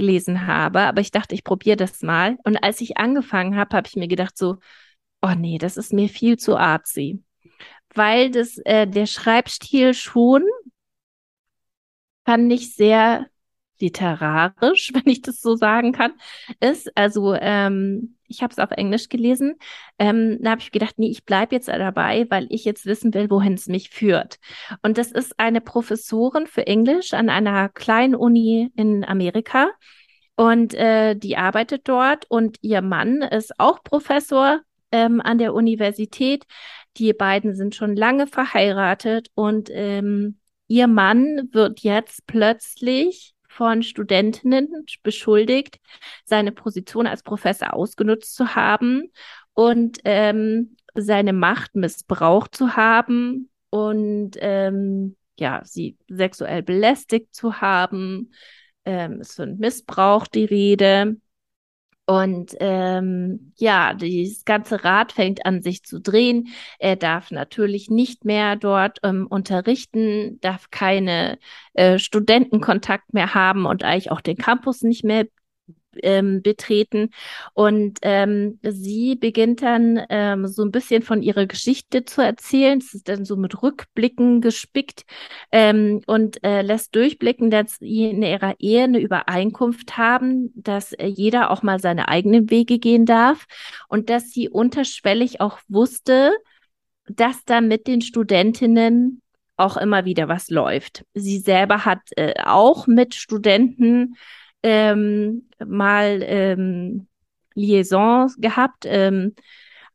gelesen 0.00 0.46
habe, 0.46 0.80
aber 0.80 1.00
ich 1.00 1.10
dachte, 1.10 1.34
ich 1.34 1.44
probiere 1.44 1.76
das 1.76 2.02
mal. 2.02 2.38
Und 2.44 2.56
als 2.62 2.80
ich 2.80 2.96
angefangen 2.96 3.56
habe, 3.56 3.76
habe 3.76 3.86
ich 3.86 3.96
mir 3.96 4.08
gedacht 4.08 4.36
so, 4.36 4.56
oh 5.22 5.34
nee, 5.36 5.58
das 5.58 5.76
ist 5.76 5.92
mir 5.92 6.08
viel 6.08 6.38
zu 6.38 6.56
artsy. 6.56 7.22
Weil 7.94 8.30
das, 8.30 8.58
äh, 8.64 8.86
der 8.86 9.06
Schreibstil 9.06 9.94
schon 9.94 10.44
fand 12.24 12.52
ich 12.52 12.74
sehr 12.74 13.26
literarisch, 13.80 14.92
wenn 14.94 15.06
ich 15.06 15.22
das 15.22 15.40
so 15.40 15.56
sagen 15.56 15.92
kann, 15.92 16.12
ist. 16.60 16.96
Also 16.96 17.34
ähm, 17.34 18.16
ich 18.30 18.42
habe 18.42 18.52
es 18.52 18.58
auf 18.58 18.70
Englisch 18.70 19.08
gelesen. 19.08 19.56
Ähm, 19.98 20.38
da 20.40 20.52
habe 20.52 20.60
ich 20.60 20.70
gedacht, 20.70 20.94
nee, 20.98 21.10
ich 21.10 21.24
bleibe 21.24 21.54
jetzt 21.54 21.68
dabei, 21.68 22.26
weil 22.30 22.46
ich 22.50 22.64
jetzt 22.64 22.86
wissen 22.86 23.12
will, 23.12 23.28
wohin 23.28 23.54
es 23.54 23.66
mich 23.66 23.90
führt. 23.90 24.38
Und 24.82 24.96
das 24.96 25.10
ist 25.10 25.38
eine 25.38 25.60
Professorin 25.60 26.46
für 26.46 26.66
Englisch 26.66 27.12
an 27.12 27.28
einer 27.28 27.68
kleinen 27.68 28.14
Uni 28.14 28.70
in 28.76 29.04
Amerika. 29.04 29.70
Und 30.36 30.72
äh, 30.74 31.16
die 31.16 31.36
arbeitet 31.36 31.86
dort 31.86 32.24
und 32.30 32.56
ihr 32.62 32.80
Mann 32.80 33.20
ist 33.20 33.58
auch 33.58 33.82
Professor 33.82 34.60
ähm, 34.92 35.20
an 35.20 35.38
der 35.38 35.52
Universität. 35.52 36.46
Die 36.96 37.12
beiden 37.12 37.54
sind 37.54 37.74
schon 37.74 37.94
lange 37.94 38.26
verheiratet 38.26 39.28
und 39.34 39.68
ähm, 39.70 40.38
ihr 40.66 40.86
Mann 40.86 41.48
wird 41.52 41.80
jetzt 41.80 42.26
plötzlich 42.26 43.34
von 43.50 43.82
Studentinnen 43.82 44.68
beschuldigt, 45.02 45.80
seine 46.24 46.52
Position 46.52 47.06
als 47.06 47.22
Professor 47.22 47.74
ausgenutzt 47.74 48.34
zu 48.34 48.54
haben 48.54 49.10
und 49.54 49.98
ähm, 50.04 50.76
seine 50.94 51.32
Macht 51.32 51.74
missbraucht 51.74 52.54
zu 52.54 52.76
haben 52.76 53.50
und 53.70 54.36
ähm, 54.40 55.16
ja, 55.38 55.62
sie 55.64 55.96
sexuell 56.08 56.62
belästigt 56.62 57.34
zu 57.34 57.60
haben. 57.60 58.32
Ähm, 58.84 59.20
es 59.20 59.34
von 59.34 59.58
Missbrauch 59.58 60.26
die 60.26 60.44
Rede. 60.44 61.16
Und 62.10 62.56
ähm, 62.58 63.52
ja, 63.56 63.94
dieses 63.94 64.44
ganze 64.44 64.82
Rad 64.82 65.12
fängt 65.12 65.46
an 65.46 65.62
sich 65.62 65.84
zu 65.84 66.00
drehen. 66.00 66.48
Er 66.80 66.96
darf 66.96 67.30
natürlich 67.30 67.88
nicht 67.88 68.24
mehr 68.24 68.56
dort 68.56 68.98
ähm, 69.04 69.28
unterrichten, 69.30 70.40
darf 70.40 70.72
keine 70.72 71.38
äh, 71.74 72.00
Studentenkontakt 72.00 73.14
mehr 73.14 73.34
haben 73.34 73.64
und 73.64 73.84
eigentlich 73.84 74.10
auch 74.10 74.22
den 74.22 74.38
Campus 74.38 74.82
nicht 74.82 75.04
mehr 75.04 75.26
ähm, 76.02 76.42
betreten. 76.42 77.10
Und 77.54 77.98
ähm, 78.02 78.58
sie 78.62 79.16
beginnt 79.16 79.62
dann 79.62 80.00
ähm, 80.08 80.46
so 80.46 80.62
ein 80.62 80.70
bisschen 80.70 81.02
von 81.02 81.22
ihrer 81.22 81.46
Geschichte 81.46 82.04
zu 82.04 82.22
erzählen. 82.22 82.78
Es 82.78 82.94
ist 82.94 83.08
dann 83.08 83.24
so 83.24 83.36
mit 83.36 83.62
Rückblicken 83.62 84.40
gespickt 84.40 85.04
ähm, 85.52 86.00
und 86.06 86.42
äh, 86.44 86.62
lässt 86.62 86.94
durchblicken, 86.94 87.50
dass 87.50 87.76
sie 87.78 88.10
in 88.10 88.22
ihrer 88.22 88.54
Ehe 88.58 88.84
eine 88.84 89.00
Übereinkunft 89.00 89.96
haben, 89.96 90.52
dass 90.54 90.92
äh, 90.92 91.06
jeder 91.06 91.50
auch 91.50 91.62
mal 91.62 91.80
seine 91.80 92.08
eigenen 92.08 92.50
Wege 92.50 92.78
gehen 92.78 93.06
darf 93.06 93.46
und 93.88 94.10
dass 94.10 94.30
sie 94.30 94.48
unterschwellig 94.48 95.40
auch 95.40 95.58
wusste, 95.68 96.32
dass 97.06 97.44
da 97.44 97.60
mit 97.60 97.86
den 97.86 98.02
Studentinnen 98.02 99.22
auch 99.56 99.76
immer 99.76 100.04
wieder 100.04 100.28
was 100.28 100.48
läuft. 100.48 101.04
Sie 101.14 101.38
selber 101.38 101.84
hat 101.84 102.00
äh, 102.16 102.34
auch 102.42 102.86
mit 102.86 103.14
Studenten 103.14 104.16
ähm, 104.62 105.48
mal 105.64 106.20
ähm, 106.22 107.06
Liaisons 107.54 108.36
gehabt, 108.38 108.84
ähm, 108.86 109.34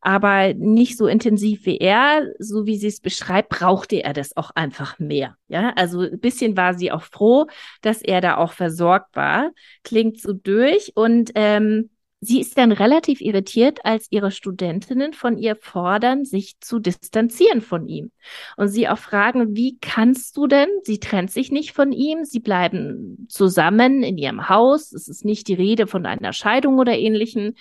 aber 0.01 0.53
nicht 0.53 0.97
so 0.97 1.07
intensiv 1.07 1.65
wie 1.65 1.77
er. 1.77 2.27
So 2.37 2.67
wie 2.67 2.77
sie 2.77 2.87
es 2.87 2.99
beschreibt, 2.99 3.49
brauchte 3.49 4.03
er 4.03 4.13
das 4.13 4.37
auch 4.37 4.51
einfach 4.51 4.99
mehr. 4.99 5.35
Ja, 5.47 5.73
also 5.75 6.01
ein 6.01 6.19
bisschen 6.19 6.55
war 6.55 6.75
sie 6.75 6.91
auch 6.91 7.01
froh, 7.01 7.47
dass 7.81 8.01
er 8.03 8.21
da 8.21 8.37
auch 8.37 8.53
versorgt 8.53 9.15
war. 9.15 9.51
Klingt 9.83 10.21
so 10.21 10.33
durch 10.33 10.91
und 10.95 11.31
ähm, 11.33 11.89
Sie 12.25 12.39
ist 12.41 12.57
dann 12.57 12.71
relativ 12.71 13.21
irritiert, 13.21 13.85
als 13.85 14.07
ihre 14.09 14.31
Studentinnen 14.31 15.13
von 15.13 15.37
ihr 15.37 15.55
fordern, 15.55 16.25
sich 16.25 16.59
zu 16.59 16.79
distanzieren 16.79 17.61
von 17.61 17.87
ihm. 17.87 18.11
Und 18.57 18.69
sie 18.69 18.89
auch 18.89 18.97
fragen, 18.97 19.55
wie 19.55 19.77
kannst 19.79 20.35
du 20.35 20.47
denn? 20.47 20.69
Sie 20.83 20.99
trennt 20.99 21.29
sich 21.29 21.51
nicht 21.51 21.73
von 21.73 21.91
ihm, 21.91 22.25
sie 22.25 22.39
bleiben 22.39 23.27
zusammen 23.29 24.01
in 24.01 24.17
ihrem 24.17 24.49
Haus. 24.49 24.91
Es 24.91 25.07
ist 25.07 25.23
nicht 25.23 25.47
die 25.47 25.53
Rede 25.53 25.85
von 25.85 26.07
einer 26.07 26.33
Scheidung 26.33 26.79
oder 26.79 26.97
ähnlichen. 26.97 27.55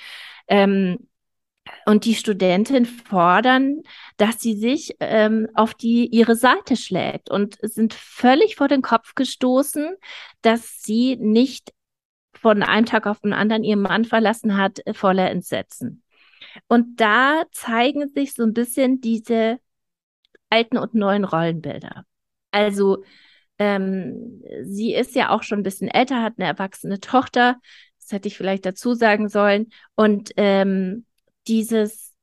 Ähm, 0.48 0.98
und 1.86 2.06
die 2.06 2.14
Studentinnen 2.14 2.86
fordern, 2.86 3.82
dass 4.16 4.40
sie 4.40 4.54
sich 4.54 4.96
ähm, 5.00 5.48
auf 5.54 5.74
die 5.74 6.06
ihre 6.06 6.36
Seite 6.36 6.76
schlägt 6.76 7.30
und 7.30 7.58
sind 7.60 7.92
völlig 7.92 8.56
vor 8.56 8.68
den 8.68 8.82
Kopf 8.82 9.14
gestoßen, 9.14 9.94
dass 10.42 10.82
sie 10.82 11.16
nicht 11.16 11.72
von 12.44 12.62
einem 12.62 12.84
Tag 12.84 13.06
auf 13.06 13.22
den 13.22 13.32
anderen 13.32 13.64
ihren 13.64 13.80
Mann 13.80 14.04
verlassen 14.04 14.58
hat, 14.58 14.86
äh, 14.86 14.92
voller 14.92 15.30
Entsetzen. 15.30 16.02
Und 16.68 17.00
da 17.00 17.44
zeigen 17.52 18.06
sich 18.08 18.34
so 18.34 18.42
ein 18.42 18.52
bisschen 18.52 19.00
diese 19.00 19.58
alten 20.50 20.76
und 20.76 20.92
neuen 20.92 21.24
Rollenbilder. 21.24 22.04
Also 22.50 23.02
ähm, 23.58 24.42
sie 24.62 24.94
ist 24.94 25.14
ja 25.14 25.30
auch 25.30 25.42
schon 25.42 25.60
ein 25.60 25.62
bisschen 25.62 25.88
älter, 25.88 26.20
hat 26.20 26.34
eine 26.36 26.46
erwachsene 26.46 27.00
Tochter, 27.00 27.56
das 27.98 28.12
hätte 28.12 28.28
ich 28.28 28.36
vielleicht 28.36 28.66
dazu 28.66 28.92
sagen 28.92 29.30
sollen. 29.30 29.70
Und 29.94 30.32
ähm, 30.36 31.06
dieses 31.48 32.13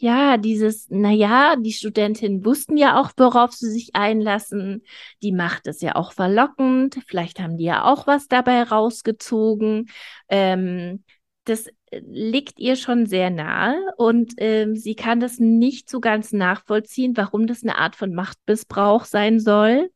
ja, 0.00 0.36
dieses, 0.36 0.86
na 0.90 1.10
ja, 1.10 1.56
die 1.56 1.72
Studentinnen 1.72 2.44
wussten 2.44 2.76
ja 2.76 3.00
auch, 3.00 3.10
worauf 3.16 3.52
sie 3.52 3.70
sich 3.70 3.94
einlassen. 3.94 4.84
Die 5.22 5.32
macht 5.32 5.66
es 5.66 5.80
ja 5.80 5.96
auch 5.96 6.12
verlockend. 6.12 6.98
Vielleicht 7.06 7.40
haben 7.40 7.56
die 7.56 7.64
ja 7.64 7.84
auch 7.84 8.06
was 8.06 8.28
dabei 8.28 8.62
rausgezogen. 8.62 9.88
Ähm, 10.28 11.04
das 11.44 11.66
äh, 11.90 12.00
liegt 12.06 12.58
ihr 12.58 12.76
schon 12.76 13.06
sehr 13.06 13.30
nahe 13.30 13.76
und 13.96 14.34
ähm, 14.38 14.76
sie 14.76 14.94
kann 14.94 15.20
das 15.20 15.38
nicht 15.38 15.90
so 15.90 16.00
ganz 16.00 16.32
nachvollziehen, 16.32 17.16
warum 17.16 17.46
das 17.46 17.62
eine 17.62 17.78
Art 17.78 17.96
von 17.96 18.14
Machtmissbrauch 18.14 19.04
sein 19.04 19.40
soll, 19.40 19.90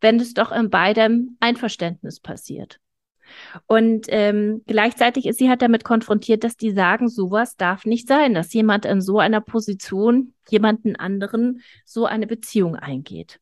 wenn 0.00 0.20
es 0.20 0.34
doch 0.34 0.52
in 0.52 0.70
beidem 0.70 1.36
Einverständnis 1.40 2.20
passiert. 2.20 2.78
Und 3.66 4.06
ähm, 4.08 4.62
gleichzeitig 4.66 5.26
ist 5.26 5.38
sie 5.38 5.48
halt 5.48 5.62
damit 5.62 5.84
konfrontiert, 5.84 6.44
dass 6.44 6.56
die 6.56 6.72
sagen, 6.72 7.08
sowas 7.08 7.56
darf 7.56 7.84
nicht 7.84 8.08
sein, 8.08 8.34
dass 8.34 8.52
jemand 8.52 8.84
in 8.84 9.00
so 9.00 9.18
einer 9.18 9.40
Position 9.40 10.34
jemanden 10.48 10.96
anderen 10.96 11.62
so 11.84 12.06
eine 12.06 12.26
Beziehung 12.26 12.76
eingeht. 12.76 13.40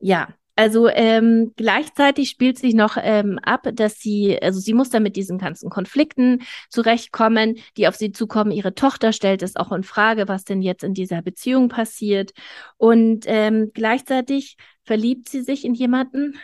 Ja, 0.00 0.28
also 0.58 0.88
ähm, 0.88 1.52
gleichzeitig 1.54 2.30
spielt 2.30 2.58
sich 2.58 2.74
noch 2.74 2.96
ähm, 3.00 3.38
ab, 3.44 3.68
dass 3.74 4.00
sie, 4.00 4.42
also 4.42 4.58
sie 4.58 4.74
muss 4.74 4.90
dann 4.90 5.04
mit 5.04 5.14
diesen 5.14 5.38
ganzen 5.38 5.70
Konflikten 5.70 6.42
zurechtkommen, 6.68 7.58
die 7.76 7.86
auf 7.86 7.94
sie 7.94 8.10
zukommen. 8.10 8.50
Ihre 8.50 8.74
Tochter 8.74 9.12
stellt 9.12 9.44
es 9.44 9.54
auch 9.54 9.70
in 9.70 9.84
Frage, 9.84 10.26
was 10.26 10.42
denn 10.42 10.60
jetzt 10.60 10.82
in 10.82 10.94
dieser 10.94 11.22
Beziehung 11.22 11.68
passiert. 11.68 12.32
Und 12.76 13.24
ähm, 13.28 13.70
gleichzeitig 13.72 14.56
verliebt 14.82 15.28
sie 15.28 15.42
sich 15.42 15.64
in 15.64 15.74
jemanden, 15.74 16.34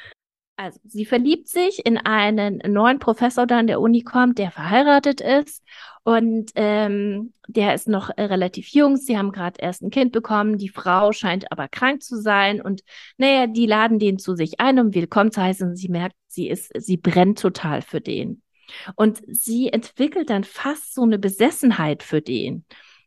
also, 0.56 0.78
sie 0.84 1.04
verliebt 1.04 1.48
sich 1.48 1.84
in 1.84 1.98
einen 1.98 2.58
neuen 2.58 3.00
Professor, 3.00 3.44
der 3.44 3.58
an 3.58 3.66
der 3.66 3.80
Uni 3.80 4.02
kommt, 4.02 4.38
der 4.38 4.52
verheiratet 4.52 5.20
ist 5.20 5.64
und 6.04 6.52
ähm, 6.54 7.32
der 7.48 7.74
ist 7.74 7.88
noch 7.88 8.10
äh, 8.16 8.22
relativ 8.22 8.68
jung. 8.68 8.96
Sie 8.96 9.18
haben 9.18 9.32
gerade 9.32 9.60
erst 9.60 9.82
ein 9.82 9.90
Kind 9.90 10.12
bekommen. 10.12 10.58
Die 10.58 10.68
Frau 10.68 11.10
scheint 11.10 11.50
aber 11.50 11.66
krank 11.66 12.02
zu 12.02 12.20
sein 12.20 12.60
und 12.60 12.82
naja, 13.16 13.48
die 13.48 13.66
laden 13.66 13.98
den 13.98 14.18
zu 14.18 14.36
sich 14.36 14.60
ein, 14.60 14.78
um 14.78 14.94
willkommen 14.94 15.32
zu 15.32 15.42
heißen. 15.42 15.70
Und 15.70 15.76
sie 15.76 15.88
merkt, 15.88 16.14
sie 16.28 16.48
ist, 16.48 16.70
sie 16.76 16.98
brennt 16.98 17.40
total 17.40 17.82
für 17.82 18.00
den. 18.00 18.42
Und 18.94 19.22
sie 19.26 19.72
entwickelt 19.72 20.30
dann 20.30 20.44
fast 20.44 20.94
so 20.94 21.02
eine 21.02 21.18
Besessenheit 21.18 22.02
für 22.02 22.22
den. 22.22 22.64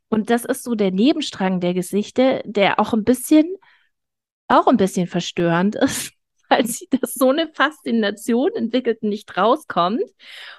Und 0.09 0.29
das 0.29 0.43
ist 0.43 0.63
so 0.63 0.75
der 0.75 0.91
Nebenstrang 0.91 1.59
der 1.61 1.73
Geschichte, 1.73 2.41
der 2.45 2.79
auch 2.79 2.93
ein 2.93 3.03
bisschen, 3.05 3.45
auch 4.49 4.67
ein 4.67 4.77
bisschen 4.77 5.07
verstörend 5.07 5.75
ist 5.81 6.16
weil 6.49 6.65
sie 6.65 6.87
das 6.89 7.13
so 7.13 7.29
eine 7.29 7.47
Faszination 7.53 8.51
entwickelt 8.55 8.99
und 9.01 9.09
nicht 9.09 9.37
rauskommt. 9.37 10.09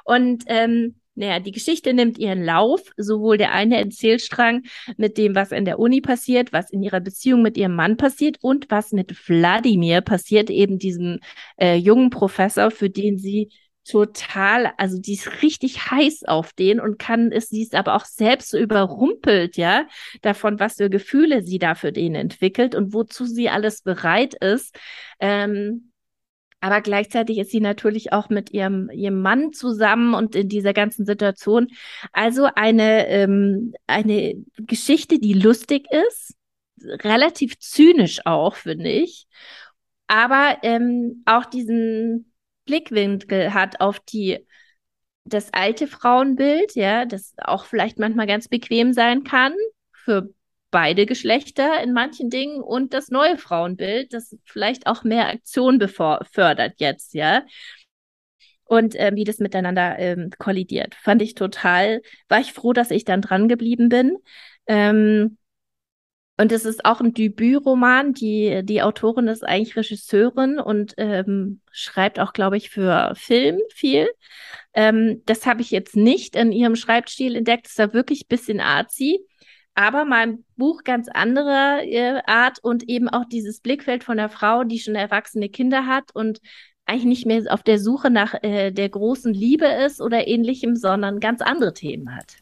Und 0.04 0.44
ähm, 0.46 0.96
naja, 1.18 1.40
die 1.40 1.50
Geschichte 1.50 1.92
nimmt 1.94 2.16
ihren 2.16 2.44
Lauf, 2.44 2.80
sowohl 2.96 3.38
der 3.38 3.52
eine 3.52 3.76
Erzählstrang 3.76 4.62
mit 4.96 5.18
dem, 5.18 5.34
was 5.34 5.50
in 5.50 5.64
der 5.64 5.80
Uni 5.80 6.00
passiert, 6.00 6.52
was 6.52 6.70
in 6.70 6.80
ihrer 6.80 7.00
Beziehung 7.00 7.42
mit 7.42 7.56
ihrem 7.56 7.74
Mann 7.74 7.96
passiert 7.96 8.36
und 8.40 8.70
was 8.70 8.92
mit 8.92 9.28
Wladimir 9.28 10.00
passiert, 10.00 10.48
eben 10.48 10.78
diesem 10.78 11.18
äh, 11.56 11.74
jungen 11.74 12.10
Professor, 12.10 12.70
für 12.70 12.88
den 12.88 13.18
sie 13.18 13.50
total, 13.88 14.72
also 14.76 15.00
die 15.00 15.14
ist 15.14 15.42
richtig 15.42 15.90
heiß 15.90 16.24
auf 16.24 16.52
den 16.52 16.78
und 16.80 16.98
kann 16.98 17.32
es, 17.32 17.48
sie 17.48 17.62
ist 17.62 17.74
aber 17.74 17.94
auch 17.94 18.04
selbst 18.04 18.50
so 18.50 18.58
überrumpelt, 18.58 19.56
ja, 19.56 19.86
davon, 20.22 20.60
was 20.60 20.76
für 20.76 20.90
Gefühle 20.90 21.42
sie 21.42 21.58
da 21.58 21.74
für 21.74 21.92
den 21.92 22.14
entwickelt 22.14 22.74
und 22.74 22.92
wozu 22.92 23.24
sie 23.24 23.48
alles 23.48 23.82
bereit 23.82 24.34
ist. 24.34 24.76
Ähm, 25.20 25.92
aber 26.60 26.80
gleichzeitig 26.80 27.38
ist 27.38 27.50
sie 27.50 27.60
natürlich 27.60 28.12
auch 28.12 28.28
mit 28.30 28.50
ihrem, 28.50 28.90
ihrem 28.90 29.22
Mann 29.22 29.52
zusammen 29.52 30.14
und 30.14 30.34
in 30.34 30.48
dieser 30.48 30.72
ganzen 30.72 31.06
Situation. 31.06 31.68
Also 32.12 32.48
eine, 32.54 33.06
ähm, 33.08 33.74
eine 33.86 34.34
Geschichte, 34.56 35.20
die 35.20 35.34
lustig 35.34 35.86
ist, 35.90 36.34
relativ 36.82 37.58
zynisch 37.58 38.26
auch, 38.26 38.56
finde 38.56 38.90
ich. 38.90 39.26
Aber 40.08 40.58
ähm, 40.62 41.22
auch 41.26 41.44
diesen 41.44 42.27
Blickwinkel 42.68 43.54
hat 43.54 43.80
auf 43.80 43.98
die 43.98 44.46
das 45.24 45.52
alte 45.52 45.86
Frauenbild, 45.86 46.74
ja, 46.74 47.04
das 47.04 47.34
auch 47.38 47.64
vielleicht 47.64 47.98
manchmal 47.98 48.26
ganz 48.26 48.48
bequem 48.48 48.92
sein 48.92 49.24
kann 49.24 49.52
für 49.92 50.30
beide 50.70 51.06
Geschlechter 51.06 51.82
in 51.82 51.92
manchen 51.92 52.30
Dingen 52.30 52.60
und 52.62 52.94
das 52.94 53.10
neue 53.10 53.38
Frauenbild, 53.38 54.12
das 54.12 54.36
vielleicht 54.44 54.86
auch 54.86 55.02
mehr 55.02 55.28
Aktion 55.28 55.78
befördert 55.78 56.74
jetzt, 56.76 57.14
ja. 57.14 57.42
Und 58.64 58.94
ähm, 58.98 59.16
wie 59.16 59.24
das 59.24 59.38
miteinander 59.38 59.98
ähm, 59.98 60.30
kollidiert. 60.38 60.94
Fand 60.94 61.22
ich 61.22 61.34
total, 61.34 62.02
war 62.28 62.40
ich 62.40 62.52
froh, 62.52 62.74
dass 62.74 62.90
ich 62.90 63.04
dann 63.04 63.22
dran 63.22 63.48
geblieben 63.48 63.88
bin. 63.88 64.18
Ähm, 64.66 65.38
und 66.40 66.52
es 66.52 66.64
ist 66.64 66.84
auch 66.84 67.00
ein 67.00 67.14
Debütroman. 67.14 68.14
Die, 68.14 68.60
die 68.62 68.80
Autorin 68.80 69.26
ist 69.26 69.44
eigentlich 69.44 69.76
Regisseurin 69.76 70.60
und 70.60 70.94
ähm, 70.96 71.60
schreibt 71.72 72.20
auch, 72.20 72.32
glaube 72.32 72.56
ich, 72.56 72.70
für 72.70 73.12
Film 73.16 73.58
viel. 73.74 74.08
Ähm, 74.72 75.22
das 75.26 75.46
habe 75.46 75.62
ich 75.62 75.72
jetzt 75.72 75.96
nicht 75.96 76.36
in 76.36 76.52
ihrem 76.52 76.76
Schreibstil 76.76 77.34
entdeckt. 77.34 77.66
Das 77.66 77.72
ist 77.72 77.78
da 77.80 77.92
wirklich 77.92 78.22
ein 78.22 78.28
bisschen 78.28 78.60
artsy. 78.60 79.18
Aber 79.74 80.04
mein 80.04 80.44
Buch 80.56 80.84
ganz 80.84 81.08
anderer 81.08 81.82
äh, 81.82 82.22
Art 82.26 82.58
und 82.62 82.88
eben 82.88 83.08
auch 83.08 83.24
dieses 83.24 83.60
Blickfeld 83.60 84.04
von 84.04 84.16
der 84.16 84.28
Frau, 84.28 84.62
die 84.62 84.78
schon 84.78 84.94
erwachsene 84.94 85.48
Kinder 85.48 85.86
hat 85.86 86.14
und 86.14 86.40
eigentlich 86.86 87.04
nicht 87.04 87.26
mehr 87.26 87.52
auf 87.52 87.64
der 87.64 87.80
Suche 87.80 88.10
nach 88.10 88.34
äh, 88.42 88.70
der 88.70 88.88
großen 88.88 89.34
Liebe 89.34 89.66
ist 89.66 90.00
oder 90.00 90.28
ähnlichem, 90.28 90.76
sondern 90.76 91.18
ganz 91.18 91.42
andere 91.42 91.74
Themen 91.74 92.14
hat. 92.14 92.36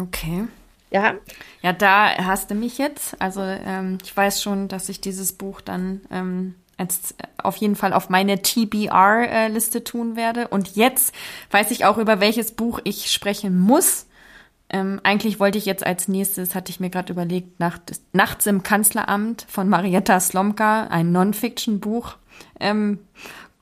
Okay. 0.00 0.46
Ja. 0.92 1.14
Ja, 1.62 1.72
da 1.72 2.16
hast 2.18 2.50
du 2.50 2.54
mich 2.54 2.78
jetzt. 2.78 3.20
Also 3.20 3.40
ähm, 3.40 3.98
ich 4.02 4.14
weiß 4.16 4.42
schon, 4.42 4.68
dass 4.68 4.88
ich 4.88 5.00
dieses 5.00 5.32
Buch 5.32 5.60
dann 5.60 6.02
ähm, 6.10 6.54
als 6.76 7.14
auf 7.38 7.56
jeden 7.56 7.76
Fall 7.76 7.92
auf 7.92 8.10
meine 8.10 8.42
TBR-Liste 8.42 9.78
äh, 9.78 9.84
tun 9.84 10.16
werde. 10.16 10.48
Und 10.48 10.76
jetzt 10.76 11.14
weiß 11.50 11.70
ich 11.70 11.84
auch, 11.84 11.98
über 11.98 12.20
welches 12.20 12.52
Buch 12.52 12.80
ich 12.84 13.10
sprechen 13.10 13.58
muss. 13.58 14.06
Ähm, 14.68 15.00
eigentlich 15.02 15.40
wollte 15.40 15.58
ich 15.58 15.66
jetzt 15.66 15.84
als 15.84 16.08
nächstes, 16.08 16.54
hatte 16.54 16.70
ich 16.70 16.80
mir 16.80 16.90
gerade 16.90 17.12
überlegt, 17.12 17.60
Nacht, 17.60 18.00
Nachts 18.12 18.46
im 18.46 18.62
Kanzleramt 18.62 19.46
von 19.48 19.68
Marietta 19.68 20.18
Slomka, 20.18 20.88
ein 20.88 21.12
Non-Fiction-Buch, 21.12 22.16
ähm, 22.58 22.98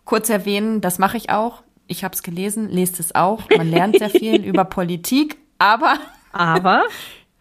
kurz 0.04 0.30
erwähnen. 0.30 0.80
Das 0.80 0.98
mache 0.98 1.16
ich 1.16 1.30
auch. 1.30 1.62
Ich 1.86 2.04
habe 2.04 2.14
es 2.14 2.22
gelesen, 2.22 2.68
lest 2.68 3.00
es 3.00 3.14
auch. 3.14 3.42
Man 3.56 3.70
lernt 3.70 3.98
sehr 3.98 4.10
viel 4.10 4.44
über 4.44 4.64
Politik, 4.64 5.36
aber 5.58 5.98
aber 6.32 6.84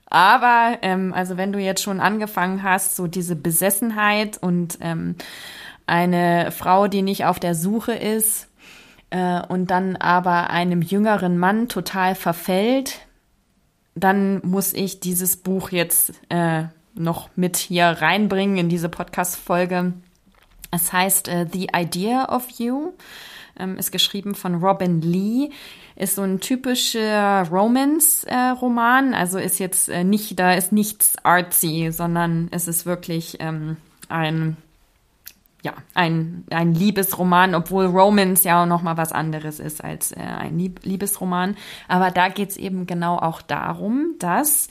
aber 0.10 0.80
ähm, 0.82 1.14
also 1.14 1.38
wenn 1.38 1.54
du 1.54 1.60
jetzt 1.60 1.84
schon 1.84 2.00
angefangen 2.00 2.64
hast, 2.64 2.96
so 2.96 3.08
diese 3.08 3.36
Besessenheit 3.36 4.38
und 4.42 4.78
ähm, 4.82 5.16
eine 5.86 6.52
Frau, 6.52 6.88
die 6.88 7.02
nicht 7.02 7.26
auf 7.26 7.40
der 7.40 7.56
Suche 7.56 7.94
ist 7.94 8.48
äh, 9.10 9.42
und 9.48 9.72
dann 9.72 9.96
aber 9.96 10.50
einem 10.50 10.82
jüngeren 10.82 11.38
Mann 11.38 11.68
total 11.68 12.16
verfällt, 12.16 13.02
dann 13.96 14.42
muss 14.44 14.74
ich 14.74 15.00
dieses 15.00 15.38
Buch 15.38 15.72
jetzt 15.72 16.14
äh, 16.30 16.64
noch 16.96 17.30
mit 17.36 17.58
hier 17.58 17.86
reinbringen 17.86 18.58
in 18.58 18.70
diese 18.70 18.90
Podcast-Folge. 18.90 19.94
Es 20.72 20.94
heißt 20.94 21.28
äh, 21.28 21.48
The 21.52 21.70
Idea 21.76 22.30
of 22.36 22.50
You, 22.58 22.94
ähm, 23.60 23.78
ist 23.78 23.92
geschrieben 23.92 24.36
von 24.36 24.56
Robin 24.56 25.02
Lee 25.02 25.50
ist 26.00 26.16
so 26.16 26.24
ein 26.24 26.40
typischer 26.40 27.48
Romance-Roman. 27.50 29.14
Also 29.14 29.38
ist 29.38 29.60
jetzt 29.60 29.90
äh, 29.90 30.04
nicht, 30.04 30.40
da 30.40 30.54
ist 30.54 30.72
nichts 30.72 31.16
artsy, 31.24 31.90
sondern 31.92 32.48
es 32.52 32.68
ist 32.68 32.86
wirklich 32.86 33.38
ähm, 33.40 33.78
ein 34.08 34.58
ja, 35.62 35.74
ein, 35.94 36.46
ein 36.52 36.74
Liebesroman, 36.74 37.54
obwohl 37.54 37.88
Romance 37.88 38.46
ja 38.46 38.64
auch 38.64 38.66
noch 38.66 38.82
mal 38.82 38.96
was 38.96 39.12
anderes 39.12 39.60
ist 39.60 39.84
als 39.84 40.14
äh, 40.14 40.22
ein 40.22 40.58
Lieb 40.58 40.80
Liebesroman. 40.84 41.58
Aber 41.90 42.12
da 42.12 42.30
geht's 42.30 42.56
eben 42.56 42.88
genau 42.88 43.18
auch 43.18 43.42
darum, 43.42 44.16
dass 44.20 44.70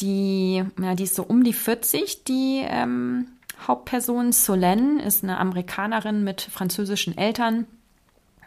die, 0.00 0.62
ja, 0.78 0.94
die 0.94 1.04
ist 1.04 1.14
so 1.14 1.22
um 1.22 1.44
die 1.44 1.54
40, 1.54 2.24
die 2.24 2.62
ähm, 2.62 3.28
Hauptperson 3.66 4.32
Solène 4.32 5.00
ist 5.00 5.24
eine 5.24 5.38
Amerikanerin 5.38 6.24
mit 6.24 6.42
französischen 6.42 7.16
Eltern 7.16 7.66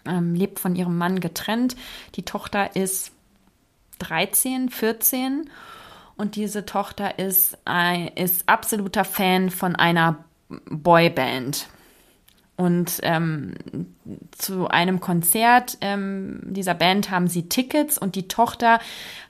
ähm, 0.05 0.35
lebt 0.35 0.59
von 0.59 0.75
ihrem 0.75 0.97
Mann 0.97 1.19
getrennt. 1.19 1.75
Die 2.15 2.23
Tochter 2.23 2.75
ist 2.75 3.11
13, 3.99 4.69
14 4.69 5.49
und 6.17 6.35
diese 6.35 6.65
Tochter 6.65 7.19
ist, 7.19 7.57
ein, 7.65 8.07
ist 8.09 8.47
absoluter 8.47 9.05
Fan 9.05 9.49
von 9.49 9.75
einer 9.75 10.23
Boyband. 10.69 11.67
Und 12.57 12.99
ähm, 13.01 13.55
zu 14.31 14.67
einem 14.67 14.99
Konzert 14.99 15.79
ähm, 15.81 16.41
dieser 16.43 16.75
Band 16.75 17.09
haben 17.09 17.27
sie 17.27 17.49
Tickets 17.49 17.97
und 17.97 18.15
die 18.15 18.27
Tochter 18.27 18.79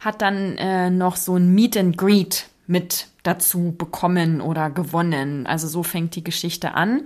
hat 0.02 0.22
dann 0.22 0.58
äh, 0.58 0.90
noch 0.90 1.16
so 1.16 1.38
ein 1.38 1.54
Meet 1.54 1.78
and 1.78 1.98
Greet 1.98 2.50
mit 2.68 3.08
dazu 3.24 3.74
bekommen 3.78 4.42
oder 4.42 4.70
gewonnen. 4.70 5.48
Also 5.48 5.68
so 5.68 5.84
fängt 5.84 6.16
die 6.16 6.24
Geschichte 6.24 6.74
an. 6.74 7.04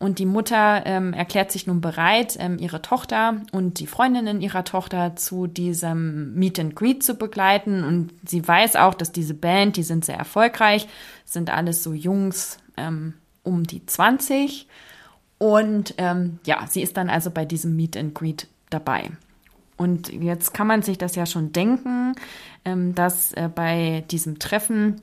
Und 0.00 0.18
die 0.18 0.24
Mutter 0.24 0.82
ähm, 0.86 1.12
erklärt 1.12 1.52
sich 1.52 1.66
nun 1.66 1.82
bereit, 1.82 2.38
ähm, 2.40 2.56
ihre 2.58 2.80
Tochter 2.80 3.42
und 3.52 3.80
die 3.80 3.86
Freundinnen 3.86 4.40
ihrer 4.40 4.64
Tochter 4.64 5.14
zu 5.14 5.46
diesem 5.46 6.34
Meet 6.34 6.58
and 6.58 6.74
Greet 6.74 7.02
zu 7.02 7.16
begleiten. 7.16 7.84
Und 7.84 8.10
sie 8.26 8.46
weiß 8.48 8.76
auch, 8.76 8.94
dass 8.94 9.12
diese 9.12 9.34
Band, 9.34 9.76
die 9.76 9.82
sind 9.82 10.06
sehr 10.06 10.16
erfolgreich, 10.16 10.88
sind 11.26 11.50
alles 11.50 11.82
so 11.82 11.92
Jungs 11.92 12.56
ähm, 12.78 13.12
um 13.42 13.64
die 13.64 13.84
20. 13.84 14.66
Und 15.36 15.94
ähm, 15.98 16.38
ja, 16.46 16.66
sie 16.66 16.80
ist 16.80 16.96
dann 16.96 17.10
also 17.10 17.30
bei 17.30 17.44
diesem 17.44 17.76
Meet 17.76 17.98
and 17.98 18.14
Greet 18.14 18.48
dabei. 18.70 19.10
Und 19.76 20.10
jetzt 20.10 20.54
kann 20.54 20.66
man 20.66 20.80
sich 20.80 20.96
das 20.96 21.14
ja 21.14 21.26
schon 21.26 21.52
denken, 21.52 22.14
ähm, 22.64 22.94
dass 22.94 23.32
äh, 23.32 23.50
bei 23.54 24.02
diesem 24.10 24.38
Treffen 24.38 25.02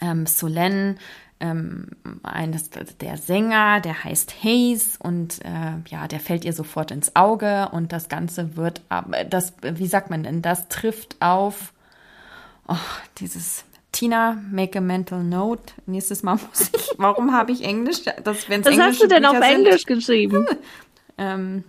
ähm, 0.00 0.26
Solène 0.26 0.94
ähm, 1.40 1.88
eines 2.22 2.70
der 2.70 3.16
Sänger, 3.16 3.80
der 3.80 4.04
heißt 4.04 4.44
Hayes 4.44 4.96
und 4.98 5.44
äh, 5.44 5.72
ja, 5.88 6.06
der 6.06 6.20
fällt 6.20 6.44
ihr 6.44 6.52
sofort 6.52 6.90
ins 6.90 7.16
Auge 7.16 7.68
und 7.72 7.92
das 7.92 8.08
Ganze 8.08 8.56
wird, 8.56 8.82
das, 9.28 9.54
wie 9.62 9.86
sagt 9.86 10.10
man 10.10 10.22
denn, 10.22 10.42
das 10.42 10.68
trifft 10.68 11.16
auf 11.20 11.72
oh, 12.68 12.76
dieses 13.18 13.64
Tina, 13.92 14.38
make 14.50 14.78
a 14.78 14.80
mental 14.80 15.22
note. 15.22 15.74
Nächstes 15.86 16.22
Mal 16.22 16.34
muss 16.48 16.70
ich, 16.74 16.90
warum 16.96 17.32
habe 17.32 17.52
ich 17.52 17.64
Englisch? 17.64 18.02
Das, 18.22 18.48
wenn's 18.48 18.66
Was 18.66 18.78
hast 18.78 19.02
du 19.02 19.08
denn 19.08 19.24
auf 19.24 19.34
sind, 19.34 19.42
Englisch 19.42 19.84
geschrieben? 19.84 20.46
ähm, 21.18 21.64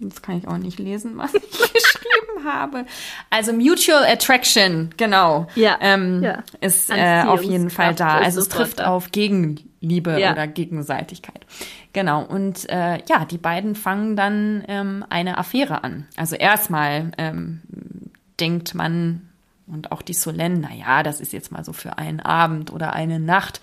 das 0.00 0.22
kann 0.22 0.38
ich 0.38 0.46
auch 0.46 0.58
nicht 0.58 0.78
lesen, 0.78 1.16
was 1.16 1.34
ich 1.34 1.42
geschrieben 1.50 2.44
habe. 2.44 2.84
Also 3.30 3.52
Mutual 3.52 4.04
Attraction, 4.04 4.90
genau. 4.96 5.48
Ja. 5.54 5.78
Ähm, 5.80 6.22
ja. 6.22 6.42
Ist 6.60 6.90
äh, 6.90 7.22
auf 7.26 7.42
jeden 7.42 7.70
Fall 7.70 7.94
da. 7.94 8.18
Also 8.18 8.40
es 8.40 8.48
trifft 8.48 8.78
da. 8.78 8.88
auf 8.88 9.10
Gegenliebe 9.10 10.18
ja. 10.20 10.32
oder 10.32 10.46
Gegenseitigkeit. 10.46 11.46
Genau. 11.92 12.24
Und 12.24 12.68
äh, 12.68 12.98
ja, 13.08 13.24
die 13.24 13.38
beiden 13.38 13.74
fangen 13.74 14.14
dann 14.14 14.64
ähm, 14.68 15.04
eine 15.08 15.38
Affäre 15.38 15.82
an. 15.82 16.06
Also 16.16 16.36
erstmal 16.36 17.10
ähm, 17.18 17.60
denkt 18.38 18.74
man 18.74 19.22
und 19.66 19.92
auch 19.92 20.02
die 20.02 20.14
Solène, 20.14 20.58
na 20.60 20.74
ja, 20.74 21.02
das 21.02 21.20
ist 21.20 21.32
jetzt 21.32 21.52
mal 21.52 21.64
so 21.64 21.72
für 21.72 21.98
einen 21.98 22.20
Abend 22.20 22.72
oder 22.72 22.92
eine 22.92 23.20
Nacht. 23.20 23.60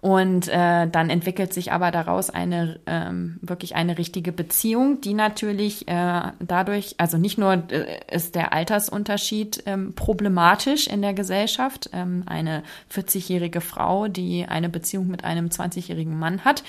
Und 0.00 0.48
äh, 0.48 0.86
dann 0.88 1.10
entwickelt 1.10 1.54
sich 1.54 1.72
aber 1.72 1.90
daraus 1.90 2.30
eine 2.30 2.78
ähm, 2.86 3.38
wirklich 3.40 3.74
eine 3.74 3.98
richtige 3.98 4.30
Beziehung, 4.30 5.00
die 5.00 5.14
natürlich 5.14 5.88
äh, 5.88 6.22
dadurch, 6.38 6.94
also 6.98 7.16
nicht 7.18 7.38
nur 7.38 7.64
äh, 7.70 8.00
ist 8.10 8.34
der 8.34 8.52
Altersunterschied 8.52 9.62
ähm, 9.66 9.94
problematisch 9.94 10.86
in 10.86 11.02
der 11.02 11.14
Gesellschaft, 11.14 11.90
ähm, 11.92 12.24
eine 12.26 12.62
40-jährige 12.94 13.60
Frau, 13.60 14.08
die 14.08 14.46
eine 14.46 14.68
Beziehung 14.68 15.08
mit 15.08 15.24
einem 15.24 15.48
20-jährigen 15.48 16.18
Mann 16.18 16.44
hat, 16.44 16.62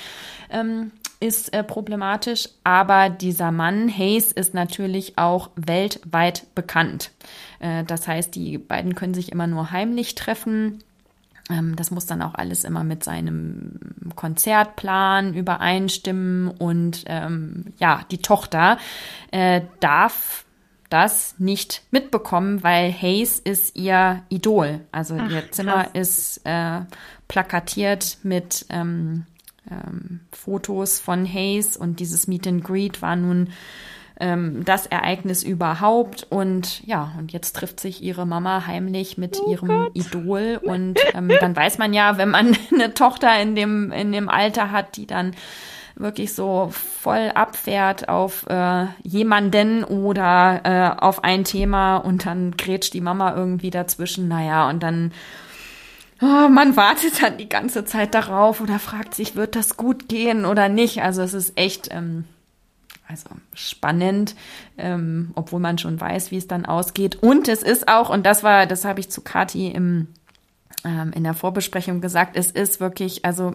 ähm, 0.50 0.92
ist 1.20 1.54
äh, 1.54 1.64
problematisch, 1.64 2.50
aber 2.64 3.10
dieser 3.10 3.52
Mann, 3.52 3.90
Hayes, 3.90 4.32
ist 4.32 4.54
natürlich 4.54 5.18
auch 5.18 5.50
weltweit 5.56 6.46
bekannt. 6.56 7.12
Äh, 7.60 7.84
das 7.84 8.08
heißt, 8.08 8.36
die 8.36 8.58
beiden 8.58 8.96
können 8.96 9.14
sich 9.14 9.32
immer 9.32 9.48
nur 9.48 9.72
heimlich 9.72 10.16
treffen 10.16 10.84
das 11.50 11.92
muss 11.92 12.06
dann 12.06 12.22
auch 12.22 12.36
alles 12.36 12.64
immer 12.64 12.84
mit 12.84 13.04
seinem 13.04 13.80
Konzertplan 14.16 15.34
übereinstimmen 15.34 16.50
und 16.50 17.04
ähm, 17.08 17.74
ja, 17.78 18.02
die 18.12 18.18
Tochter 18.18 18.78
äh, 19.32 19.62
darf 19.80 20.44
das 20.90 21.36
nicht 21.38 21.84
mitbekommen, 21.92 22.64
weil 22.64 22.92
Hayes 22.92 23.40
ist 23.40 23.76
ihr 23.78 24.24
Idol. 24.30 24.82
Also 24.92 25.18
Ach, 25.20 25.30
ihr 25.30 25.52
Zimmer 25.52 25.84
krass. 25.84 25.90
ist 25.94 26.42
äh, 26.46 26.82
plakatiert 27.28 28.18
mit 28.24 28.66
ähm, 28.70 29.26
ähm, 29.70 30.22
Fotos 30.32 31.00
von 31.00 31.26
Hayes 31.26 31.78
und 31.78 32.00
dieses 32.00 32.28
Meet 32.28 32.48
and 32.48 32.64
Greet 32.64 33.02
war 33.02 33.16
nun 33.16 33.50
ähm, 34.20 34.64
das 34.66 34.86
Ereignis 34.86 35.44
überhaupt. 35.44 36.26
Und 36.30 36.86
ja, 36.86 37.12
und 37.18 37.32
jetzt 37.32 37.56
trifft 37.56 37.80
sich 37.80 38.02
ihre 38.04 38.26
Mama 38.26 38.66
heimlich 38.68 39.18
mit 39.18 39.40
oh 39.40 39.52
ihrem 39.52 39.68
Gott. 39.68 39.92
Idol. 39.94 40.60
Und 40.62 41.00
ähm, 41.14 41.32
dann 41.40 41.56
weiß 41.56 41.78
man 41.78 41.94
ja, 41.94 42.18
wenn 42.18 42.30
man 42.30 42.58
eine 42.74 42.94
Tochter 42.94 43.40
in 43.42 43.56
dem, 43.56 43.92
in 43.92 44.12
dem 44.12 44.30
Alter 44.30 44.72
hat, 44.72 44.98
die 44.98 45.08
dann 45.08 45.36
wirklich 45.96 46.34
so 46.34 46.70
voll 46.72 47.32
abfährt 47.34 48.08
auf 48.08 48.46
äh, 48.48 48.86
jemanden 49.04 49.84
oder 49.84 50.62
äh, 50.64 51.02
auf 51.02 51.24
ein 51.24 51.44
Thema 51.44 51.98
und 51.98 52.26
dann 52.26 52.52
grätscht 52.56 52.94
die 52.94 53.02
Mama 53.02 53.36
irgendwie 53.36 53.72
dazwischen. 53.72 54.28
Naja, 54.28 54.70
und 54.70 54.84
dann 54.84 55.12
oh, 56.22 56.50
man 56.50 56.76
wartet 56.76 57.24
dann 57.24 57.38
die 57.38 57.50
ganze 57.50 57.86
Zeit 57.86 58.14
darauf 58.14 58.62
oder 58.62 58.80
fragt 58.80 59.16
sich, 59.16 59.36
wird 59.36 59.56
das 59.56 59.78
gut 59.78 60.08
gehen 60.08 60.46
oder 60.46 60.70
nicht. 60.70 61.02
Also 61.02 61.22
es 61.22 61.34
ist 61.34 61.58
echt 61.58 61.90
ähm, 61.92 62.26
also 63.08 63.30
spannend, 63.54 64.36
ähm, 64.78 65.32
obwohl 65.36 65.60
man 65.60 65.78
schon 65.78 66.00
weiß, 66.00 66.32
wie 66.32 66.38
es 66.38 66.48
dann 66.48 66.66
ausgeht. 66.66 67.18
Und 67.22 67.48
es 67.48 67.64
ist 67.64 67.88
auch, 67.88 68.10
und 68.10 68.26
das 68.26 68.44
war, 68.44 68.66
das 68.66 68.86
habe 68.86 69.00
ich 69.00 69.10
zu 69.10 69.22
Kati 69.22 69.70
im, 69.70 70.08
ähm, 70.84 71.14
in 71.14 71.24
der 71.24 71.34
Vorbesprechung 71.34 72.02
gesagt, 72.02 72.36
es 72.36 72.52
ist 72.52 72.80
wirklich, 72.80 73.24
also 73.24 73.54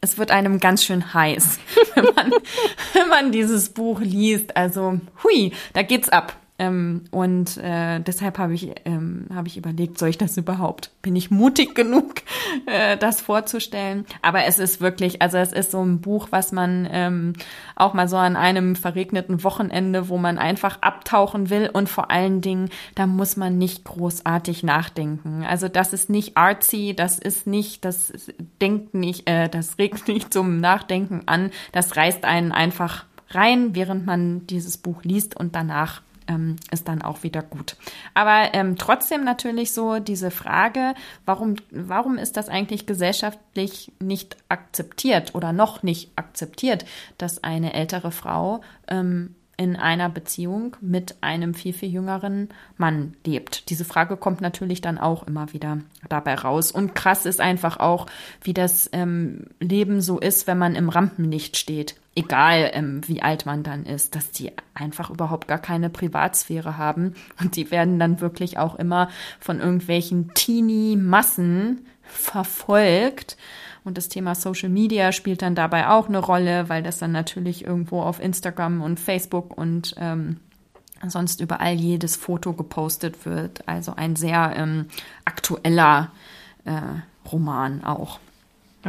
es 0.00 0.16
wird 0.16 0.30
einem 0.30 0.60
ganz 0.60 0.84
schön 0.84 1.12
heiß, 1.12 1.58
wenn 1.94 2.04
man, 2.14 2.32
wenn 2.94 3.08
man 3.08 3.32
dieses 3.32 3.70
Buch 3.70 4.00
liest. 4.00 4.56
Also, 4.56 5.00
hui, 5.22 5.52
da 5.74 5.82
geht's 5.82 6.08
ab. 6.08 6.34
Ähm, 6.60 7.04
und 7.12 7.56
äh, 7.58 8.00
deshalb 8.00 8.38
habe 8.38 8.52
ich, 8.52 8.72
ähm, 8.84 9.26
hab 9.32 9.46
ich 9.46 9.56
überlegt, 9.56 9.96
soll 9.96 10.08
ich 10.08 10.18
das 10.18 10.36
überhaupt? 10.36 10.90
Bin 11.02 11.14
ich 11.14 11.30
mutig 11.30 11.76
genug, 11.76 12.22
äh, 12.66 12.96
das 12.96 13.20
vorzustellen? 13.20 14.04
Aber 14.22 14.44
es 14.44 14.58
ist 14.58 14.80
wirklich, 14.80 15.22
also 15.22 15.38
es 15.38 15.52
ist 15.52 15.70
so 15.70 15.80
ein 15.80 16.00
Buch, 16.00 16.28
was 16.30 16.50
man 16.50 16.88
ähm, 16.90 17.34
auch 17.76 17.94
mal 17.94 18.08
so 18.08 18.16
an 18.16 18.34
einem 18.34 18.74
verregneten 18.74 19.44
Wochenende, 19.44 20.08
wo 20.08 20.18
man 20.18 20.36
einfach 20.36 20.82
abtauchen 20.82 21.48
will 21.48 21.70
und 21.72 21.88
vor 21.88 22.10
allen 22.10 22.40
Dingen, 22.40 22.70
da 22.96 23.06
muss 23.06 23.36
man 23.36 23.56
nicht 23.56 23.84
großartig 23.84 24.64
nachdenken. 24.64 25.44
Also 25.48 25.68
das 25.68 25.92
ist 25.92 26.10
nicht 26.10 26.36
artsy, 26.36 26.92
das 26.96 27.20
ist 27.20 27.46
nicht, 27.46 27.84
das 27.84 28.12
denkt 28.60 28.94
nicht, 28.94 29.30
äh, 29.30 29.48
das 29.48 29.78
regt 29.78 30.08
nicht 30.08 30.32
zum 30.32 30.58
Nachdenken 30.58 31.22
an, 31.26 31.52
das 31.70 31.96
reißt 31.96 32.24
einen 32.24 32.50
einfach 32.50 33.04
rein, 33.30 33.76
während 33.76 34.06
man 34.06 34.46
dieses 34.48 34.78
Buch 34.78 35.04
liest 35.04 35.36
und 35.36 35.54
danach 35.54 36.02
ähm, 36.28 36.56
ist 36.70 36.86
dann 36.86 37.02
auch 37.02 37.22
wieder 37.22 37.42
gut. 37.42 37.76
Aber 38.14 38.54
ähm, 38.54 38.76
trotzdem 38.76 39.24
natürlich 39.24 39.72
so 39.72 39.98
diese 39.98 40.30
Frage, 40.30 40.94
warum, 41.26 41.56
warum 41.70 42.18
ist 42.18 42.36
das 42.36 42.48
eigentlich 42.48 42.86
gesellschaftlich 42.86 43.92
nicht 43.98 44.36
akzeptiert 44.48 45.34
oder 45.34 45.52
noch 45.52 45.82
nicht 45.82 46.12
akzeptiert, 46.16 46.84
dass 47.16 47.42
eine 47.42 47.72
ältere 47.74 48.12
Frau 48.12 48.60
ähm, 48.86 49.34
in 49.58 49.74
einer 49.74 50.08
Beziehung 50.08 50.76
mit 50.80 51.16
einem 51.20 51.52
viel, 51.52 51.72
viel 51.72 51.90
jüngeren 51.90 52.48
Mann 52.76 53.16
lebt. 53.26 53.68
Diese 53.70 53.84
Frage 53.84 54.16
kommt 54.16 54.40
natürlich 54.40 54.80
dann 54.80 54.98
auch 54.98 55.26
immer 55.26 55.52
wieder 55.52 55.78
dabei 56.08 56.36
raus. 56.36 56.70
Und 56.70 56.94
krass 56.94 57.26
ist 57.26 57.40
einfach 57.40 57.80
auch, 57.80 58.06
wie 58.40 58.54
das 58.54 58.88
ähm, 58.92 59.46
Leben 59.58 60.00
so 60.00 60.20
ist, 60.20 60.46
wenn 60.46 60.58
man 60.58 60.76
im 60.76 60.88
Rampenlicht 60.88 61.56
steht. 61.56 61.96
Egal, 62.18 62.70
ähm, 62.74 63.00
wie 63.06 63.22
alt 63.22 63.46
man 63.46 63.62
dann 63.62 63.84
ist, 63.84 64.14
dass 64.14 64.30
die 64.30 64.52
einfach 64.74 65.10
überhaupt 65.10 65.48
gar 65.48 65.58
keine 65.58 65.90
Privatsphäre 65.90 66.76
haben. 66.76 67.14
Und 67.40 67.56
die 67.56 67.70
werden 67.70 67.98
dann 67.98 68.20
wirklich 68.20 68.58
auch 68.58 68.74
immer 68.74 69.08
von 69.40 69.60
irgendwelchen 69.60 70.32
Teenie-Massen 70.34 71.86
verfolgt 72.02 73.36
und 73.88 73.96
das 73.96 74.10
Thema 74.10 74.34
Social 74.34 74.68
Media 74.68 75.12
spielt 75.12 75.40
dann 75.40 75.54
dabei 75.54 75.88
auch 75.88 76.08
eine 76.08 76.18
Rolle, 76.18 76.68
weil 76.68 76.82
das 76.82 76.98
dann 76.98 77.10
natürlich 77.10 77.64
irgendwo 77.64 78.02
auf 78.02 78.20
Instagram 78.20 78.82
und 78.82 79.00
Facebook 79.00 79.56
und 79.56 79.94
ähm, 79.96 80.36
sonst 81.06 81.40
überall 81.40 81.72
jedes 81.72 82.14
Foto 82.14 82.52
gepostet 82.52 83.24
wird. 83.24 83.66
Also 83.66 83.94
ein 83.96 84.14
sehr 84.14 84.52
ähm, 84.56 84.88
aktueller 85.24 86.10
äh, 86.66 86.82
Roman 87.32 87.82
auch. 87.82 88.20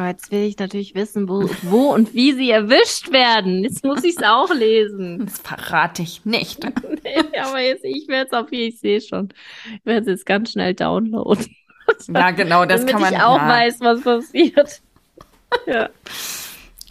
Jetzt 0.08 0.32
will 0.32 0.43
ich 0.43 0.58
natürlich 0.58 0.95
wissen, 0.95 1.28
wo, 1.28 1.50
wo 1.64 1.93
und 1.93 2.14
wie 2.14 2.34
sie 2.34 2.50
erwischt 2.50 3.12
werden. 3.12 3.64
Jetzt 3.64 3.84
muss 3.84 4.04
ich 4.04 4.18
es 4.18 4.24
auch 4.24 4.54
lesen. 4.54 5.26
Das 5.26 5.39
verrate 5.39 6.02
ich 6.02 6.26
nicht. 6.26 6.64
nee, 7.04 7.39
aber 7.39 7.60
jetzt, 7.60 7.84
ich 7.84 8.08
werde 8.08 8.28
es 8.28 8.34
auf 8.34 8.52
jeden 8.52 8.72
Fall, 8.72 8.76
ich 8.76 8.80
sehe 8.80 9.02
schon. 9.02 9.30
Ich 9.74 9.86
werde 9.86 10.02
es 10.02 10.08
jetzt 10.08 10.26
ganz 10.26 10.52
schnell 10.52 10.74
downloaden. 10.74 11.47
Ja, 12.08 12.32
genau, 12.32 12.66
das 12.66 12.86
kann 12.86 13.02
man. 13.02 13.12
Damit 13.12 13.20
ich 13.20 13.26
auch 13.26 13.38
ja. 13.38 13.47
weiß, 13.47 13.80
was 13.82 14.02
passiert. 14.02 14.82
Ja. 15.66 15.89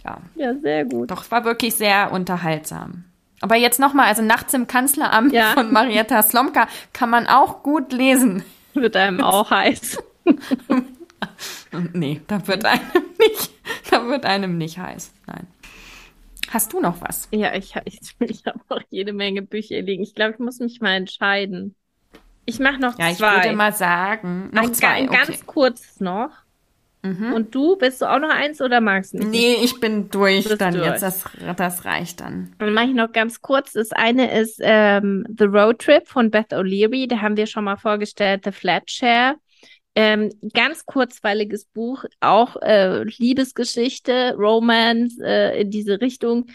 ja. 0.03 0.17
Ja, 0.35 0.53
sehr 0.55 0.85
gut. 0.85 1.11
Doch, 1.11 1.23
es 1.23 1.31
war 1.31 1.45
wirklich 1.45 1.75
sehr 1.75 2.11
unterhaltsam. 2.11 3.05
Aber 3.41 3.55
jetzt 3.55 3.79
nochmal, 3.79 4.07
also 4.07 4.21
Nachts 4.21 4.53
im 4.53 4.67
Kanzleramt 4.67 5.31
ja. 5.31 5.53
von 5.53 5.71
Marietta 5.71 6.21
Slomka 6.23 6.67
kann 6.91 7.09
man 7.09 7.27
auch 7.27 7.63
gut 7.63 7.93
lesen. 7.93 8.43
Wird 8.73 8.95
einem 8.95 9.21
auch 9.21 9.49
heiß. 9.49 9.97
nee, 11.93 12.21
da 12.27 12.45
wird 12.47 12.65
einem 12.65 12.81
nicht, 13.19 13.51
da 13.89 14.07
wird 14.07 14.25
einem 14.25 14.57
nicht 14.57 14.77
heiß. 14.77 15.13
Nein. 15.27 15.47
Hast 16.49 16.73
du 16.73 16.79
noch 16.79 16.99
was? 17.01 17.27
Ja, 17.31 17.53
ich, 17.53 17.75
ich, 17.85 17.99
ich 18.19 18.45
habe 18.45 18.59
auch 18.69 18.81
jede 18.89 19.13
Menge 19.13 19.41
Bücher 19.41 19.81
liegen. 19.81 20.01
Ich 20.01 20.15
glaube, 20.15 20.33
ich 20.33 20.39
muss 20.39 20.59
mich 20.59 20.81
mal 20.81 20.95
entscheiden. 20.95 21.75
Ich 22.45 22.59
mache 22.59 22.79
noch 22.79 22.97
ja, 22.97 23.13
zwei. 23.13 23.25
Ja, 23.25 23.37
ich 23.37 23.43
würde 23.43 23.55
mal 23.55 23.73
sagen, 23.73 24.49
noch 24.51 24.63
ein, 24.63 24.73
zwei. 24.73 24.87
Ein 24.87 25.09
okay. 25.09 25.17
ganz 25.25 25.45
kurz 25.45 25.99
noch. 25.99 26.31
Mhm. 27.01 27.33
Und 27.33 27.55
du, 27.55 27.77
bist 27.77 28.01
du 28.01 28.11
auch 28.11 28.19
noch 28.19 28.29
eins 28.29 28.61
oder 28.61 28.81
magst 28.81 29.13
du 29.13 29.19
nicht? 29.19 29.29
Nee, 29.29 29.57
ich 29.63 29.79
bin 29.79 30.09
durch 30.09 30.45
dann 30.57 30.73
durch. 30.73 30.85
jetzt. 30.85 31.01
Das, 31.01 31.23
das 31.55 31.85
reicht 31.85 32.19
dann. 32.19 32.53
Dann 32.57 32.73
mache 32.73 32.87
ich 32.87 32.93
noch 32.93 33.11
ganz 33.11 33.41
kurz. 33.41 33.73
Das 33.73 33.91
eine 33.91 34.37
ist 34.37 34.59
ähm, 34.61 35.25
The 35.37 35.45
Road 35.45 35.79
Trip 35.79 36.07
von 36.07 36.29
Beth 36.29 36.51
O'Leary. 36.51 37.07
Da 37.07 37.21
haben 37.21 37.37
wir 37.37 37.45
schon 37.45 37.63
mal 37.63 37.77
vorgestellt, 37.77 38.41
The 38.43 38.51
Flat 38.51 38.89
Share. 38.89 39.35
Ähm, 39.95 40.29
ganz 40.53 40.85
kurzweiliges 40.85 41.65
Buch, 41.65 42.05
auch 42.19 42.55
äh, 42.61 43.03
Liebesgeschichte, 43.03 44.35
Romance 44.37 45.19
äh, 45.21 45.61
in 45.61 45.71
diese 45.71 45.99
Richtung. 45.99 46.45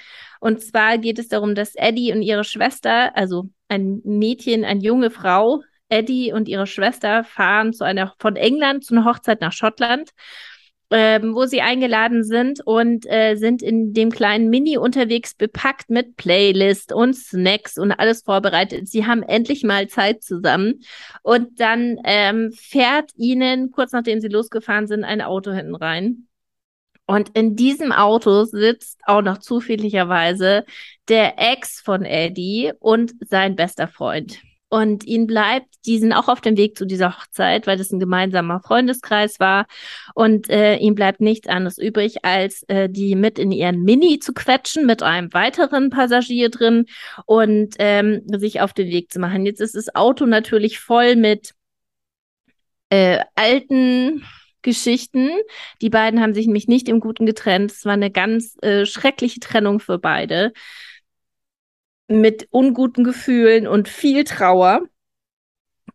Und 0.41 0.63
zwar 0.63 0.99
geht 0.99 1.19
es 1.19 1.29
darum, 1.29 1.55
dass 1.55 1.75
Eddie 1.75 2.13
und 2.13 2.23
ihre 2.23 2.45
Schwester, 2.45 3.17
also 3.17 3.49
ein 3.69 4.01
Mädchen, 4.05 4.65
eine 4.65 4.81
junge 4.81 5.11
Frau, 5.11 5.63
Eddie 5.89 6.33
und 6.33 6.49
ihre 6.49 6.67
Schwester 6.67 7.25
fahren 7.25 7.73
zu 7.73 7.85
einer 7.85 8.15
von 8.19 8.37
England 8.37 8.85
zu 8.85 8.95
einer 8.95 9.05
Hochzeit 9.05 9.41
nach 9.41 9.53
Schottland. 9.53 10.11
Ähm, 10.97 11.35
wo 11.35 11.45
sie 11.47 11.61
eingeladen 11.61 12.23
sind 12.23 12.65
und 12.65 13.05
äh, 13.11 13.35
sind 13.35 13.63
in 13.63 13.95
dem 13.95 14.13
kleinen 14.13 14.49
Mini 14.49 14.79
unterwegs 14.79 15.35
bepackt 15.35 15.91
mit 15.91 16.15
Playlist 16.17 16.93
und 16.93 17.15
Snacks 17.15 17.79
und 17.79 17.91
alles 17.91 18.23
vorbereitet. 18.23 18.87
Sie 18.87 19.05
haben 19.05 19.25
endlich 19.25 19.65
mal 19.65 19.89
Zeit 19.89 20.23
zusammen 20.23 20.85
und 21.25 21.59
dann 21.59 21.97
ähm, 22.05 22.53
fährt 22.53 23.11
ihnen 23.17 23.73
kurz 23.73 23.91
nachdem 23.91 24.21
sie 24.21 24.29
losgefahren 24.29 24.87
sind 24.87 25.03
ein 25.03 25.21
Auto 25.21 25.51
hinten 25.51 25.75
rein. 25.75 26.29
Und 27.07 27.37
in 27.37 27.57
diesem 27.57 27.91
Auto 27.91 28.45
sitzt 28.45 29.01
auch 29.05 29.23
noch 29.23 29.39
zufälligerweise 29.39 30.65
der 31.09 31.35
Ex 31.39 31.81
von 31.81 32.05
Eddie 32.05 32.73
und 32.79 33.15
sein 33.29 33.57
bester 33.57 33.89
Freund. 33.89 34.39
Und 34.75 35.05
ihnen 35.05 35.29
bleibt, 35.29 35.69
die 35.87 36.01
sind 36.01 36.13
auch 36.13 36.27
auf 36.27 36.41
dem 36.41 36.57
Weg 36.57 36.77
zu 36.77 36.85
dieser 36.85 37.17
Hochzeit, 37.17 37.69
weil 37.69 37.79
das 37.79 37.93
ein 37.93 38.01
gemeinsamer 38.01 38.59
Freundeskreis 38.59 39.39
war. 39.39 39.67
Und 40.17 40.51
äh, 40.51 40.79
ihm 40.79 40.97
bleibt 40.97 41.21
nichts 41.21 41.47
anderes 41.47 41.79
übrig, 41.79 42.25
als 42.25 42.65
äh, 42.65 42.89
die 42.91 43.15
mit 43.15 43.39
in 43.39 43.53
ihren 43.53 43.85
Mini 43.85 44.19
zu 44.19 44.33
quetschen, 44.33 44.85
mit 44.85 45.01
einem 45.01 45.33
weiteren 45.33 45.91
Passagier 45.91 46.51
drin 46.51 46.87
und 47.25 47.77
ähm, 47.79 48.23
sich 48.27 48.63
auf 48.63 48.73
den 48.73 48.89
Weg 48.89 49.13
zu 49.13 49.21
machen. 49.21 49.47
Jetzt 49.47 49.61
ist 49.61 49.77
das 49.77 49.95
Auto 49.95 50.27
natürlich 50.27 50.81
voll 50.81 51.15
mit 51.15 51.53
äh, 52.91 53.21
alten 53.37 54.25
Geschichten. 54.63 55.31
Die 55.83 55.91
beiden 55.91 56.21
haben 56.21 56.35
sich 56.35 56.47
nämlich 56.47 56.67
nicht 56.67 56.89
im 56.89 56.99
Guten 56.99 57.27
getrennt. 57.27 57.71
Es 57.71 57.85
war 57.85 57.93
eine 57.93 58.11
ganz 58.11 58.57
äh, 58.61 58.87
schreckliche 58.87 59.39
Trennung 59.39 59.79
für 59.79 60.01
beide 60.01 60.53
mit 62.09 62.49
unguten 62.51 63.05
Gefühlen 63.05 63.67
und 63.67 63.89
viel 63.89 64.25
Trauer. 64.25 64.83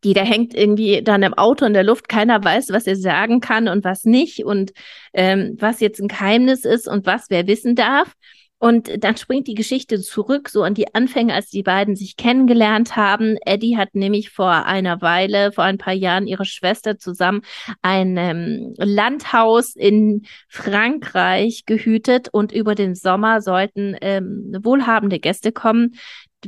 Die 0.03 0.14
da 0.14 0.22
hängt 0.22 0.53
irgendwie 0.53 1.03
dann 1.03 1.24
im 1.24 1.34
Auto 1.34 1.66
in 1.66 1.74
der 1.74 1.84
Luft. 1.84 2.07
Keiner 2.07 2.41
weiß, 2.41 2.70
was 2.70 2.88
er 2.88 2.95
sagen 2.95 3.41
kann 3.41 3.68
und 3.68 3.84
was 3.84 4.05
nicht 4.05 4.45
und 4.45 4.72
ähm, 5.14 5.57
was 5.60 5.82
jetzt 5.82 5.99
ein 5.99 6.07
Geheimnis 6.07 6.64
ist 6.64 6.88
und 6.88 7.05
was 7.05 7.26
wer 7.30 7.47
wissen 7.47 7.76
darf. 7.76 8.14
Und 8.60 9.03
dann 9.03 9.16
springt 9.16 9.47
die 9.47 9.53
Geschichte 9.55 10.01
zurück, 10.01 10.49
so 10.49 10.64
an 10.64 10.74
die 10.74 10.93
Anfänge, 10.93 11.34
als 11.34 11.49
die 11.49 11.64
beiden 11.64 11.95
sich 11.95 12.18
kennengelernt 12.18 12.97
haben. 12.97 13.38
Eddie 13.45 13.78
hat 13.78 13.95
nämlich 13.95 14.32
vor 14.32 14.66
einer 14.66 15.01
Weile, 15.01 15.53
vor 15.53 15.64
ein 15.64 15.78
paar 15.78 15.93
Jahren, 15.93 16.28
ihre 16.28 16.43
Schwester 16.43 16.97
zusammen 16.97 17.41
ein 17.82 18.18
ähm, 18.18 18.74
Landhaus 18.78 19.78
in 19.78 20.24
Frankreich 20.49 21.64
gehütet 21.66 22.28
und 22.34 22.51
über 22.51 22.76
den 22.76 22.95
Sommer 22.95 23.41
sollten 23.41 23.95
ähm, 24.01 24.53
wohlhabende 24.62 25.20
Gäste 25.20 25.53
kommen, 25.53 25.93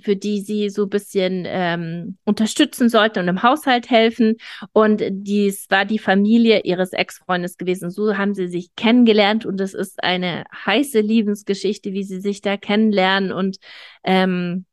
für 0.03 0.15
die 0.15 0.41
sie 0.41 0.69
so 0.69 0.83
ein 0.83 0.89
bisschen 0.89 1.43
ähm, 1.47 2.17
unterstützen 2.23 2.89
sollten 2.89 3.19
und 3.19 3.27
im 3.27 3.43
Haushalt 3.43 3.89
helfen. 3.89 4.37
Und 4.73 5.03
dies 5.09 5.67
war 5.69 5.85
die 5.85 5.99
Familie 5.99 6.61
ihres 6.61 6.93
Ex-Freundes 6.93 7.57
gewesen. 7.57 7.89
So 7.89 8.17
haben 8.17 8.33
sie 8.33 8.47
sich 8.47 8.75
kennengelernt 8.75 9.45
und 9.45 9.59
es 9.59 9.73
ist 9.73 10.03
eine 10.03 10.45
heiße 10.65 10.99
Liebensgeschichte, 10.99 11.93
wie 11.93 12.03
sie 12.03 12.21
sich 12.21 12.41
da 12.41 12.57
kennenlernen 12.57 13.31
und 13.31 13.57
ähm, 14.03 14.65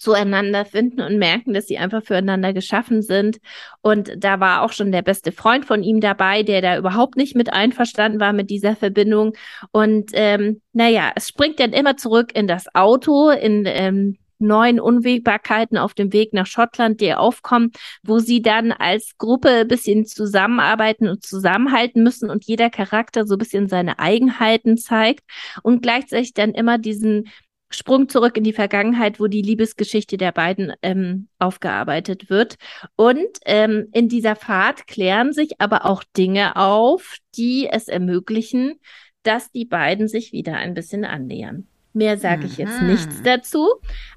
zueinander 0.00 0.64
finden 0.64 1.02
und 1.02 1.18
merken, 1.18 1.52
dass 1.52 1.66
sie 1.66 1.78
einfach 1.78 2.02
füreinander 2.02 2.52
geschaffen 2.52 3.02
sind. 3.02 3.38
Und 3.82 4.12
da 4.16 4.40
war 4.40 4.62
auch 4.62 4.72
schon 4.72 4.92
der 4.92 5.02
beste 5.02 5.30
Freund 5.30 5.66
von 5.66 5.82
ihm 5.82 6.00
dabei, 6.00 6.42
der 6.42 6.62
da 6.62 6.78
überhaupt 6.78 7.16
nicht 7.16 7.36
mit 7.36 7.52
einverstanden 7.52 8.18
war 8.18 8.32
mit 8.32 8.50
dieser 8.50 8.76
Verbindung. 8.76 9.34
Und 9.72 10.10
ähm, 10.14 10.62
naja, 10.72 11.12
es 11.14 11.28
springt 11.28 11.60
dann 11.60 11.72
immer 11.72 11.96
zurück 11.96 12.32
in 12.34 12.46
das 12.46 12.74
Auto, 12.74 13.28
in 13.30 13.64
ähm, 13.66 14.16
neuen 14.40 14.80
Unwägbarkeiten 14.80 15.78
auf 15.78 15.94
dem 15.94 16.12
Weg 16.12 16.32
nach 16.32 16.46
Schottland, 16.46 17.00
die 17.00 17.14
aufkommen, 17.14 17.72
wo 18.02 18.18
sie 18.18 18.42
dann 18.42 18.72
als 18.72 19.16
Gruppe 19.18 19.64
bisschen 19.64 20.06
zusammenarbeiten 20.06 21.08
und 21.08 21.24
zusammenhalten 21.24 22.02
müssen 22.02 22.30
und 22.30 22.44
jeder 22.46 22.70
Charakter 22.70 23.26
so 23.26 23.36
bisschen 23.36 23.68
seine 23.68 23.98
Eigenheiten 23.98 24.76
zeigt 24.76 25.24
und 25.62 25.82
gleichzeitig 25.82 26.34
dann 26.34 26.52
immer 26.52 26.78
diesen 26.78 27.28
Sprung 27.72 28.08
zurück 28.08 28.36
in 28.36 28.42
die 28.42 28.52
Vergangenheit, 28.52 29.20
wo 29.20 29.28
die 29.28 29.42
Liebesgeschichte 29.42 30.16
der 30.16 30.32
beiden 30.32 30.72
ähm, 30.82 31.28
aufgearbeitet 31.38 32.28
wird. 32.28 32.56
Und 32.96 33.28
ähm, 33.46 33.88
in 33.92 34.08
dieser 34.08 34.34
Fahrt 34.34 34.88
klären 34.88 35.32
sich 35.32 35.60
aber 35.60 35.86
auch 35.86 36.02
Dinge 36.16 36.56
auf, 36.56 37.16
die 37.36 37.68
es 37.70 37.86
ermöglichen, 37.86 38.80
dass 39.22 39.52
die 39.52 39.66
beiden 39.66 40.08
sich 40.08 40.32
wieder 40.32 40.56
ein 40.56 40.74
bisschen 40.74 41.04
annähern. 41.04 41.69
Mehr 41.92 42.18
sage 42.18 42.46
ich 42.46 42.56
jetzt 42.56 42.82
nichts 42.82 43.18
mhm. 43.18 43.24
dazu, 43.24 43.68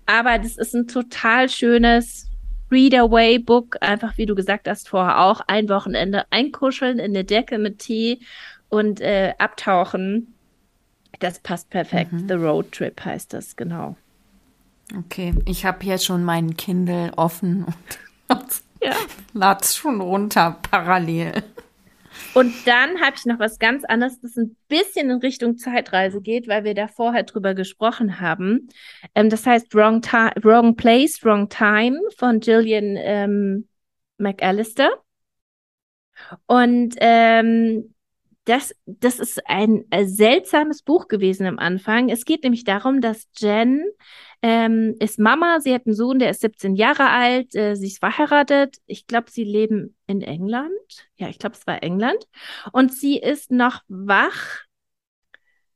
aber 0.05 0.37
das 0.37 0.57
ist 0.57 0.75
ein 0.75 0.87
total 0.87 1.49
schönes 1.49 2.29
Read-Away-Book, 2.71 3.77
einfach 3.81 4.17
wie 4.17 4.25
du 4.25 4.35
gesagt 4.35 4.67
hast 4.67 4.89
vorher 4.89 5.21
auch, 5.21 5.41
ein 5.47 5.69
Wochenende 5.69 6.25
einkuscheln 6.29 6.99
in 6.99 7.13
der 7.13 7.23
Decke 7.23 7.57
mit 7.57 7.79
Tee 7.79 8.19
und 8.69 9.01
äh, 9.01 9.33
abtauchen 9.39 10.33
das 11.23 11.39
passt 11.39 11.69
perfekt. 11.69 12.11
Mhm. 12.11 12.27
The 12.27 12.33
Road 12.33 12.71
Trip 12.71 13.03
heißt 13.03 13.33
das, 13.33 13.55
genau. 13.55 13.95
Okay, 14.97 15.33
ich 15.45 15.65
habe 15.65 15.79
hier 15.81 15.97
schon 15.97 16.23
meinen 16.23 16.57
Kindle 16.57 17.11
offen 17.15 17.65
und 18.27 18.45
ja. 18.81 18.93
lad's 19.33 19.75
schon 19.75 20.01
runter 20.01 20.57
parallel. 20.69 21.43
Und 22.33 22.53
dann 22.65 23.01
habe 23.01 23.15
ich 23.15 23.25
noch 23.25 23.39
was 23.39 23.59
ganz 23.59 23.83
anderes, 23.85 24.19
das 24.21 24.37
ein 24.37 24.55
bisschen 24.67 25.09
in 25.09 25.17
Richtung 25.17 25.57
Zeitreise 25.57 26.21
geht, 26.21 26.47
weil 26.47 26.63
wir 26.63 26.73
da 26.73 26.87
vorher 26.87 27.23
drüber 27.23 27.53
gesprochen 27.53 28.19
haben. 28.19 28.69
Ähm, 29.15 29.29
das 29.29 29.45
heißt 29.45 29.73
Wrong, 29.73 30.01
Wrong 30.43 30.75
Place, 30.75 31.23
Wrong 31.23 31.49
Time 31.49 31.99
von 32.17 32.39
Gillian 32.39 32.95
ähm, 32.97 33.67
McAllister. 34.17 34.89
Und 36.45 36.95
ähm, 36.99 37.93
das, 38.45 38.75
das 38.85 39.19
ist 39.19 39.47
ein 39.47 39.85
äh, 39.89 40.05
seltsames 40.05 40.81
Buch 40.81 41.07
gewesen 41.07 41.45
am 41.45 41.59
Anfang. 41.59 42.09
Es 42.09 42.25
geht 42.25 42.43
nämlich 42.43 42.63
darum, 42.63 43.01
dass 43.01 43.27
Jen 43.37 43.85
ähm, 44.43 44.95
ist 44.99 45.19
Mama, 45.19 45.61
sie 45.61 45.73
hat 45.73 45.87
einen 45.87 45.95
Sohn, 45.95 46.19
der 46.19 46.29
ist 46.29 46.41
17 46.41 46.75
Jahre 46.75 47.09
alt, 47.09 47.55
äh, 47.55 47.75
sie 47.75 47.87
ist 47.87 47.99
verheiratet. 47.99 48.75
Ich 48.85 49.07
glaube, 49.07 49.31
sie 49.31 49.45
leben 49.45 49.95
in 50.05 50.21
England. 50.21 51.07
Ja, 51.15 51.29
ich 51.29 51.39
glaube, 51.39 51.55
es 51.55 51.65
war 51.65 51.81
England. 51.81 52.27
Und 52.73 52.93
sie 52.93 53.17
ist 53.17 53.51
noch 53.51 53.81
wach. 53.87 54.65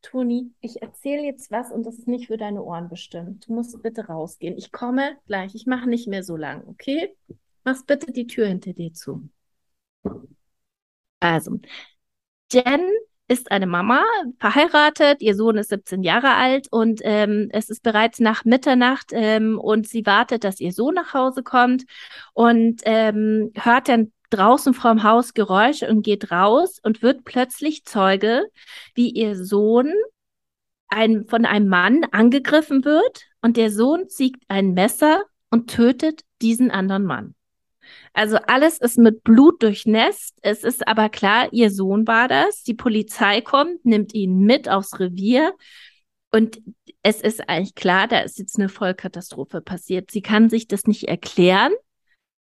Toni, 0.02 0.52
ich 0.60 0.82
erzähle 0.82 1.24
jetzt 1.24 1.50
was 1.50 1.72
und 1.72 1.86
das 1.86 1.98
ist 1.98 2.10
nicht 2.10 2.28
für 2.28 2.36
deine 2.36 2.62
Ohren 2.62 2.90
bestimmt. 2.90 3.48
Du 3.48 3.54
musst 3.54 3.82
bitte 3.82 4.08
rausgehen. 4.08 4.58
Ich 4.58 4.74
komme 4.74 5.18
gleich. 5.28 5.56
Ich 5.56 5.66
mache 5.66 5.88
nicht 5.88 6.10
mehr 6.10 6.24
so 6.24 6.36
lang, 6.36 6.68
okay? 6.68 7.16
Machst 7.64 7.88
bitte 7.88 8.12
die 8.12 8.28
Tür 8.28 8.48
hinter 8.48 8.74
dir 8.74 8.94
zu. 8.94 9.30
Also, 11.22 11.60
Jen 12.52 12.82
ist 13.28 13.52
eine 13.52 13.68
Mama, 13.68 14.04
verheiratet, 14.40 15.22
ihr 15.22 15.36
Sohn 15.36 15.58
ist 15.58 15.70
17 15.70 16.02
Jahre 16.04 16.36
alt 16.36 16.68
und 16.72 17.02
ähm, 17.04 17.50
es 17.52 17.70
ist 17.70 17.84
bereits 17.84 18.20
nach 18.20 18.46
Mitternacht 18.46 19.08
ähm, 19.12 19.60
und 19.60 19.88
sie 19.88 20.06
wartet, 20.06 20.44
dass 20.44 20.60
ihr 20.60 20.72
Sohn 20.72 20.96
nach 20.96 21.14
Hause 21.14 21.44
kommt 21.44 21.84
und 22.34 22.82
ähm, 22.86 23.52
hört 23.56 23.90
dann 23.90 24.14
draußen 24.30 24.74
vorm 24.74 25.04
Haus 25.04 25.34
Geräusche 25.34 25.90
und 25.90 26.04
geht 26.04 26.32
raus 26.32 26.80
und 26.82 27.02
wird 27.02 27.26
plötzlich 27.26 27.86
Zeuge, 27.86 28.46
wie 28.96 29.10
ihr 29.10 29.36
Sohn 29.36 29.94
ein, 30.88 31.26
von 31.26 31.46
einem 31.46 31.68
Mann 31.68 32.06
angegriffen 32.12 32.86
wird 32.86 33.26
und 33.42 33.58
der 33.58 33.72
Sohn 33.72 34.08
zieht 34.10 34.38
ein 34.48 34.74
Messer 34.74 35.24
und 35.50 35.70
tötet 35.70 36.22
diesen 36.42 36.72
anderen 36.72 37.04
Mann. 37.04 37.36
Also 38.18 38.38
alles 38.48 38.80
ist 38.80 38.98
mit 38.98 39.24
Blut 39.24 39.62
durchnässt. 39.62 40.40
Es 40.42 40.64
ist 40.64 40.88
aber 40.88 41.08
klar, 41.08 41.50
ihr 41.52 41.70
Sohn 41.70 42.08
war 42.08 42.28
das. 42.28 42.64
Die 42.64 42.74
Polizei 42.74 43.42
kommt, 43.42 43.86
nimmt 43.86 44.16
ihn 44.16 44.40
mit 44.40 44.68
aufs 44.68 45.00
Revier. 45.00 45.54
Und 46.32 46.60
es 47.04 47.22
ist 47.22 47.48
eigentlich 47.48 47.76
klar, 47.76 48.08
da 48.08 48.22
ist 48.22 48.40
jetzt 48.40 48.58
eine 48.58 48.70
Vollkatastrophe 48.70 49.62
passiert. 49.62 50.10
Sie 50.10 50.24
kann 50.24 50.50
sich 50.50 50.68
das 50.68 50.88
nicht 50.88 51.04
erklären, 51.08 51.74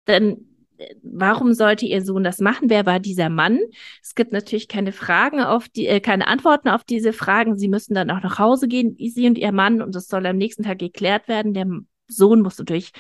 denn 0.07 0.47
äh, 0.77 0.95
warum 1.03 1.55
sollte 1.55 1.87
ihr 1.87 2.05
Sohn 2.05 2.23
das 2.23 2.39
machen? 2.39 2.69
Wer 2.69 2.85
war 2.85 3.01
dieser 3.01 3.31
Mann? 3.31 3.59
Es 4.03 4.15
gibt 4.15 4.35
natürlich 4.35 4.69
keine 4.69 4.93
Fragen 4.93 5.41
auf 5.41 5.71
die, 5.71 5.87
äh, 5.87 6.01
keine 6.01 6.27
Antworten 6.27 6.69
auf 6.69 6.85
diese 6.85 7.15
Fragen. 7.15 7.57
Sie 7.57 7.69
müssen 7.69 7.95
dann 7.95 8.11
auch 8.11 8.23
nach 8.23 8.39
Hause 8.39 8.69
gehen, 8.69 8.95
sie 8.99 9.27
und 9.27 9.39
ihr 9.39 9.53
Mann, 9.53 9.81
und 9.81 9.95
das 9.95 10.07
soll 10.07 10.27
am 10.27 10.37
nächsten 10.37 10.65
Tag 10.65 10.81
geklärt 10.81 11.29
werden. 11.29 11.55
Der 11.55 11.67
Sohn 12.09 12.43
muss 12.43 12.59
natürlich 12.59 12.93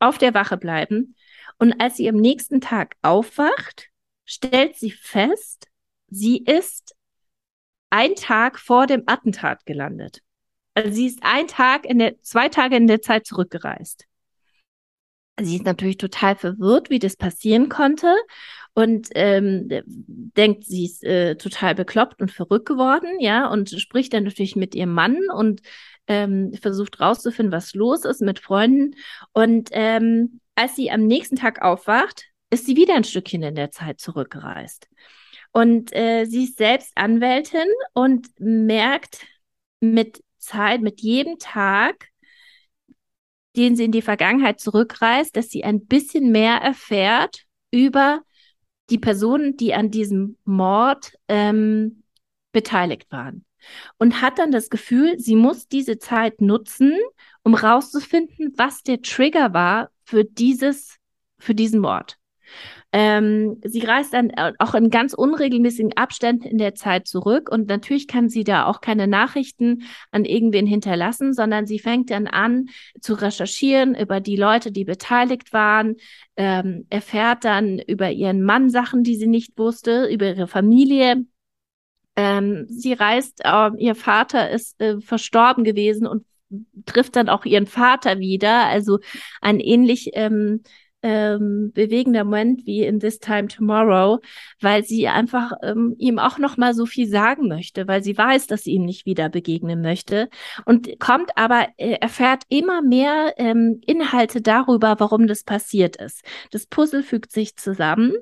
auf 0.00 0.18
der 0.18 0.34
Wache 0.34 0.58
bleiben. 0.58 1.14
Und 1.60 1.74
als 1.78 1.96
sie 1.96 2.08
am 2.08 2.16
nächsten 2.16 2.60
Tag 2.60 2.96
aufwacht, 3.02 3.90
stellt 4.24 4.76
sie 4.76 4.90
fest, 4.90 5.68
sie 6.08 6.38
ist 6.38 6.96
ein 7.90 8.14
Tag 8.14 8.58
vor 8.58 8.86
dem 8.86 9.02
Attentat 9.06 9.66
gelandet. 9.66 10.22
Also 10.74 10.90
sie 10.90 11.06
ist 11.06 11.18
ein 11.22 11.48
Tag 11.48 11.84
in 11.84 11.98
der, 11.98 12.20
zwei 12.22 12.48
Tage 12.48 12.76
in 12.76 12.86
der 12.86 13.02
Zeit 13.02 13.26
zurückgereist. 13.26 14.06
Sie 15.38 15.56
ist 15.56 15.64
natürlich 15.64 15.98
total 15.98 16.34
verwirrt, 16.34 16.88
wie 16.88 16.98
das 16.98 17.16
passieren 17.16 17.68
konnte 17.68 18.14
und 18.72 19.08
ähm, 19.14 19.68
denkt, 19.86 20.64
sie 20.64 20.86
ist 20.86 21.04
äh, 21.04 21.36
total 21.36 21.74
bekloppt 21.74 22.22
und 22.22 22.30
verrückt 22.30 22.66
geworden, 22.66 23.20
ja, 23.20 23.48
und 23.48 23.70
spricht 23.70 24.14
dann 24.14 24.24
natürlich 24.24 24.56
mit 24.56 24.74
ihrem 24.74 24.92
Mann 24.92 25.18
und 25.34 25.60
ähm, 26.06 26.52
versucht 26.60 27.00
rauszufinden, 27.00 27.52
was 27.52 27.74
los 27.74 28.04
ist 28.04 28.22
mit 28.22 28.38
Freunden. 28.38 28.94
Und 29.32 29.70
ähm, 29.72 30.39
als 30.60 30.76
sie 30.76 30.90
am 30.90 31.06
nächsten 31.06 31.36
Tag 31.36 31.62
aufwacht, 31.62 32.26
ist 32.50 32.66
sie 32.66 32.76
wieder 32.76 32.94
ein 32.94 33.04
Stückchen 33.04 33.42
in 33.42 33.54
der 33.54 33.70
Zeit 33.70 33.98
zurückgereist. 33.98 34.88
Und 35.52 35.90
äh, 35.96 36.26
sie 36.26 36.44
ist 36.44 36.58
selbst 36.58 36.92
Anwältin 36.96 37.66
und 37.94 38.28
merkt 38.38 39.26
mit 39.80 40.22
Zeit, 40.36 40.82
mit 40.82 41.00
jedem 41.00 41.38
Tag, 41.38 42.08
den 43.56 43.74
sie 43.74 43.84
in 43.84 43.92
die 43.92 44.02
Vergangenheit 44.02 44.60
zurückreist, 44.60 45.34
dass 45.34 45.48
sie 45.48 45.64
ein 45.64 45.86
bisschen 45.86 46.30
mehr 46.30 46.56
erfährt 46.56 47.46
über 47.70 48.20
die 48.90 48.98
Personen, 48.98 49.56
die 49.56 49.72
an 49.72 49.90
diesem 49.90 50.36
Mord 50.44 51.14
ähm, 51.28 52.02
beteiligt 52.52 53.10
waren. 53.10 53.46
Und 53.98 54.20
hat 54.20 54.38
dann 54.38 54.52
das 54.52 54.68
Gefühl, 54.68 55.18
sie 55.18 55.36
muss 55.36 55.68
diese 55.68 55.98
Zeit 55.98 56.42
nutzen, 56.42 56.94
um 57.44 57.54
rauszufinden, 57.54 58.52
was 58.56 58.82
der 58.82 59.00
Trigger 59.00 59.54
war 59.54 59.90
für 60.10 60.24
dieses, 60.24 60.98
für 61.38 61.54
diesen 61.54 61.80
Mord. 61.80 62.18
Ähm, 62.92 63.60
sie 63.62 63.84
reist 63.84 64.12
dann 64.12 64.32
auch 64.58 64.74
in 64.74 64.90
ganz 64.90 65.14
unregelmäßigen 65.14 65.96
Abständen 65.96 66.48
in 66.48 66.58
der 66.58 66.74
Zeit 66.74 67.06
zurück 67.06 67.48
und 67.48 67.68
natürlich 67.68 68.08
kann 68.08 68.28
sie 68.28 68.42
da 68.42 68.66
auch 68.66 68.80
keine 68.80 69.06
Nachrichten 69.06 69.84
an 70.10 70.24
irgendwen 70.24 70.66
hinterlassen, 70.66 71.32
sondern 71.32 71.66
sie 71.68 71.78
fängt 71.78 72.10
dann 72.10 72.26
an 72.26 72.66
zu 73.00 73.14
recherchieren 73.14 73.94
über 73.94 74.18
die 74.18 74.34
Leute, 74.34 74.72
die 74.72 74.84
beteiligt 74.84 75.52
waren, 75.52 75.94
ähm, 76.36 76.86
erfährt 76.90 77.44
dann 77.44 77.78
über 77.78 78.10
ihren 78.10 78.42
Mann 78.42 78.68
Sachen, 78.68 79.04
die 79.04 79.14
sie 79.14 79.28
nicht 79.28 79.56
wusste, 79.56 80.06
über 80.06 80.26
ihre 80.26 80.48
Familie. 80.48 81.24
Ähm, 82.16 82.66
sie 82.68 82.94
reist, 82.94 83.42
äh, 83.44 83.70
ihr 83.78 83.94
Vater 83.94 84.50
ist 84.50 84.80
äh, 84.80 85.00
verstorben 85.00 85.62
gewesen 85.62 86.08
und 86.08 86.24
trifft 86.86 87.16
dann 87.16 87.28
auch 87.28 87.44
ihren 87.44 87.66
Vater 87.66 88.18
wieder. 88.18 88.66
Also 88.66 88.98
ein 89.40 89.60
ähnlich 89.60 90.10
ähm, 90.14 90.62
ähm, 91.02 91.72
bewegender 91.72 92.24
Moment 92.24 92.66
wie 92.66 92.84
in 92.84 93.00
This 93.00 93.18
Time 93.18 93.48
Tomorrow, 93.48 94.20
weil 94.60 94.84
sie 94.84 95.08
einfach 95.08 95.52
ähm, 95.62 95.94
ihm 95.98 96.18
auch 96.18 96.38
noch 96.38 96.56
mal 96.56 96.74
so 96.74 96.86
viel 96.86 97.08
sagen 97.08 97.48
möchte, 97.48 97.88
weil 97.88 98.02
sie 98.02 98.16
weiß, 98.16 98.46
dass 98.46 98.64
sie 98.64 98.72
ihm 98.72 98.84
nicht 98.84 99.06
wieder 99.06 99.28
begegnen 99.28 99.80
möchte 99.80 100.28
und 100.66 100.98
kommt 101.00 101.30
aber 101.36 101.68
äh, 101.78 101.92
erfährt 102.00 102.42
immer 102.48 102.82
mehr 102.82 103.34
ähm, 103.38 103.80
Inhalte 103.86 104.42
darüber, 104.42 104.96
warum 104.98 105.26
das 105.26 105.44
passiert 105.44 105.96
ist. 105.96 106.22
Das 106.50 106.66
Puzzle 106.66 107.02
fügt 107.02 107.32
sich 107.32 107.56
zusammen 107.56 108.14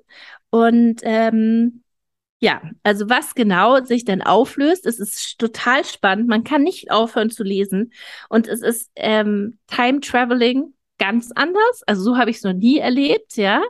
und 0.50 1.00
ähm, 1.02 1.82
ja, 2.41 2.62
also 2.84 3.09
was 3.09 3.34
genau 3.34 3.82
sich 3.84 4.05
denn 4.05 4.22
auflöst, 4.22 4.86
es 4.86 5.01
ist 5.01 5.39
total 5.39 5.84
spannend. 5.84 6.28
Man 6.28 6.45
kann 6.45 6.62
nicht 6.62 6.91
aufhören 6.91 7.30
zu 7.30 7.43
lesen. 7.43 7.93
Und 8.28 8.47
es 8.47 8.62
ist 8.62 8.91
ähm, 8.95 9.59
Time 9.66 10.01
Traveling 10.01 10.74
ganz 10.99 11.32
anders. 11.34 11.82
Also 11.86 12.03
so 12.03 12.16
habe 12.16 12.30
ich 12.30 12.39
es 12.39 12.43
noch 12.45 12.53
nie 12.53 12.78
erlebt, 12.78 13.36
ja. 13.36 13.62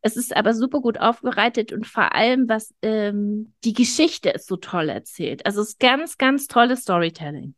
Es 0.00 0.16
ist 0.16 0.34
aber 0.36 0.54
super 0.54 0.80
gut 0.80 0.98
aufbereitet 0.98 1.72
und 1.72 1.86
vor 1.86 2.14
allem, 2.14 2.48
was 2.48 2.74
ähm, 2.82 3.54
die 3.64 3.72
Geschichte 3.74 4.30
ist 4.30 4.46
so 4.46 4.56
toll 4.56 4.88
erzählt. 4.88 5.44
Also 5.44 5.60
es 5.60 5.70
ist 5.70 5.80
ganz, 5.80 6.16
ganz 6.16 6.46
tolles 6.46 6.82
Storytelling. 6.82 7.54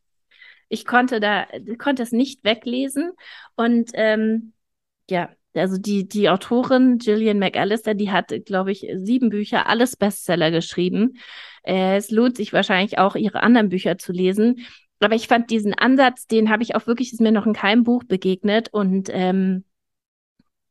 Ich 0.68 0.84
konnte 0.84 1.20
da, 1.20 1.46
konnte 1.78 2.02
es 2.02 2.10
nicht 2.10 2.42
weglesen. 2.44 3.12
Und 3.54 3.90
ähm, 3.94 4.52
ja, 5.08 5.30
also 5.56 5.78
die, 5.78 6.06
die 6.08 6.28
Autorin 6.28 6.98
Gillian 6.98 7.38
McAllister, 7.38 7.94
die 7.94 8.10
hat, 8.10 8.32
glaube 8.44 8.72
ich, 8.72 8.86
sieben 8.96 9.30
Bücher, 9.30 9.66
alles 9.66 9.96
Bestseller 9.96 10.50
geschrieben. 10.50 11.18
Äh, 11.62 11.96
es 11.96 12.10
lohnt 12.10 12.36
sich 12.36 12.52
wahrscheinlich 12.52 12.98
auch, 12.98 13.16
ihre 13.16 13.42
anderen 13.42 13.68
Bücher 13.68 13.98
zu 13.98 14.12
lesen. 14.12 14.66
Aber 15.00 15.14
ich 15.14 15.28
fand 15.28 15.50
diesen 15.50 15.74
Ansatz, 15.74 16.26
den 16.26 16.50
habe 16.50 16.62
ich 16.62 16.74
auch 16.74 16.86
wirklich, 16.86 17.12
ist 17.12 17.20
mir 17.20 17.32
noch 17.32 17.46
in 17.46 17.52
keinem 17.52 17.84
Buch 17.84 18.04
begegnet. 18.04 18.68
Und 18.72 19.08
ähm, 19.12 19.64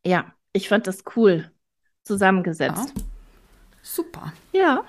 ja, 0.05 0.33
ich 0.53 0.69
fand 0.69 0.87
das 0.87 1.03
cool 1.15 1.51
zusammengesetzt. 2.03 2.93
Ja. 2.95 3.03
Super. 3.83 4.33
Ja, 4.51 4.83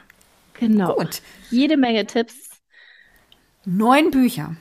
genau. 0.59 0.95
Gut. 0.95 1.21
Jede 1.51 1.77
Menge 1.77 2.07
Tipps. 2.07 2.51
Neun 3.65 4.11
Bücher. 4.11 4.57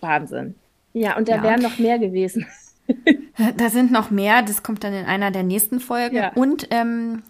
Wahnsinn. 0.00 0.54
Ja, 0.92 1.16
und 1.16 1.28
da 1.28 1.36
Ja. 1.36 1.42
wären 1.42 1.62
noch 1.62 1.78
mehr 1.78 1.98
gewesen. 1.98 2.46
Da 3.58 3.68
sind 3.68 3.92
noch 3.92 4.10
mehr, 4.10 4.40
das 4.40 4.62
kommt 4.62 4.82
dann 4.82 4.94
in 4.94 5.04
einer 5.04 5.30
der 5.30 5.42
nächsten 5.42 5.78
Folgen. 5.78 6.16
Ja. 6.16 6.32
Und 6.32 6.68
ähm, 6.70 7.22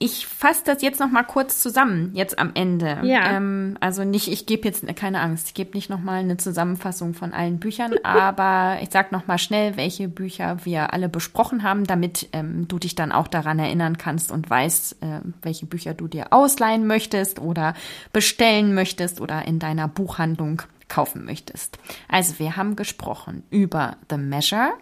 ich 0.00 0.26
fasse 0.26 0.62
das 0.64 0.80
jetzt 0.80 1.00
noch 1.00 1.10
mal 1.10 1.24
kurz 1.24 1.60
zusammen, 1.60 2.12
jetzt 2.14 2.38
am 2.38 2.52
Ende. 2.54 3.00
Ja. 3.02 3.32
Ähm, 3.32 3.76
also 3.80 4.04
nicht, 4.04 4.28
ich 4.28 4.46
gebe 4.46 4.68
jetzt 4.68 4.86
keine 4.94 5.20
Angst, 5.20 5.48
ich 5.48 5.54
gebe 5.54 5.76
nicht 5.76 5.90
noch 5.90 6.00
mal 6.00 6.20
eine 6.20 6.36
Zusammenfassung 6.36 7.14
von 7.14 7.32
allen 7.32 7.58
Büchern, 7.58 7.94
aber 8.04 8.78
ich 8.80 8.90
sag 8.92 9.10
noch 9.10 9.26
mal 9.26 9.38
schnell, 9.38 9.76
welche 9.76 10.08
Bücher 10.08 10.64
wir 10.64 10.92
alle 10.92 11.08
besprochen 11.08 11.64
haben, 11.64 11.84
damit 11.84 12.28
ähm, 12.32 12.68
du 12.68 12.78
dich 12.78 12.94
dann 12.94 13.10
auch 13.10 13.26
daran 13.26 13.58
erinnern 13.58 13.98
kannst 13.98 14.30
und 14.30 14.48
weißt, 14.48 15.02
äh, 15.02 15.20
welche 15.42 15.66
Bücher 15.66 15.94
du 15.94 16.06
dir 16.06 16.32
ausleihen 16.32 16.86
möchtest 16.86 17.40
oder 17.40 17.74
bestellen 18.12 18.74
möchtest 18.74 19.20
oder 19.20 19.46
in 19.46 19.58
deiner 19.58 19.88
Buchhandlung 19.88 20.62
kaufen 20.88 21.24
möchtest. 21.24 21.78
Also 22.08 22.38
wir 22.38 22.56
haben 22.56 22.76
gesprochen 22.76 23.44
über 23.50 23.96
The 24.10 24.16
Measure, 24.16 24.72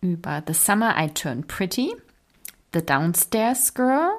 über 0.00 0.42
The 0.46 0.54
Summer 0.54 0.94
I 0.98 1.08
Turned 1.08 1.48
Pretty, 1.48 1.94
The 2.72 2.84
Downstairs 2.84 3.74
Girl, 3.74 4.10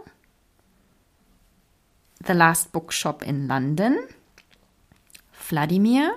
The 2.26 2.34
Last 2.34 2.72
Bookshop 2.72 3.24
in 3.24 3.48
London, 3.48 3.98
Vladimir, 5.32 6.12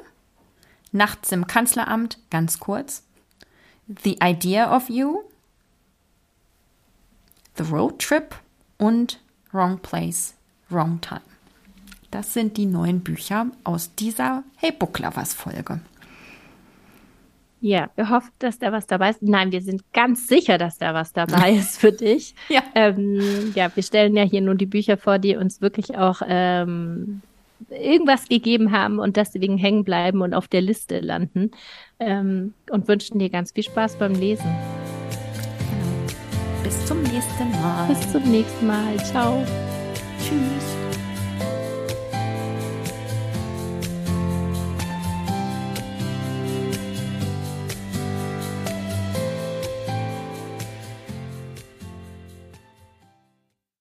Nachts 0.93 1.33
im 1.33 1.47
Kanzleramt, 1.47 2.19
ganz 2.29 2.61
kurz, 2.61 3.03
The 3.87 4.19
Idea 4.23 4.75
of 4.75 4.91
You, 4.91 5.23
The 7.57 7.65
Road 7.65 7.99
Trip 7.99 8.35
und 8.79 9.21
Wrong 9.53 9.79
Place, 9.79 10.35
Wrong 10.69 11.01
Time. 11.01 11.32
Das 12.13 12.35
sind 12.35 12.59
die 12.59 12.67
neun 12.67 13.01
Bücher 13.01 13.47
aus 13.65 13.95
dieser 13.95 14.45
Hey 14.57 14.71
Book 14.71 14.99
Lovers 14.99 15.33
Folge. 15.33 15.81
Ja, 17.63 17.89
wir 17.97 18.11
hoffen, 18.11 18.31
dass 18.39 18.59
da 18.59 18.71
was 18.71 18.87
dabei 18.87 19.11
ist. 19.11 19.23
Nein, 19.23 19.51
wir 19.51 19.63
sind 19.63 19.83
ganz 19.95 20.29
sicher, 20.29 20.59
dass 20.59 20.77
da 20.77 20.93
was 20.93 21.15
dabei 21.15 21.53
ist 21.59 21.81
für 21.81 21.91
dich. 21.91 22.35
Ja. 22.51 22.63
Ähm, 22.75 23.53
ja, 23.55 23.75
wir 23.75 23.83
stellen 23.83 24.15
ja 24.15 24.25
hier 24.25 24.43
nur 24.43 24.57
die 24.57 24.67
Bücher 24.67 24.99
vor, 24.99 25.19
die 25.19 25.37
uns 25.37 25.63
wirklich 25.63 25.97
auch 25.97 26.21
ähm, 26.27 27.23
irgendwas 27.71 28.29
gegeben 28.29 28.73
haben 28.73 28.99
und 28.99 29.17
deswegen 29.17 29.57
hängen 29.57 29.85
bleiben 29.85 30.21
und 30.21 30.35
auf 30.35 30.49
der 30.49 30.61
Liste 30.61 31.01
landen. 31.01 31.51
Ähm, 31.99 32.53
und 32.71 32.89
wünschen 32.89 33.21
dir 33.21 33.31
ganz 33.31 33.53
viel 33.53 33.65
Spaß 33.65 33.97
beim 33.97 34.13
Lesen. 34.13 34.55
Bis 36.63 36.85
zum 36.85 37.03
nächsten 37.05 37.51
Mal. 37.53 37.89
Bis 37.89 38.13
zum 38.13 38.23
nächsten 38.31 38.67
Mal. 38.67 38.97
Ciao. 38.99 39.43
Tschüss. 40.19 40.82